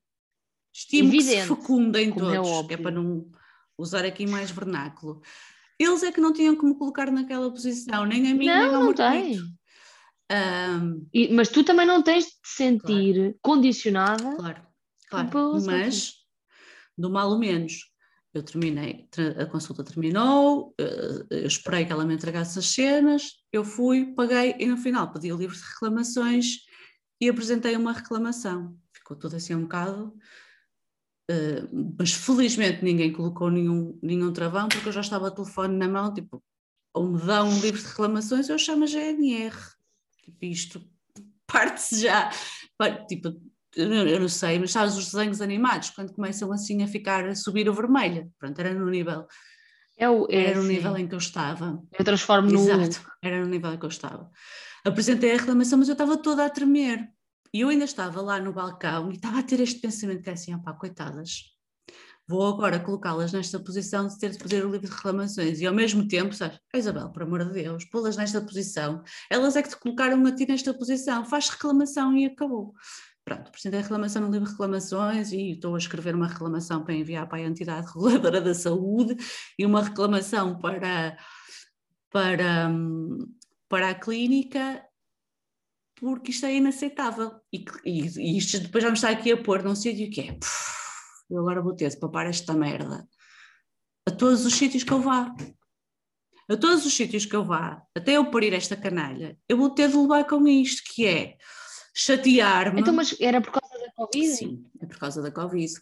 [0.73, 3.27] Estimo Evidente, que se fecundem é todos, é, é para não
[3.79, 5.21] usar aqui mais vernáculo.
[5.79, 8.75] Eles é que não tinham que me colocar naquela posição, nem a mim, não, nem
[8.75, 9.39] ao não tem.
[10.35, 13.39] Um, e, mas tu também não tens de te sentir claro.
[13.41, 14.37] condicionada.
[14.37, 14.67] Claro,
[15.09, 15.63] claro.
[15.65, 16.15] Mas,
[16.99, 17.93] do mal ou menos,
[18.33, 19.09] eu terminei,
[19.39, 24.57] a consulta terminou, eh, eu esperei que ela me entregasse as cenas, eu fui, paguei
[24.59, 26.65] e no final pedi o livro de reclamações
[27.21, 28.77] e apresentei uma reclamação.
[28.93, 30.17] Ficou tudo assim um bocado.
[31.31, 35.89] Uh, mas felizmente ninguém colocou nenhum, nenhum travão, porque eu já estava o telefone na
[35.89, 36.43] mão, tipo,
[36.93, 39.57] ou me dá um livro de reclamações, eu chamo a GNR.
[40.25, 40.83] Tipo, isto
[41.47, 42.31] parte-se já.
[43.09, 43.35] Tipo,
[43.77, 47.69] eu não sei, mas sabes os desenhos animados, quando começam assim a ficar, a subir
[47.69, 49.27] o vermelho, pronto, era no nível,
[49.97, 51.83] É o, é, era no nível em que eu estava.
[51.99, 52.61] Eu transformo no.
[52.61, 54.31] Exato, era no nível em que eu estava.
[54.85, 57.09] Apresentei a reclamação, mas eu estava toda a tremer.
[57.53, 60.33] E eu ainda estava lá no balcão e estava a ter este pensamento que é
[60.33, 61.54] assim, opá, coitadas,
[62.27, 65.75] vou agora colocá-las nesta posição de ter de fazer o livro de reclamações e ao
[65.75, 69.69] mesmo tempo, sabes, "Oh, Isabel, por amor de Deus, pô-las nesta posição, elas é que
[69.69, 72.75] te colocaram a ti nesta posição, faz reclamação e acabou.
[73.25, 76.95] Pronto, apresentei a reclamação no livro de reclamações e estou a escrever uma reclamação para
[76.95, 79.17] enviar para a entidade reguladora da saúde
[79.59, 81.17] e uma reclamação para,
[82.11, 82.71] para,
[83.69, 84.83] para a clínica
[85.97, 87.33] porque isto é inaceitável.
[87.53, 90.84] E, e, e isto depois vamos estar aqui a pôr num sítio que é "Puf,
[91.31, 93.09] eu agora vou ter de papar esta merda
[94.07, 95.35] a todos os sítios que eu vá.
[96.49, 99.89] A todos os sítios que eu vá, até eu parir esta canalha, eu vou ter
[99.89, 101.37] de levar com isto, que é
[101.95, 102.83] chatear-me.
[102.83, 104.37] Então, mas era por causa da Covid?
[104.37, 105.73] Sim, é por causa da Covid.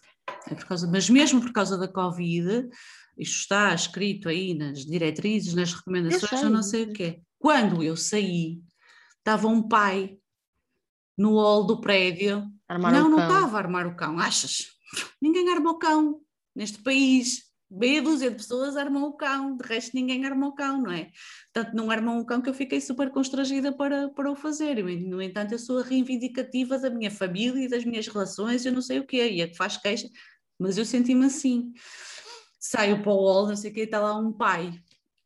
[0.49, 2.69] É por causa, mas mesmo por causa da Covid,
[3.19, 7.21] isto está escrito aí nas diretrizes, nas recomendações, eu, não sei o quê.
[7.41, 8.61] Quando eu saí,
[9.19, 10.17] estava um pai
[11.19, 12.47] no hall do prédio.
[12.69, 14.69] Armar não, não estava a armar o cão, achas?
[15.21, 16.21] Ninguém arma o cão
[16.55, 17.51] neste país.
[17.71, 21.11] Meia dúzia de pessoas armam o cão, de resto ninguém arma o cão, não é?
[21.55, 24.77] Tanto não armam o cão que eu fiquei super constrangida para, para o fazer.
[24.77, 28.73] Eu, no entanto, eu sou a reivindicativa da minha família e das minhas relações, eu
[28.73, 30.07] não sei o quê, e a que faz queixa,
[30.59, 31.73] mas eu senti-me assim.
[32.61, 34.79] Saio para o hall, não sei o quê, e está lá um pai.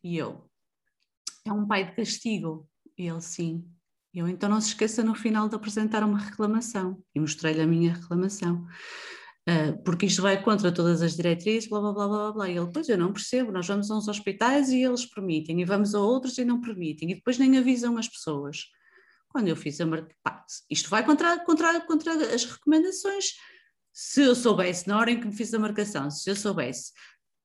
[0.04, 0.48] E eu,
[1.44, 2.68] é um pai de castigo.
[2.96, 3.64] E ele, sim.
[4.14, 7.02] E eu, então não se esqueça no final de apresentar uma reclamação.
[7.14, 8.66] E mostrei-lhe a minha reclamação.
[9.48, 12.48] Uh, porque isto vai contra todas as diretrizes, blá blá blá blá blá.
[12.50, 15.64] E ele, pois eu não percebo, nós vamos a uns hospitais e eles permitem, e
[15.64, 18.64] vamos a outros e não permitem, e depois nem avisam as pessoas.
[19.28, 20.14] Quando eu fiz a marca,
[20.68, 23.34] isto vai contra, contra, contra as recomendações.
[23.92, 26.92] Se eu soubesse, na hora em que me fiz a marcação, se eu soubesse,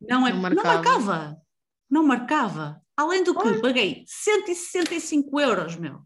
[0.02, 0.73] não, é, Não não, marcava.
[0.73, 1.41] marcava.
[1.90, 2.82] não marcava.
[2.98, 3.61] Além do que Olha.
[3.61, 6.02] paguei 165 euros, meu.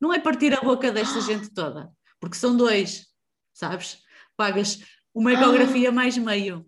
[0.00, 1.90] Não é partir a boca desta gente toda,
[2.20, 3.06] porque são dois,
[3.54, 4.02] sabes?
[4.36, 4.80] Pagas
[5.16, 6.66] uma ecografia mais meio.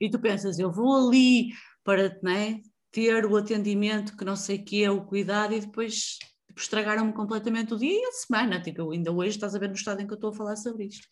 [0.00, 1.52] E tu pensas, eu vou ali
[1.84, 6.16] para né, ter o atendimento que não sei o que é, o cuidado, e depois
[6.46, 8.62] tipo, estragaram-me completamente o dia e a semana.
[8.62, 10.86] Tipo, ainda hoje estás a ver no estado em que eu estou a falar sobre
[10.86, 11.06] isto.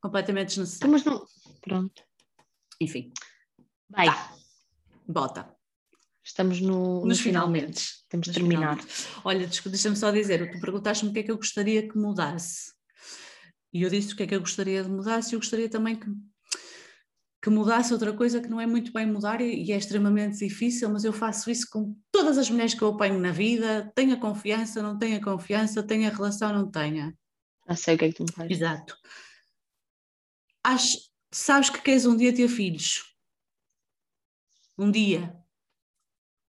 [0.00, 0.92] Completamente desnecessário.
[0.92, 1.26] Mas não.
[1.60, 2.02] Pronto.
[2.80, 3.12] Enfim,
[3.90, 4.06] Vai.
[4.06, 4.32] Tá.
[5.08, 5.56] bota.
[6.22, 7.80] Estamos no, no Nos finalmente.
[7.80, 8.06] finalmente.
[8.08, 8.86] Temos finalmente.
[9.24, 12.75] Olha, deixa-me só dizer, tu perguntaste-me o que é que eu gostaria que mudasse.
[13.76, 15.96] E eu disse o que é que eu gostaria de mudasse, e eu gostaria também
[15.96, 16.06] que,
[17.42, 20.88] que mudasse outra coisa que não é muito bem mudar e, e é extremamente difícil,
[20.88, 24.82] mas eu faço isso com todas as mulheres que eu apanho na vida, tenha confiança,
[24.82, 27.14] não tenha confiança, tenha relação, não tenha.
[27.68, 28.56] Já sei o que é que tu me fazes.
[28.56, 28.96] Exato.
[30.64, 30.98] Acho,
[31.30, 33.14] sabes que queres um dia ter filhos.
[34.78, 35.36] Um dia.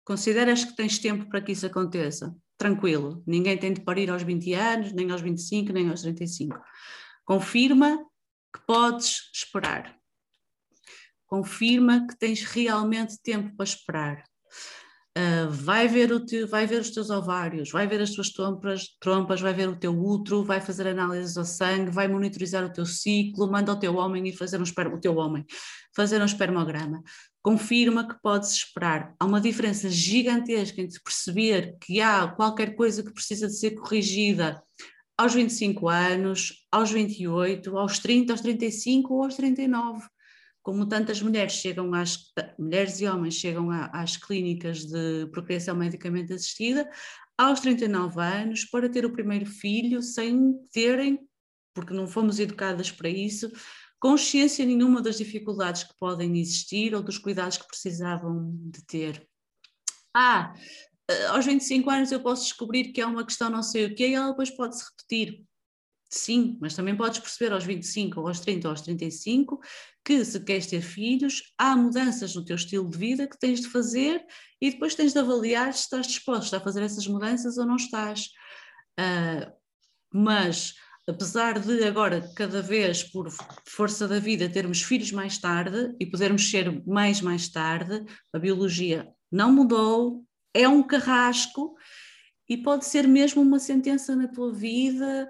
[0.05, 2.33] Consideras que tens tempo para que isso aconteça?
[2.57, 3.25] Tranquilo.
[3.27, 6.57] Ninguém tem de parir aos 20 anos, nem aos 25, nem aos 35.
[7.29, 7.99] Confirma
[8.55, 9.95] que podes esperar.
[11.27, 14.25] Confirma que tens realmente tempo para esperar.
[15.15, 18.97] Uh, vai, ver o teu, vai ver os teus ovários, vai ver as tuas trompas,
[18.99, 22.87] trompas, vai ver o teu útero, vai fazer análises ao sangue, vai monitorizar o teu
[22.87, 25.45] ciclo, manda ao teu homem ir fazer um esperma, o teu homem
[25.95, 27.03] fazer um espermograma.
[27.43, 29.15] Confirma que podes esperar.
[29.21, 34.63] Há uma diferença gigantesca entre perceber que há qualquer coisa que precisa de ser corrigida
[35.19, 40.07] aos 25 anos, aos 28, aos 30, aos 35 ou aos 39
[40.69, 46.35] como tantas mulheres chegam às mulheres e homens chegam a, às clínicas de procriação medicamente
[46.35, 46.87] assistida
[47.39, 51.27] aos 39 anos para ter o primeiro filho sem terem,
[51.73, 53.51] porque não fomos educadas para isso,
[53.99, 59.27] consciência nenhuma das dificuldades que podem existir ou dos cuidados que precisavam de ter.
[60.13, 60.53] Ah,
[61.31, 64.15] aos 25 anos eu posso descobrir que é uma questão não sei o quê e
[64.15, 65.45] ela depois pode-se repetir.
[66.11, 69.61] Sim, mas também podes perceber aos 25, ou aos 30, ou aos 35,
[70.03, 73.69] que se queres ter filhos, há mudanças no teu estilo de vida que tens de
[73.69, 74.25] fazer
[74.61, 78.31] e depois tens de avaliar se estás disposto a fazer essas mudanças ou não estás.
[78.99, 79.53] Uh,
[80.11, 80.75] mas,
[81.07, 83.29] apesar de agora, cada vez por
[83.67, 88.03] força da vida, termos filhos mais tarde e podermos ser mais mais tarde,
[88.33, 91.77] a biologia não mudou, é um carrasco
[92.49, 95.29] e pode ser mesmo uma sentença na tua vida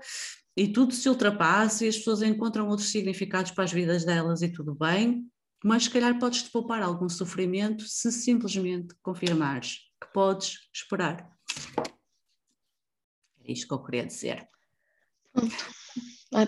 [0.57, 4.53] e tudo se ultrapassa e as pessoas encontram outros significados para as vidas delas e
[4.53, 5.29] tudo bem,
[5.65, 11.29] mas se calhar podes-te poupar algum sofrimento se simplesmente confirmares que podes esperar.
[13.45, 14.49] É isto que eu queria dizer.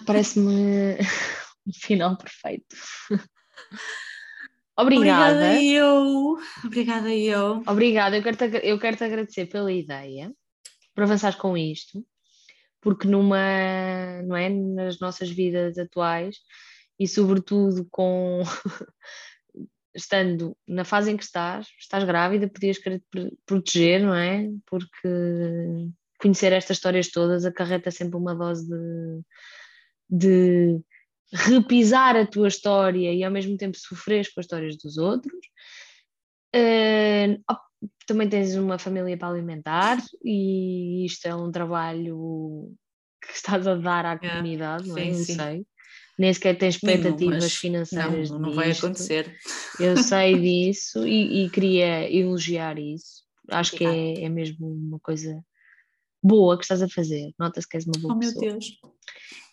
[0.06, 0.98] Parece-me
[1.66, 2.76] um final perfeito.
[4.80, 5.34] Obrigada.
[5.34, 6.38] Obrigada eu.
[6.64, 7.62] Obrigada eu.
[7.66, 10.32] Obrigada, eu quero-te eu quero -te agradecer pela ideia,
[10.94, 12.04] por avançar com isto,
[12.80, 16.36] porque numa, não é, nas nossas vidas atuais
[16.98, 18.42] e sobretudo com
[19.94, 24.48] estando na fase em que estás, estás grávida, podias querer te proteger, não é?
[24.66, 25.08] Porque
[26.20, 29.22] conhecer estas histórias todas acarreta sempre uma dose de,
[30.08, 30.80] de
[31.32, 35.40] repisar a tua história e ao mesmo tempo sofreres com as histórias dos outros.
[36.54, 37.40] Uh,
[38.06, 42.72] também tens uma família para alimentar e isto é um trabalho
[43.24, 45.12] que estás a dar à comunidade, não é?
[45.12, 45.34] Sim, sim.
[45.34, 45.66] sei.
[46.18, 48.30] Nem sequer tens expectativas não, financeiras.
[48.30, 49.34] Não, não vai acontecer.
[49.78, 53.22] Eu sei disso e, e queria elogiar isso.
[53.48, 55.42] Acho que é, é mesmo uma coisa
[56.22, 57.32] boa que estás a fazer.
[57.38, 58.36] Nota-se que és uma boa oh, pessoa.
[58.36, 58.66] Oh meu Deus.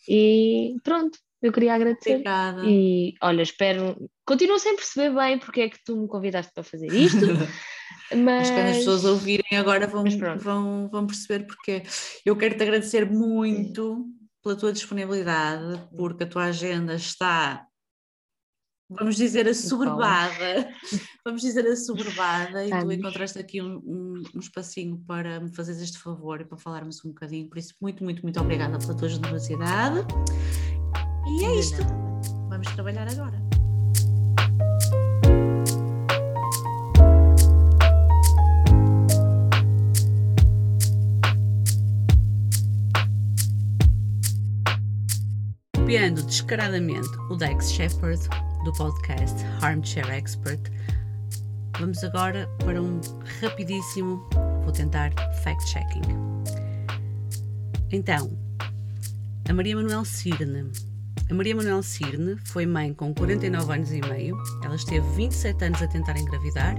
[0.10, 2.12] E pronto, eu queria agradecer.
[2.12, 2.64] Obrigada.
[2.66, 4.10] E olha, espero.
[4.26, 7.26] Continuo sem perceber bem porque é que tu me convidaste para fazer isto.
[8.16, 8.50] mas...
[8.50, 10.04] quando as pessoas ouvirem agora vão,
[10.38, 11.84] vão, vão perceber porque
[12.26, 14.06] eu quero te agradecer muito
[14.44, 17.68] pela tua disponibilidade, porque a tua agenda está
[18.90, 20.70] vamos dizer, assoberbada,
[21.26, 25.98] vamos dizer assoberbada, e tu encontraste aqui um, um, um, espacinho para me fazeres este
[25.98, 30.08] favor e para falarmos um bocadinho, por isso muito, muito, muito obrigada pela tua generosidade,
[31.30, 31.84] e é isto,
[32.50, 33.38] vamos trabalhar agora.
[45.76, 48.20] Copiando descaradamente o Dex Shepard,
[48.66, 50.72] do podcast Armchair Expert.
[51.80, 53.00] Vamos agora para um
[53.42, 54.28] rapidíssimo,
[54.64, 55.12] vou tentar
[55.44, 56.02] fact-checking.
[57.92, 58.38] Então,
[59.48, 60.70] a Maria Manuel Cirne.
[61.30, 64.38] A Maria Manuel Cirne foi mãe com 49 anos e meio.
[64.64, 66.76] Ela esteve 27 anos a tentar engravidar,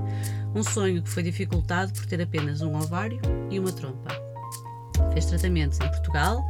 [0.55, 3.20] um sonho que foi dificultado por ter apenas um ovário
[3.51, 4.11] e uma trompa.
[5.12, 6.43] Fez tratamentos em Portugal,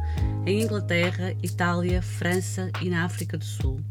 [0.45, 3.81] em Inglaterra, Itália, França e na África do Sul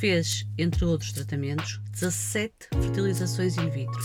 [0.00, 4.00] fez, entre outros tratamentos, 17 fertilizações in vitro.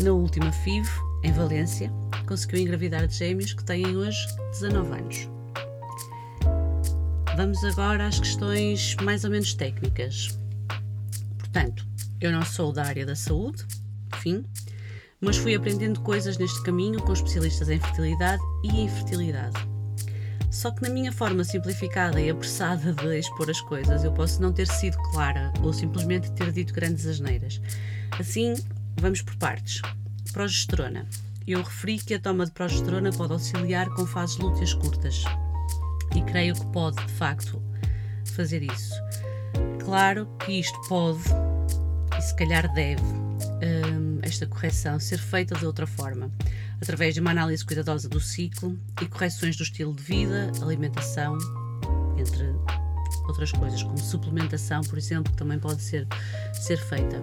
[0.00, 0.88] Na última FIV,
[1.22, 1.92] em Valência,
[2.26, 5.31] conseguiu engravidar de gêmeos que têm hoje 19 anos.
[7.34, 10.38] Vamos agora às questões mais ou menos técnicas.
[11.38, 11.86] Portanto,
[12.20, 13.64] eu não sou da área da saúde,
[14.16, 14.44] fim,
[15.18, 19.56] mas fui aprendendo coisas neste caminho com especialistas em fertilidade e infertilidade.
[20.50, 24.52] Só que na minha forma simplificada e apressada de expor as coisas, eu posso não
[24.52, 27.62] ter sido clara ou simplesmente ter dito grandes asneiras.
[28.20, 28.54] Assim,
[29.00, 29.80] vamos por partes.
[30.34, 31.08] Progesterona.
[31.46, 35.24] Eu referi que a toma de progesterona pode auxiliar com fases lúteas curtas.
[36.14, 37.62] E creio que pode, de facto,
[38.34, 38.94] fazer isso.
[39.84, 41.22] Claro que isto pode,
[42.18, 46.30] e se calhar deve, hum, esta correção ser feita de outra forma
[46.82, 51.38] através de uma análise cuidadosa do ciclo e correções do estilo de vida, alimentação,
[52.18, 52.52] entre
[53.28, 56.08] outras coisas, como suplementação, por exemplo, também pode ser,
[56.52, 57.22] ser feita.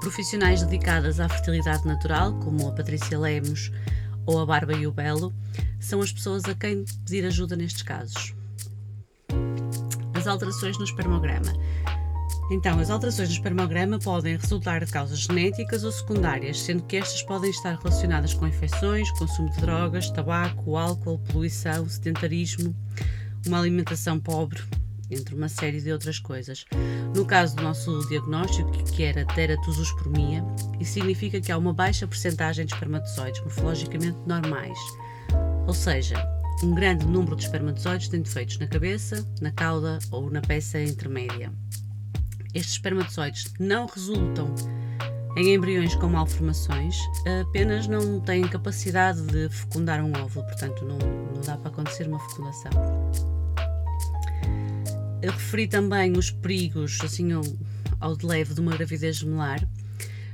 [0.00, 3.70] Profissionais dedicadas à fertilidade natural, como a Patrícia Lemos
[4.28, 5.34] ou a Barba e o Belo,
[5.80, 8.34] são as pessoas a quem pedir ajuda nestes casos.
[10.14, 11.50] As alterações no espermograma.
[12.50, 17.22] Então, as alterações no espermograma podem resultar de causas genéticas ou secundárias, sendo que estas
[17.22, 22.76] podem estar relacionadas com infecções, consumo de drogas, tabaco, álcool, poluição, sedentarismo,
[23.46, 24.62] uma alimentação pobre,
[25.10, 26.64] entre uma série de outras coisas.
[27.14, 30.44] No caso do nosso diagnóstico, que era teratozoospermia,
[30.80, 34.78] isso significa que há uma baixa percentagem de espermatozoides morfologicamente normais,
[35.66, 36.16] ou seja,
[36.62, 41.52] um grande número de espermatozoides tem defeitos na cabeça, na cauda ou na peça intermédia.
[42.54, 44.52] Estes espermatozoides não resultam
[45.36, 46.98] em embriões com malformações,
[47.42, 52.18] apenas não têm capacidade de fecundar um óvulo, portanto, não, não dá para acontecer uma
[52.18, 52.72] fecundação.
[55.22, 57.42] Eu referi também os perigos, assim, ao,
[58.00, 59.60] ao de leve de uma gravidez gemelar.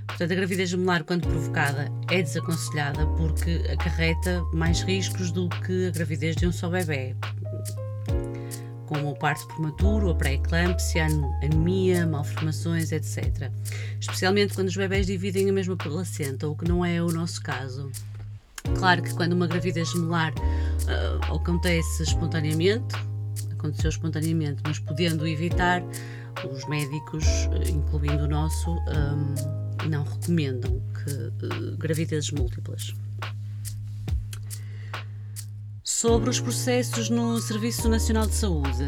[0.06, 5.90] Portanto, a gravidez gemelar, quando provocada, é desaconselhada porque acarreta mais riscos do que a
[5.90, 7.16] gravidez de um só bebê
[8.86, 11.06] como o parto prematuro, a pré-eclâmpsia,
[11.42, 13.50] anemia, malformações, etc.
[13.98, 17.90] Especialmente quando os bebés dividem a mesma placenta, o que não é o nosso caso.
[18.78, 22.94] Claro que quando uma gravidez gemelar uh, acontece espontaneamente,
[23.64, 25.82] aconteceu espontaneamente, mas podendo evitar,
[26.52, 27.24] os médicos,
[27.66, 32.94] incluindo o nosso, um, não recomendam que uh, gravidezes múltiplas.
[35.82, 38.84] Sobre os processos no Serviço Nacional de Saúde.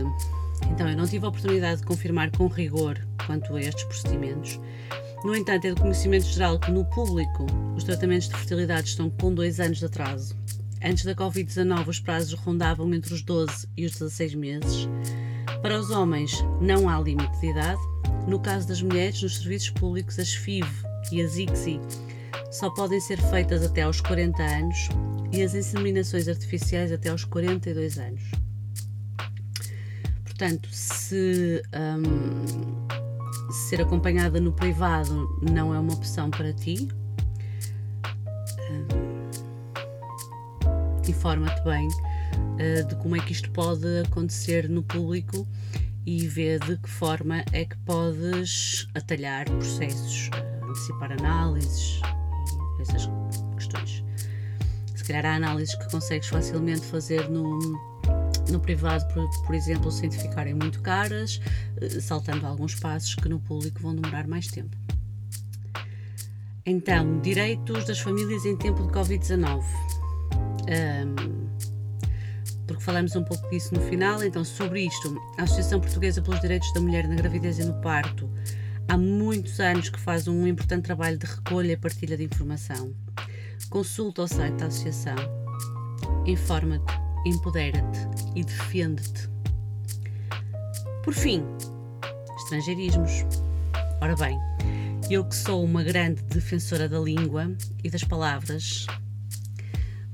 [0.70, 4.60] Então, eu não tive a oportunidade de confirmar com rigor quanto a estes procedimentos.
[5.24, 9.32] No entanto, é de conhecimento geral que no público os tratamentos de fertilidade estão com
[9.32, 10.36] dois anos de atraso.
[10.88, 14.88] Antes da Covid-19, os prazos rondavam entre os 12 e os 16 meses.
[15.60, 17.80] Para os homens, não há limite de idade.
[18.28, 20.68] No caso das mulheres, nos serviços públicos, as FIV
[21.10, 21.80] e as ICSI
[22.52, 24.88] só podem ser feitas até aos 40 anos
[25.32, 28.22] e as inseminações artificiais até aos 42 anos.
[30.22, 32.86] Portanto, se um,
[33.68, 36.88] ser acompanhada no privado não é uma opção para ti,
[41.10, 45.46] informa-te bem uh, de como é que isto pode acontecer no público
[46.04, 52.00] e vê de que forma é que podes atalhar processos, uh, antecipar análises
[52.78, 53.08] e essas
[53.56, 54.04] questões.
[54.94, 57.58] Se calhar há análises que consegues facilmente fazer no
[58.50, 61.40] no privado, por, por exemplo, sem ficarem muito caras,
[61.80, 64.76] eh, saltando alguns passos que no público vão demorar mais tempo.
[66.64, 69.64] Então, direitos das famílias em tempo de Covid-19.
[70.68, 71.46] Um,
[72.66, 76.72] porque falamos um pouco disso no final, então sobre isto, a Associação Portuguesa pelos Direitos
[76.72, 78.28] da Mulher na Gravidez e no Parto
[78.88, 82.92] há muitos anos que faz um importante trabalho de recolha e partilha de informação.
[83.70, 85.16] Consulta o site da Associação,
[86.26, 87.98] informa-te empodera-te
[88.34, 89.28] e defende-te.
[91.02, 91.42] Por fim,
[92.36, 93.24] estrangeirismos.
[94.00, 94.38] Ora bem,
[95.10, 97.50] eu que sou uma grande defensora da língua
[97.82, 98.86] e das palavras,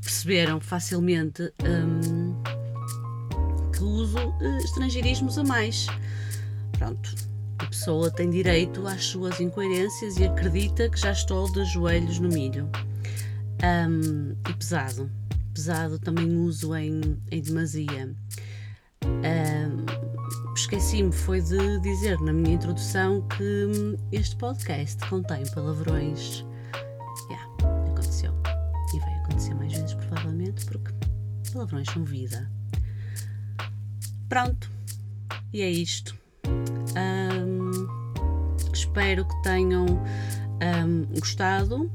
[0.03, 2.35] perceberam facilmente hum,
[3.73, 5.87] que uso uh, estrangeirismos a mais.
[6.79, 7.15] Pronto,
[7.59, 12.29] a pessoa tem direito às suas incoerências e acredita que já estou de joelhos no
[12.29, 12.69] milho.
[13.62, 15.11] Um, e pesado
[15.53, 17.01] pesado também uso em,
[17.31, 18.15] em demasia.
[19.05, 20.12] Uh,
[20.55, 26.45] Esqueci-me foi de dizer na minha introdução que este podcast contém palavrões.
[30.43, 30.93] Provavelmente, porque
[31.52, 32.51] palavrões são vida.
[34.28, 34.70] Pronto,
[35.52, 36.16] e é isto.
[36.47, 37.70] Um,
[38.73, 41.90] espero que tenham um, gostado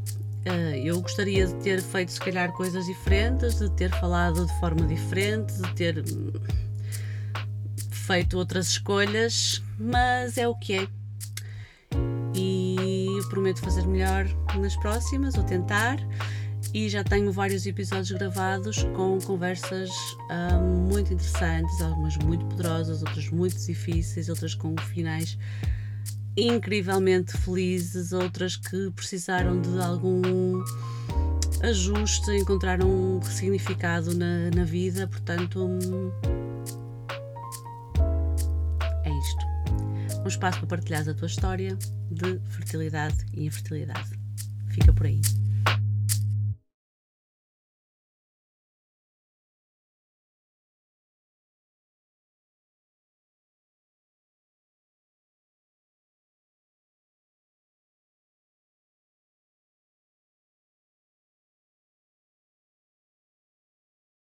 [0.47, 4.87] Uh, eu gostaria de ter feito, se calhar, coisas diferentes, de ter falado de forma
[4.87, 6.31] diferente, de ter hum,
[7.91, 10.87] feito outras escolhas, mas é o que é.
[12.33, 14.25] E prometo fazer melhor
[14.57, 15.99] nas próximas, ou tentar.
[16.77, 19.89] E já tenho vários episódios gravados com conversas
[20.29, 25.39] hum, muito interessantes, algumas muito poderosas, outras muito difíceis, outras com finais
[26.37, 30.63] incrivelmente felizes, outras que precisaram de algum
[31.63, 35.67] ajuste, encontraram um significado na, na vida, portanto
[39.03, 40.21] é isto.
[40.23, 41.75] Um espaço para partilhar a tua história
[42.11, 44.11] de fertilidade e infertilidade.
[44.67, 45.19] Fica por aí.